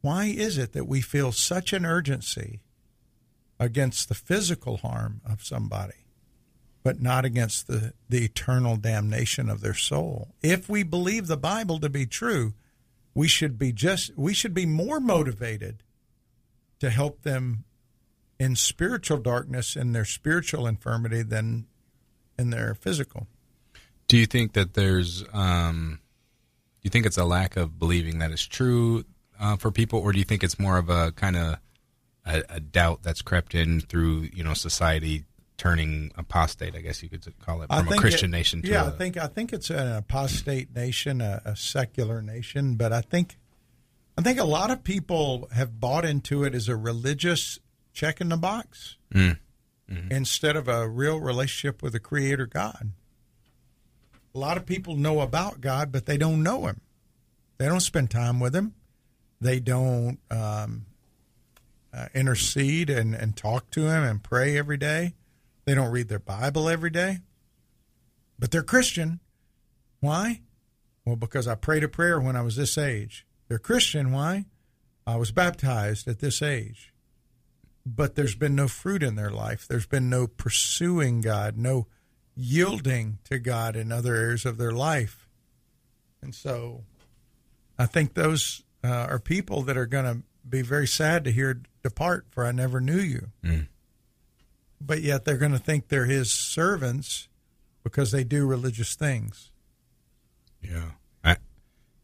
Why 0.00 0.26
is 0.26 0.58
it 0.58 0.72
that 0.72 0.86
we 0.86 1.00
feel 1.00 1.32
such 1.32 1.72
an 1.72 1.84
urgency 1.84 2.60
against 3.60 4.08
the 4.08 4.14
physical 4.16 4.78
harm 4.78 5.20
of 5.24 5.44
somebody, 5.44 6.06
but 6.82 7.00
not 7.00 7.24
against 7.24 7.68
the 7.68 7.92
the 8.08 8.24
eternal 8.24 8.76
damnation 8.76 9.48
of 9.48 9.60
their 9.60 9.74
soul? 9.74 10.34
If 10.42 10.68
we 10.68 10.82
believe 10.82 11.28
the 11.28 11.36
Bible 11.36 11.78
to 11.78 11.88
be 11.88 12.06
true, 12.06 12.54
we 13.14 13.28
should 13.28 13.56
be 13.56 13.72
just 13.72 14.16
we 14.16 14.34
should 14.34 14.54
be 14.54 14.66
more 14.66 14.98
motivated 14.98 15.84
to 16.80 16.90
help 16.90 17.22
them 17.22 17.64
in 18.40 18.56
spiritual 18.56 19.18
darkness 19.18 19.76
and 19.76 19.94
their 19.94 20.06
spiritual 20.06 20.66
infirmity 20.66 21.22
than 21.22 21.66
in 22.38 22.48
their 22.48 22.74
physical. 22.74 23.26
Do 24.08 24.16
you 24.16 24.26
think 24.26 24.54
that 24.54 24.72
there's, 24.72 25.22
um, 25.32 26.00
do 26.80 26.86
you 26.86 26.90
think 26.90 27.04
it's 27.04 27.18
a 27.18 27.24
lack 27.24 27.56
of 27.56 27.78
believing 27.78 28.18
that 28.18 28.32
it's 28.32 28.46
true 28.46 29.04
uh, 29.38 29.56
for 29.56 29.70
people, 29.70 30.00
or 30.00 30.12
do 30.12 30.18
you 30.18 30.24
think 30.24 30.42
it's 30.42 30.58
more 30.58 30.78
of 30.78 30.88
a 30.88 31.12
kind 31.12 31.36
of 31.36 31.58
a, 32.34 32.42
a 32.56 32.60
doubt 32.60 33.02
that's 33.02 33.22
crept 33.22 33.54
in 33.54 33.80
through 33.80 34.28
you 34.32 34.42
know 34.44 34.54
society 34.54 35.24
turning 35.56 36.10
apostate? 36.16 36.74
I 36.74 36.80
guess 36.80 37.02
you 37.02 37.08
could 37.08 37.24
call 37.44 37.62
it 37.62 37.68
from 37.68 37.88
a 37.88 37.96
Christian 37.96 38.30
it- 38.32 38.36
nation 38.38 38.62
to 38.62 38.68
yeah, 38.68 38.84
a, 38.84 38.88
I 38.88 38.90
think 38.90 39.16
I 39.16 39.26
think 39.26 39.52
it's 39.52 39.70
an 39.70 39.92
apostate 39.96 40.74
nation, 40.74 41.20
a, 41.20 41.42
a 41.44 41.56
secular 41.56 42.22
nation, 42.22 42.74
but 42.76 42.92
I 42.92 43.00
think 43.00 43.36
I 44.18 44.22
think 44.22 44.38
a 44.38 44.44
lot 44.44 44.70
of 44.70 44.84
people 44.84 45.48
have 45.52 45.80
bought 45.80 46.04
into 46.04 46.44
it 46.44 46.54
as 46.54 46.68
a 46.68 46.76
religious 46.76 47.58
check 47.92 48.20
in 48.20 48.28
the 48.28 48.36
box 48.36 48.96
Mm. 49.12 49.38
instead 50.12 50.54
of 50.54 50.68
a 50.68 50.88
real 50.88 51.18
relationship 51.18 51.82
with 51.82 51.94
the 51.94 51.98
Creator 51.98 52.46
God. 52.46 52.92
A 54.32 54.38
lot 54.38 54.56
of 54.56 54.64
people 54.64 54.94
know 54.94 55.20
about 55.20 55.60
God, 55.60 55.90
but 55.90 56.06
they 56.06 56.16
don't 56.16 56.44
know 56.44 56.66
Him. 56.66 56.80
They 57.58 57.66
don't 57.66 57.80
spend 57.80 58.08
time 58.08 58.38
with 58.38 58.54
Him. 58.54 58.74
They 59.40 59.58
don't 59.58 60.18
um, 60.30 60.86
uh, 61.92 62.06
intercede 62.14 62.90
and, 62.90 63.14
and 63.14 63.36
talk 63.36 63.70
to 63.70 63.82
Him 63.82 64.02
and 64.02 64.22
pray 64.22 64.56
every 64.56 64.76
day. 64.76 65.14
They 65.64 65.74
don't 65.74 65.90
read 65.90 66.08
their 66.08 66.18
Bible 66.18 66.68
every 66.68 66.90
day 66.90 67.20
but 68.40 68.50
they're 68.50 68.62
Christian. 68.62 69.20
Why? 70.00 70.40
Well, 71.04 71.16
because 71.16 71.46
I 71.46 71.54
prayed 71.54 71.84
a 71.84 71.88
prayer 71.88 72.18
when 72.18 72.34
I 72.34 72.42
was 72.42 72.56
this 72.56 72.78
age. 72.78 73.26
They're 73.48 73.58
Christian. 73.58 74.10
Why? 74.10 74.46
I 75.06 75.16
was 75.16 75.30
baptized 75.30 76.08
at 76.08 76.20
this 76.20 76.40
age. 76.40 76.92
But 77.84 78.14
there's 78.14 78.34
been 78.34 78.54
no 78.54 78.66
fruit 78.66 79.02
in 79.02 79.14
their 79.14 79.30
life. 79.30 79.66
There's 79.68 79.86
been 79.86 80.08
no 80.08 80.26
pursuing 80.26 81.20
God, 81.20 81.56
no 81.56 81.86
yielding 82.34 83.18
to 83.24 83.38
God 83.38 83.76
in 83.76 83.92
other 83.92 84.14
areas 84.14 84.46
of 84.46 84.56
their 84.56 84.72
life. 84.72 85.28
And 86.22 86.34
so 86.34 86.84
I 87.78 87.86
think 87.86 88.14
those 88.14 88.62
uh, 88.82 88.88
are 88.88 89.18
people 89.18 89.62
that 89.62 89.76
are 89.76 89.86
going 89.86 90.04
to 90.04 90.22
be 90.48 90.62
very 90.62 90.86
sad 90.86 91.24
to 91.24 91.32
hear 91.32 91.62
depart, 91.82 92.26
for 92.30 92.44
I 92.44 92.52
never 92.52 92.80
knew 92.80 92.98
you. 92.98 93.28
Mm. 93.44 93.68
But 94.80 95.02
yet 95.02 95.24
they're 95.24 95.36
going 95.36 95.52
to 95.52 95.58
think 95.58 95.88
they're 95.88 96.06
his 96.06 96.30
servants 96.30 97.28
because 97.82 98.12
they 98.12 98.24
do 98.24 98.46
religious 98.46 98.94
things. 98.94 99.50
Yeah. 100.62 100.90
I, 101.22 101.36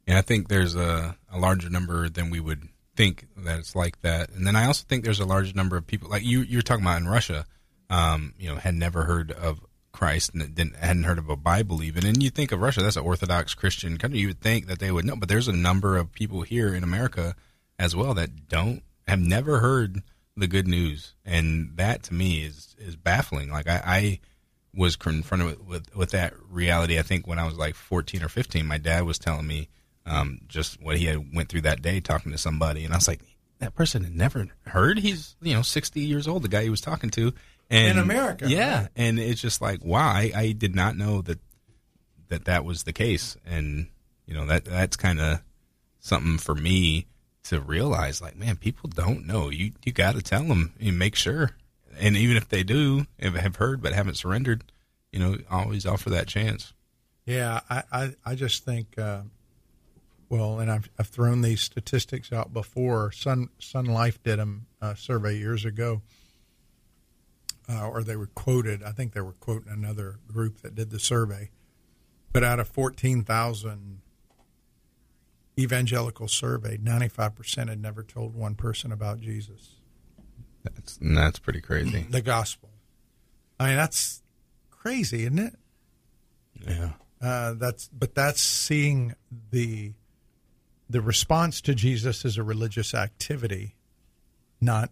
and 0.06 0.18
I 0.18 0.22
think 0.22 0.48
there's 0.48 0.74
a, 0.74 1.16
a 1.30 1.38
larger 1.38 1.70
number 1.70 2.08
than 2.08 2.30
we 2.30 2.40
would 2.40 2.68
think 2.96 3.26
that 3.36 3.58
it's 3.58 3.76
like 3.76 4.00
that. 4.02 4.30
And 4.30 4.46
then 4.46 4.56
I 4.56 4.66
also 4.66 4.84
think 4.88 5.04
there's 5.04 5.20
a 5.20 5.26
large 5.26 5.54
number 5.54 5.76
of 5.76 5.86
people 5.86 6.08
like 6.08 6.24
you 6.24 6.40
you're 6.40 6.62
talking 6.62 6.84
about 6.84 7.00
in 7.00 7.08
Russia, 7.08 7.44
um, 7.90 8.34
you 8.38 8.48
know, 8.48 8.56
had 8.56 8.74
never 8.74 9.04
heard 9.04 9.30
of 9.32 9.60
Christ 9.92 10.34
and 10.34 10.54
didn't 10.54 10.76
hadn't 10.76 11.04
heard 11.04 11.18
of 11.18 11.28
a 11.28 11.36
Bible 11.36 11.82
even. 11.82 12.06
And 12.06 12.22
you 12.22 12.30
think 12.30 12.52
of 12.52 12.60
Russia, 12.60 12.82
that's 12.82 12.96
an 12.96 13.04
Orthodox 13.04 13.54
Christian 13.54 13.98
country. 13.98 14.20
You 14.20 14.28
would 14.28 14.40
think 14.40 14.66
that 14.66 14.78
they 14.78 14.90
would 14.90 15.04
know, 15.04 15.16
but 15.16 15.28
there's 15.28 15.48
a 15.48 15.52
number 15.52 15.96
of 15.96 16.12
people 16.12 16.42
here 16.42 16.74
in 16.74 16.82
America 16.82 17.34
as 17.78 17.94
well 17.94 18.14
that 18.14 18.48
don't 18.48 18.82
have 19.06 19.20
never 19.20 19.60
heard 19.60 20.02
the 20.36 20.46
good 20.46 20.68
news. 20.68 21.14
And 21.24 21.76
that 21.76 22.02
to 22.04 22.14
me 22.14 22.42
is 22.42 22.74
is 22.78 22.96
baffling. 22.96 23.50
Like 23.50 23.68
I, 23.68 23.82
I 23.84 24.20
was 24.74 24.96
confronted 24.96 25.48
with, 25.48 25.66
with, 25.66 25.96
with 25.96 26.10
that 26.10 26.34
reality. 26.50 26.98
I 26.98 27.02
think 27.02 27.26
when 27.26 27.38
I 27.38 27.46
was 27.46 27.56
like 27.56 27.74
14 27.74 28.22
or 28.22 28.28
15, 28.28 28.66
my 28.66 28.76
dad 28.78 29.04
was 29.04 29.18
telling 29.18 29.46
me 29.46 29.68
um, 30.04 30.40
just 30.46 30.80
what 30.82 30.98
he 30.98 31.06
had 31.06 31.34
went 31.34 31.48
through 31.48 31.62
that 31.62 31.82
day 31.82 32.00
talking 32.00 32.32
to 32.32 32.38
somebody, 32.38 32.84
and 32.84 32.92
I 32.92 32.96
was 32.96 33.08
like, 33.08 33.20
that 33.58 33.74
person 33.74 34.04
had 34.04 34.14
never 34.14 34.46
heard. 34.66 34.98
He's 34.98 35.34
you 35.40 35.54
know 35.54 35.62
60 35.62 36.00
years 36.00 36.28
old. 36.28 36.42
The 36.42 36.48
guy 36.48 36.62
he 36.62 36.70
was 36.70 36.80
talking 36.82 37.10
to, 37.10 37.32
and 37.70 37.98
In 37.98 37.98
America, 37.98 38.48
yeah. 38.48 38.80
right. 38.82 38.88
And 38.94 39.18
it's 39.18 39.40
just 39.40 39.60
like, 39.60 39.84
wow, 39.84 40.06
I, 40.06 40.30
I 40.34 40.52
did 40.52 40.74
not 40.74 40.96
know 40.96 41.22
that 41.22 41.40
that 42.28 42.44
that 42.44 42.64
was 42.64 42.82
the 42.84 42.92
case, 42.92 43.36
and 43.46 43.88
you 44.26 44.34
know 44.34 44.46
that 44.46 44.66
that's 44.66 44.96
kind 44.96 45.20
of 45.20 45.42
something 46.00 46.38
for 46.38 46.54
me 46.54 47.06
to 47.48 47.60
realize. 47.60 48.20
Like, 48.20 48.36
man, 48.36 48.56
people 48.56 48.88
don't 48.88 49.26
know. 49.26 49.50
You 49.50 49.72
you 49.84 49.92
got 49.92 50.14
to 50.14 50.22
tell 50.22 50.44
them 50.44 50.72
and 50.80 50.98
make 50.98 51.14
sure. 51.14 51.52
And 51.98 52.16
even 52.16 52.36
if 52.36 52.48
they 52.48 52.62
do, 52.62 53.06
have 53.18 53.56
heard 53.56 53.80
but 53.82 53.92
haven't 53.92 54.16
surrendered, 54.16 54.64
you 55.12 55.18
know, 55.18 55.38
always 55.50 55.86
offer 55.86 56.10
that 56.10 56.26
chance. 56.26 56.74
Yeah, 57.24 57.60
I, 57.70 57.82
I, 57.90 58.14
I 58.24 58.34
just 58.34 58.64
think, 58.64 58.98
uh, 58.98 59.22
well, 60.28 60.60
and 60.60 60.70
I've, 60.70 60.88
I've 60.98 61.08
thrown 61.08 61.42
these 61.42 61.60
statistics 61.60 62.32
out 62.32 62.52
before. 62.52 63.10
Sun 63.12 63.48
Sun 63.58 63.86
Life 63.86 64.22
did 64.22 64.38
a 64.38 64.48
uh, 64.80 64.94
survey 64.94 65.36
years 65.36 65.64
ago, 65.64 66.02
uh, 67.68 67.88
or 67.88 68.02
they 68.02 68.16
were 68.16 68.26
quoted. 68.26 68.82
I 68.82 68.92
think 68.92 69.12
they 69.12 69.20
were 69.20 69.32
quoting 69.32 69.72
another 69.72 70.18
group 70.28 70.60
that 70.62 70.74
did 70.74 70.90
the 70.90 71.00
survey. 71.00 71.50
But 72.32 72.44
out 72.44 72.60
of 72.60 72.68
14,000 72.68 74.02
evangelical 75.58 76.28
surveyed, 76.28 76.84
95% 76.84 77.68
had 77.68 77.80
never 77.80 78.02
told 78.02 78.34
one 78.34 78.54
person 78.54 78.92
about 78.92 79.20
Jesus, 79.20 79.76
That's 80.64 80.98
that's 81.00 81.38
pretty 81.38 81.60
crazy. 81.60 82.06
the 82.10 82.20
gospel. 82.20 82.70
I 83.58 83.68
mean, 83.68 83.76
that's 83.76 84.22
crazy, 84.70 85.22
isn't 85.22 85.38
it? 85.38 85.54
Yeah. 86.66 86.90
Uh, 87.20 87.54
that's 87.54 87.88
but 87.88 88.14
that's 88.14 88.40
seeing 88.40 89.14
the 89.50 89.92
the 90.88 91.00
response 91.00 91.60
to 91.62 91.74
Jesus 91.74 92.24
as 92.24 92.36
a 92.36 92.42
religious 92.42 92.94
activity, 92.94 93.74
not 94.60 94.90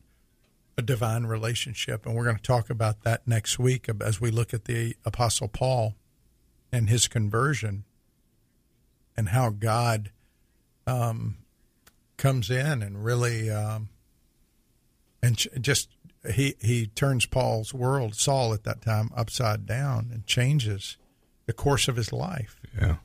a 0.77 0.83
divine 0.83 1.25
relationship. 1.27 2.05
And 2.07 2.15
we're 2.15 2.25
going 2.25 2.37
to 2.37 2.43
talk 2.43 2.71
about 2.71 3.03
that 3.03 3.29
next 3.29 3.59
week 3.59 3.89
as 4.01 4.21
we 4.21 4.31
look 4.31 4.53
at 4.55 4.65
the 4.65 4.97
Apostle 5.05 5.49
Paul 5.49 5.95
and 6.73 6.89
his 6.89 7.07
conversion 7.07 7.85
and 9.17 9.29
how 9.29 9.51
God 9.51 10.11
um, 10.87 11.37
comes 12.17 12.51
in 12.51 12.83
and 12.83 13.05
really 13.05 13.51
um, 13.51 13.89
and 15.23 15.37
ch- 15.37 15.49
just 15.61 15.89
he 16.33 16.55
he 16.61 16.87
turns 16.87 17.27
Paul's 17.27 17.75
world, 17.75 18.15
Saul 18.15 18.53
at 18.55 18.65
that 18.65 18.83
time, 18.83 19.11
upside 19.17 19.67
down 19.67 20.11
and 20.13 20.27
changes 20.27 20.97
the 21.47 21.53
course 21.53 21.89
of 21.89 21.97
his 21.97 22.13
life. 22.13 22.61
Yeah. 22.81 22.97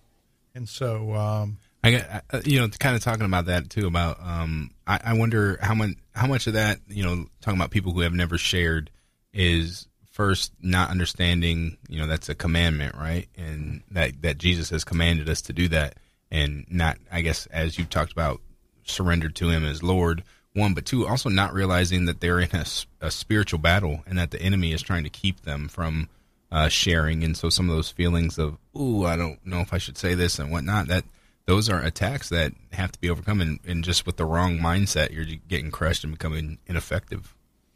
And 0.56 0.68
so, 0.68 1.14
um, 1.14 1.58
I 1.84 1.92
got 1.92 2.24
uh, 2.32 2.42
you 2.46 2.60
know 2.60 2.68
kind 2.68 2.96
of 2.96 3.02
talking 3.02 3.26
about 3.26 3.46
that 3.46 3.70
too 3.70 3.88
about 3.88 4.18
um 4.22 4.72
I, 4.86 5.00
I 5.06 5.14
wonder 5.14 5.58
how 5.62 5.74
much 5.74 5.92
how 6.14 6.28
much 6.28 6.48
of 6.48 6.54
that 6.54 6.80
you 6.88 7.04
know 7.04 7.26
talking 7.42 7.58
about 7.58 7.72
people 7.72 7.94
who 7.94 8.02
have 8.02 8.14
never 8.14 8.38
shared 8.38 8.92
is 9.34 9.88
first 10.12 10.52
not 10.62 10.90
understanding 10.90 11.78
you 11.88 12.00
know 12.00 12.08
that's 12.08 12.28
a 12.28 12.36
commandment 12.36 12.96
right 12.96 13.30
and 13.38 13.82
that 13.92 14.22
that 14.24 14.38
Jesus 14.38 14.70
has 14.72 14.84
commanded 14.84 15.30
us 15.30 15.42
to 15.44 15.54
do 15.54 15.70
that 15.70 15.96
and 16.32 16.66
not 16.70 16.98
I 17.12 17.22
guess 17.22 17.46
as 17.48 17.78
you've 17.78 17.90
talked 17.90 18.12
about 18.12 18.42
surrendered 18.84 19.36
to 19.36 19.50
him 19.50 19.66
as 19.66 19.84
Lord 19.84 20.24
one 20.54 20.74
but 20.74 20.86
two 20.86 21.08
also 21.08 21.30
not 21.30 21.54
realizing 21.54 22.06
that 22.06 22.22
they're 22.22 22.40
in 22.40 22.50
a, 22.54 22.66
a 23.02 23.12
spiritual 23.12 23.60
battle 23.60 24.04
and 24.08 24.18
that 24.18 24.32
the 24.32 24.42
enemy 24.42 24.74
is 24.74 24.82
trying 24.82 25.04
to 25.04 25.10
keep 25.10 25.42
them 25.42 25.68
from 25.68 26.10
uh, 26.52 26.68
sharing. 26.68 27.24
And 27.24 27.38
so 27.38 27.50
some 27.50 27.70
of 27.70 27.76
those 27.76 27.92
feelings 27.92 28.38
of 28.40 28.58
ooh 28.78 29.06
I 29.06 29.16
don't 29.16 29.46
know 29.46 29.60
if 29.60 29.74
I 29.74 29.78
should 29.78 29.98
say 29.98 30.16
this 30.16 30.40
and 30.40 30.52
whatnot 30.52 30.88
that 30.88 31.06
those 31.46 31.70
are 31.70 31.82
attacks 31.82 32.30
that 32.30 32.54
have 32.74 32.92
to 32.92 33.00
be 33.00 33.10
overcome 33.10 33.42
and, 33.42 33.60
and 33.68 33.84
just 33.84 34.06
with 34.06 34.18
the 34.18 34.26
wrong 34.26 34.58
mindset 34.60 35.12
you're 35.12 35.26
getting 35.48 35.72
crushed 35.72 36.04
and 36.04 36.14
becoming 36.14 36.58
ineffective. 36.68 37.36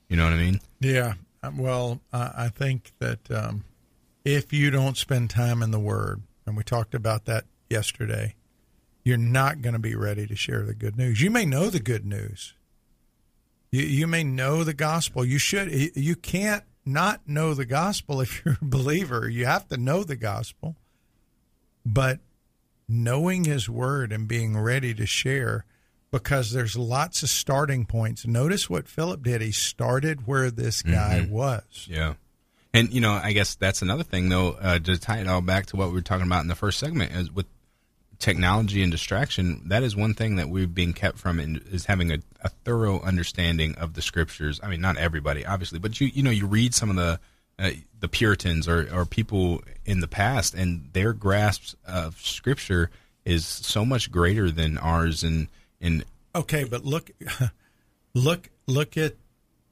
You 0.09 0.17
know 0.17 0.25
what 0.25 0.33
I 0.33 0.37
mean? 0.37 0.59
Yeah, 0.79 1.13
Um, 1.41 1.57
Well, 1.57 1.99
I 2.11 2.31
I 2.45 2.49
think 2.49 2.91
that 2.99 3.31
um, 3.31 3.63
if 4.23 4.53
you 4.53 4.69
don't 4.69 4.97
spend 4.97 5.29
time 5.29 5.63
in 5.63 5.71
the 5.71 5.79
Word, 5.79 6.21
and 6.45 6.55
we 6.55 6.63
talked 6.63 6.93
about 6.93 7.25
that 7.25 7.45
yesterday, 7.69 8.35
you're 9.03 9.17
not 9.17 9.61
going 9.61 9.73
to 9.73 9.79
be 9.79 9.95
ready 9.95 10.25
to 10.27 10.35
share 10.35 10.63
the 10.63 10.73
good 10.73 10.97
news. 10.97 11.21
You 11.21 11.29
may 11.29 11.45
know 11.45 11.69
the 11.69 11.79
good 11.79 12.05
news. 12.05 12.53
You, 13.71 13.83
you 13.83 14.07
may 14.07 14.23
know 14.23 14.63
the 14.63 14.73
gospel. 14.73 15.25
You 15.25 15.37
should. 15.37 15.71
You 15.95 16.15
can't 16.15 16.63
not 16.85 17.21
know 17.27 17.53
the 17.53 17.65
gospel 17.65 18.21
if 18.21 18.41
you're 18.45 18.57
a 18.61 18.65
believer. 18.65 19.27
You 19.27 19.45
have 19.45 19.67
to 19.69 19.77
know 19.77 20.03
the 20.03 20.15
gospel. 20.15 20.75
But 21.85 22.19
knowing 22.87 23.43
His 23.43 23.69
Word 23.69 24.11
and 24.11 24.27
being 24.27 24.57
ready 24.57 24.93
to 24.93 25.05
share, 25.05 25.65
because 26.11 26.51
there's 26.51 26.77
lots 26.77 27.23
of 27.23 27.29
starting 27.29 27.85
points. 27.85 28.25
Notice 28.25 28.69
what 28.69 28.87
Philip 28.87 29.23
did. 29.23 29.41
He 29.41 29.51
started 29.51 30.27
where 30.27 30.51
this 30.51 30.83
guy 30.83 31.27
was. 31.29 31.87
Yeah. 31.89 32.13
And 32.71 32.93
you 32.93 33.01
know, 33.01 33.11
I 33.11 33.33
guess 33.33 33.55
that's 33.55 33.81
another 33.81 34.03
thing, 34.03 34.29
though, 34.29 34.51
uh, 34.51 34.79
to 34.79 34.97
tie 34.97 35.19
it 35.19 35.27
all 35.27 35.41
back 35.41 35.67
to 35.67 35.75
what 35.75 35.89
we 35.89 35.95
were 35.95 36.01
talking 36.01 36.25
about 36.25 36.41
in 36.41 36.47
the 36.47 36.55
first 36.55 36.79
segment, 36.79 37.11
is 37.11 37.31
with 37.31 37.47
technology 38.23 38.81
and 38.81 38.89
distraction. 38.89 39.61
That 39.65 39.83
is 39.83 39.97
one 39.97 40.13
thing 40.13 40.37
that 40.37 40.47
we're 40.47 40.65
being 40.65 40.93
kept 40.93 41.17
from, 41.17 41.41
in, 41.41 41.61
is 41.71 41.85
having 41.85 42.09
a, 42.09 42.19
a 42.41 42.47
thorough 42.49 43.01
understanding 43.01 43.75
of 43.75 43.95
the 43.95 44.01
scriptures. 44.01 44.61
I 44.63 44.69
mean, 44.69 44.79
not 44.79 44.95
everybody, 44.95 45.45
obviously, 45.45 45.77
but 45.77 45.99
you 45.99 46.07
you 46.07 46.23
know, 46.23 46.31
you 46.31 46.47
read 46.47 46.73
some 46.73 46.89
of 46.89 46.95
the 46.95 47.19
uh, 47.59 47.71
the 47.99 48.07
Puritans 48.07 48.67
or 48.67 48.87
or 48.95 49.05
people 49.05 49.61
in 49.85 49.99
the 49.99 50.07
past, 50.07 50.53
and 50.53 50.89
their 50.93 51.11
grasp 51.11 51.75
of 51.85 52.17
scripture 52.21 52.89
is 53.25 53.45
so 53.45 53.83
much 53.83 54.09
greater 54.09 54.49
than 54.49 54.77
ours. 54.77 55.23
And 55.23 55.49
and 55.81 56.05
Okay, 56.33 56.63
but 56.63 56.85
look, 56.85 57.11
look, 58.13 58.49
look 58.67 58.95
at 58.95 59.15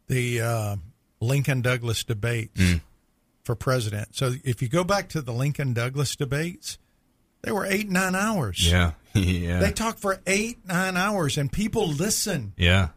the 0.08 0.41
uh, 0.41 0.76
Lincoln 1.22 1.62
Douglas 1.62 2.04
debates 2.04 2.62
for 3.43 3.56
president. 3.56 4.14
So 4.16 4.34
if 4.43 4.62
you 4.62 4.68
go 4.68 4.84
back 4.84 5.08
to 5.10 5.22
the 5.22 5.32
Lincoln 5.32 5.74
Douglas 5.74 6.18
debates, 6.18 6.78
they 7.44 7.52
were 7.52 7.66
eight 7.66 7.89
nine 7.89 8.16
hours. 8.16 8.70
yeah, 8.72 8.92
yeah, 9.14 9.60
They 9.60 9.72
talk 9.72 9.98
for 9.98 10.20
eight 10.28 10.60
nine 10.66 10.98
hours, 10.98 11.38
and 11.38 11.52
people 11.52 11.88
listen. 11.88 12.54
yeah. 12.58 12.89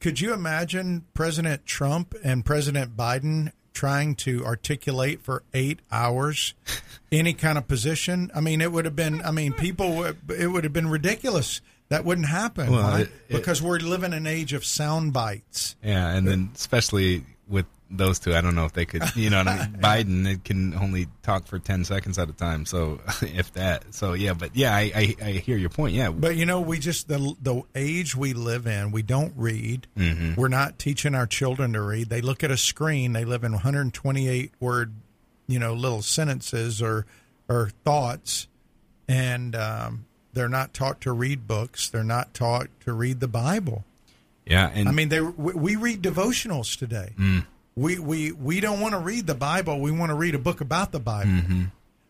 Could 0.00 0.20
you 0.20 0.32
imagine 0.34 1.04
President 1.14 1.64
Trump 1.64 2.14
and 2.24 2.44
President 2.44 2.96
Biden 2.96 3.52
trying 3.72 4.16
to 4.16 4.44
articulate 4.44 5.22
for 5.22 5.44
eight 5.54 5.78
hours 5.92 6.54
any 7.12 7.32
kind 7.34 7.56
of 7.56 7.68
position? 7.68 8.28
I 8.34 8.40
mean, 8.40 8.60
it 8.60 8.72
would 8.72 8.84
have 8.84 8.96
been. 8.96 9.22
I 9.22 9.30
mean, 9.30 9.52
people. 9.52 10.04
It 10.04 10.46
would 10.50 10.64
have 10.64 10.72
been 10.72 10.88
ridiculous. 10.90 11.60
That 11.88 12.04
wouldn't 12.04 12.26
happen. 12.26 12.72
Well, 12.72 12.82
Why? 12.82 13.00
it- 13.02 13.10
it- 13.28 13.36
because 13.36 13.62
we're 13.62 13.78
living 13.78 14.12
in 14.12 14.18
an 14.18 14.26
age 14.26 14.52
of 14.54 14.64
sound 14.64 15.12
bites. 15.12 15.76
Yeah, 15.84 16.08
and 16.10 16.26
then 16.26 16.50
especially 16.54 17.24
with 17.46 17.66
those 17.92 18.18
two, 18.18 18.34
I 18.34 18.40
don't 18.40 18.54
know 18.54 18.64
if 18.64 18.72
they 18.72 18.86
could. 18.86 19.02
You 19.14 19.30
know, 19.30 19.40
I 19.40 19.44
mean? 19.44 19.76
Biden 19.80 20.32
it 20.32 20.44
can 20.44 20.74
only 20.74 21.08
talk 21.22 21.46
for 21.46 21.58
ten 21.58 21.84
seconds 21.84 22.18
at 22.18 22.28
a 22.28 22.32
time, 22.32 22.64
so 22.66 23.00
if 23.22 23.52
that. 23.52 23.94
So 23.94 24.14
yeah, 24.14 24.32
but 24.32 24.56
yeah, 24.56 24.74
I 24.74 24.92
I, 24.94 25.16
I 25.22 25.30
hear 25.32 25.56
your 25.56 25.70
point. 25.70 25.94
Yeah, 25.94 26.10
But 26.10 26.36
you 26.36 26.46
know, 26.46 26.60
we 26.60 26.78
just 26.78 27.08
the 27.08 27.34
the 27.40 27.62
age 27.74 28.16
we 28.16 28.32
live 28.32 28.66
in, 28.66 28.90
we 28.90 29.02
don't 29.02 29.34
read. 29.36 29.86
Mm-hmm. 29.96 30.40
We're 30.40 30.48
not 30.48 30.78
teaching 30.78 31.14
our 31.14 31.26
children 31.26 31.74
to 31.74 31.82
read. 31.82 32.08
They 32.08 32.20
look 32.20 32.42
at 32.42 32.50
a 32.50 32.56
screen. 32.56 33.12
They 33.12 33.24
live 33.24 33.44
in 33.44 33.52
128 33.52 34.52
word, 34.58 34.92
you 35.46 35.58
know, 35.58 35.74
little 35.74 36.02
sentences 36.02 36.80
or 36.80 37.06
or 37.48 37.70
thoughts, 37.84 38.48
and 39.08 39.54
um, 39.54 40.06
they're 40.32 40.48
not 40.48 40.72
taught 40.72 41.00
to 41.02 41.12
read 41.12 41.46
books. 41.46 41.88
They're 41.90 42.04
not 42.04 42.32
taught 42.34 42.68
to 42.84 42.92
read 42.92 43.20
the 43.20 43.28
Bible. 43.28 43.84
yeah, 44.46 44.70
and 44.72 44.88
I 44.88 44.92
mean, 44.92 45.08
they 45.08 45.20
we, 45.20 45.52
we 45.52 45.76
read 45.76 46.02
devotionals 46.02 46.78
today. 46.78 47.12
Mm. 47.18 47.46
We 47.74 47.98
we 47.98 48.32
we 48.32 48.60
don't 48.60 48.80
want 48.80 48.92
to 48.92 48.98
read 48.98 49.26
the 49.26 49.34
Bible. 49.34 49.80
We 49.80 49.90
want 49.90 50.10
to 50.10 50.14
read 50.14 50.34
a 50.34 50.38
book 50.38 50.60
about 50.60 50.92
the 50.92 51.00
Bible. 51.00 51.30
Mm-hmm. 51.30 51.64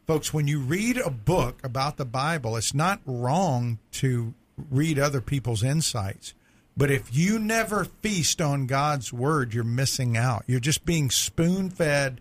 Folks, 0.06 0.34
when 0.34 0.48
you 0.48 0.58
read 0.60 0.98
a 0.98 1.10
book 1.10 1.60
about 1.62 1.96
the 1.96 2.04
Bible, 2.04 2.56
it's 2.56 2.74
not 2.74 3.00
wrong 3.06 3.78
to 3.92 4.34
read 4.70 4.98
other 4.98 5.20
people's 5.20 5.62
insights. 5.62 6.34
But 6.76 6.90
if 6.90 7.14
you 7.14 7.38
never 7.38 7.84
feast 7.84 8.40
on 8.40 8.66
God's 8.66 9.12
word, 9.12 9.54
you're 9.54 9.62
missing 9.62 10.16
out. 10.16 10.44
You're 10.46 10.60
just 10.60 10.84
being 10.84 11.10
spoon 11.10 11.70
fed 11.70 12.20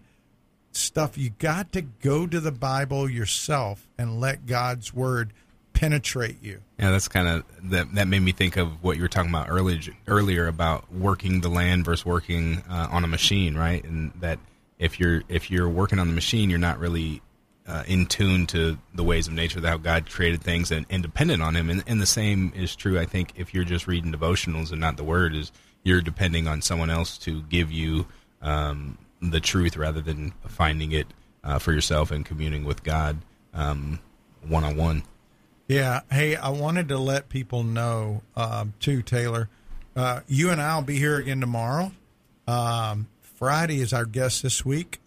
stuff. 0.71 1.17
You 1.17 1.31
got 1.31 1.71
to 1.71 1.81
go 1.81 2.27
to 2.27 2.39
the 2.39 2.51
Bible 2.51 3.09
yourself 3.09 3.87
and 3.97 4.19
let 4.19 4.45
God's 4.45 4.93
word 4.93 5.33
penetrate 5.81 6.37
you. 6.43 6.61
yeah, 6.77 6.91
that's 6.91 7.07
kind 7.07 7.27
of 7.27 7.43
that. 7.71 7.95
That 7.95 8.07
made 8.07 8.19
me 8.19 8.31
think 8.31 8.55
of 8.55 8.83
what 8.83 8.97
you 8.97 9.01
were 9.01 9.07
talking 9.07 9.31
about 9.31 9.49
earlier 9.49 9.79
earlier 10.07 10.47
about 10.47 10.93
working 10.93 11.41
the 11.41 11.49
land 11.49 11.85
versus 11.85 12.05
working 12.05 12.61
uh, 12.69 12.87
on 12.91 13.03
a 13.03 13.07
machine, 13.07 13.57
right? 13.57 13.83
And 13.83 14.13
that 14.19 14.37
if 14.77 14.99
you're 14.99 15.23
if 15.27 15.49
you're 15.49 15.67
working 15.67 15.97
on 15.97 16.07
the 16.07 16.13
machine, 16.13 16.51
you're 16.51 16.59
not 16.59 16.77
really 16.77 17.23
uh, 17.67 17.83
in 17.87 18.05
tune 18.05 18.45
to 18.47 18.77
the 18.93 19.03
ways 19.03 19.27
of 19.27 19.33
nature, 19.33 19.59
how 19.59 19.77
God 19.77 20.07
created 20.07 20.43
things, 20.43 20.69
and, 20.69 20.85
and 20.91 21.01
dependent 21.01 21.41
on 21.41 21.55
Him. 21.55 21.71
And, 21.71 21.83
and 21.87 21.99
the 21.99 22.05
same 22.05 22.53
is 22.55 22.75
true, 22.75 22.99
I 22.99 23.05
think, 23.05 23.33
if 23.35 23.51
you're 23.51 23.63
just 23.63 23.87
reading 23.87 24.13
devotionals 24.13 24.71
and 24.71 24.79
not 24.79 24.97
the 24.97 25.03
Word, 25.03 25.35
is 25.35 25.51
you're 25.83 26.01
depending 26.01 26.47
on 26.47 26.61
someone 26.61 26.91
else 26.91 27.17
to 27.19 27.41
give 27.43 27.71
you 27.71 28.05
um, 28.43 28.99
the 29.19 29.39
truth 29.39 29.77
rather 29.77 30.01
than 30.01 30.31
finding 30.47 30.91
it 30.91 31.07
uh, 31.43 31.57
for 31.57 31.73
yourself 31.73 32.11
and 32.11 32.23
communing 32.23 32.65
with 32.65 32.83
God 32.83 33.17
one 34.47 34.63
on 34.63 34.75
one. 34.75 35.03
Yeah. 35.71 36.01
Hey, 36.11 36.35
I 36.35 36.49
wanted 36.49 36.89
to 36.89 36.97
let 36.97 37.29
people 37.29 37.63
know 37.63 38.23
um, 38.35 38.73
too, 38.81 39.01
Taylor. 39.01 39.47
Uh, 39.95 40.19
you 40.27 40.49
and 40.49 40.61
I 40.61 40.75
will 40.75 40.81
be 40.81 40.97
here 40.97 41.15
again 41.17 41.39
tomorrow. 41.39 41.93
Um, 42.45 43.07
Friday 43.21 43.79
is 43.79 43.93
our 43.93 44.03
guest 44.03 44.43
this 44.43 44.65
week. 44.65 44.99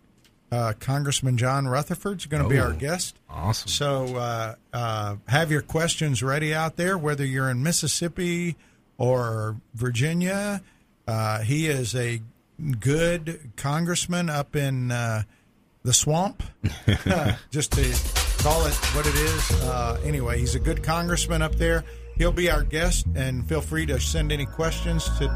Uh, 0.50 0.72
Congressman 0.80 1.36
John 1.36 1.66
Rutherford's 1.68 2.24
going 2.24 2.42
to 2.42 2.48
be 2.48 2.58
Oh. 2.58 2.62
our 2.64 2.72
guest. 2.72 3.14
Awesome. 3.28 3.68
So 3.68 4.16
uh, 4.16 4.54
uh, 4.72 5.16
have 5.28 5.50
your 5.50 5.60
questions 5.60 6.22
ready 6.22 6.54
out 6.54 6.76
there, 6.76 6.96
whether 6.96 7.26
you're 7.26 7.50
in 7.50 7.62
Mississippi 7.62 8.56
or 8.96 9.56
Virginia. 9.74 10.62
Uh, 11.06 11.40
he 11.40 11.66
is 11.66 11.94
a 11.94 12.22
good 12.80 13.50
congressman 13.56 14.30
up 14.30 14.56
in 14.56 14.90
uh, 14.90 15.24
the 15.82 15.92
swamp, 15.92 16.42
just 17.50 17.72
to 17.72 18.23
call 18.44 18.66
it 18.66 18.74
what 18.94 19.06
it 19.06 19.14
is. 19.14 19.50
Uh, 19.62 19.98
anyway, 20.04 20.38
he's 20.38 20.54
a 20.54 20.60
good 20.60 20.82
congressman 20.82 21.40
up 21.40 21.54
there. 21.54 21.82
He'll 22.18 22.30
be 22.30 22.50
our 22.50 22.62
guest, 22.62 23.06
and 23.16 23.48
feel 23.48 23.62
free 23.62 23.86
to 23.86 23.98
send 23.98 24.32
any 24.32 24.44
questions 24.44 25.08
to 25.18 25.30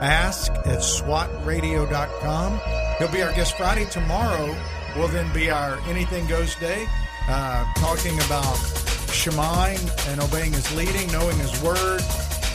ask 0.00 0.50
at 0.50 0.80
swatradio.com. 0.80 2.60
He'll 2.96 3.12
be 3.12 3.20
our 3.20 3.34
guest 3.34 3.54
Friday. 3.58 3.84
Tomorrow 3.84 4.56
will 4.96 5.08
then 5.08 5.30
be 5.34 5.50
our 5.50 5.78
Anything 5.90 6.26
Goes 6.26 6.54
Day, 6.56 6.86
uh, 7.28 7.70
talking 7.74 8.14
about 8.20 8.56
Shemai 9.12 9.76
and 10.08 10.22
obeying 10.22 10.54
his 10.54 10.74
leading, 10.74 11.06
knowing 11.12 11.36
his 11.36 11.52
word, 11.62 12.00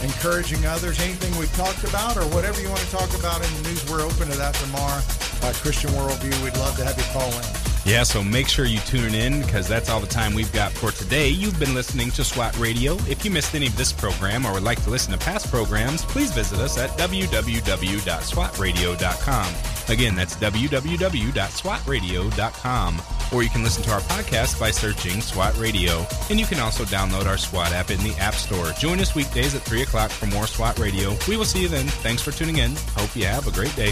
encouraging 0.01 0.65
others. 0.65 0.99
Anything 1.01 1.37
we've 1.37 1.55
talked 1.55 1.83
about 1.83 2.17
or 2.17 2.25
whatever 2.33 2.59
you 2.59 2.69
want 2.69 2.81
to 2.81 2.89
talk 2.89 3.13
about 3.19 3.45
in 3.47 3.53
the 3.61 3.69
news, 3.69 3.87
we're 3.87 4.01
open 4.01 4.27
to 4.27 4.37
that 4.37 4.55
tomorrow. 4.55 5.03
Uh, 5.43 5.53
Christian 5.61 5.91
Worldview, 5.91 6.43
we'd 6.43 6.57
love 6.57 6.75
to 6.77 6.83
have 6.83 6.97
you 6.97 7.05
call 7.13 7.29
in. 7.29 7.62
Yeah, 7.85 8.03
so 8.03 8.23
make 8.23 8.47
sure 8.47 8.63
you 8.63 8.79
tune 8.79 9.13
in 9.13 9.41
because 9.41 9.67
that's 9.67 9.89
all 9.89 9.99
the 9.99 10.07
time 10.07 10.33
we've 10.33 10.53
got 10.53 10.71
for 10.71 10.91
today. 10.91 11.27
You've 11.27 11.59
been 11.59 11.73
listening 11.73 12.11
to 12.11 12.23
SWAT 12.23 12.57
Radio. 12.57 12.93
If 13.09 13.25
you 13.25 13.31
missed 13.31 13.53
any 13.55 13.67
of 13.67 13.75
this 13.75 13.91
program 13.91 14.45
or 14.45 14.53
would 14.53 14.63
like 14.63 14.81
to 14.85 14.89
listen 14.89 15.11
to 15.11 15.19
past 15.19 15.51
programs, 15.51 16.05
please 16.05 16.31
visit 16.31 16.59
us 16.59 16.77
at 16.77 16.91
www.swatradio.com. 16.91 19.53
Again, 19.89 20.15
that's 20.15 20.37
www.swatradio.com. 20.37 23.01
Or 23.33 23.43
you 23.43 23.49
can 23.49 23.63
listen 23.63 23.83
to 23.83 23.91
our 23.91 23.99
podcast 24.01 24.57
by 24.59 24.69
searching 24.71 25.19
SWAT 25.19 25.57
Radio. 25.57 26.05
And 26.29 26.39
you 26.39 26.45
can 26.45 26.59
also 26.59 26.85
download 26.85 27.25
our 27.25 27.37
SWAT 27.37 27.73
app 27.73 27.91
in 27.91 27.99
the 27.99 28.15
App 28.17 28.35
Store. 28.35 28.71
Join 28.79 29.01
us 29.01 29.13
weekdays 29.13 29.55
at 29.55 29.61
3 29.63 29.81
o'clock 29.81 30.09
for 30.09 30.27
more 30.27 30.47
SWAT 30.47 30.79
Radio. 30.79 31.17
We 31.27 31.35
will 31.35 31.43
see 31.43 31.63
you 31.63 31.67
then. 31.67 31.87
Thanks 31.87 32.21
for 32.21 32.31
tuning 32.31 32.59
in. 32.59 32.77
Hope 32.95 33.13
you 33.13 33.25
have 33.25 33.45
a 33.45 33.51
great 33.51 33.75
day. 33.75 33.91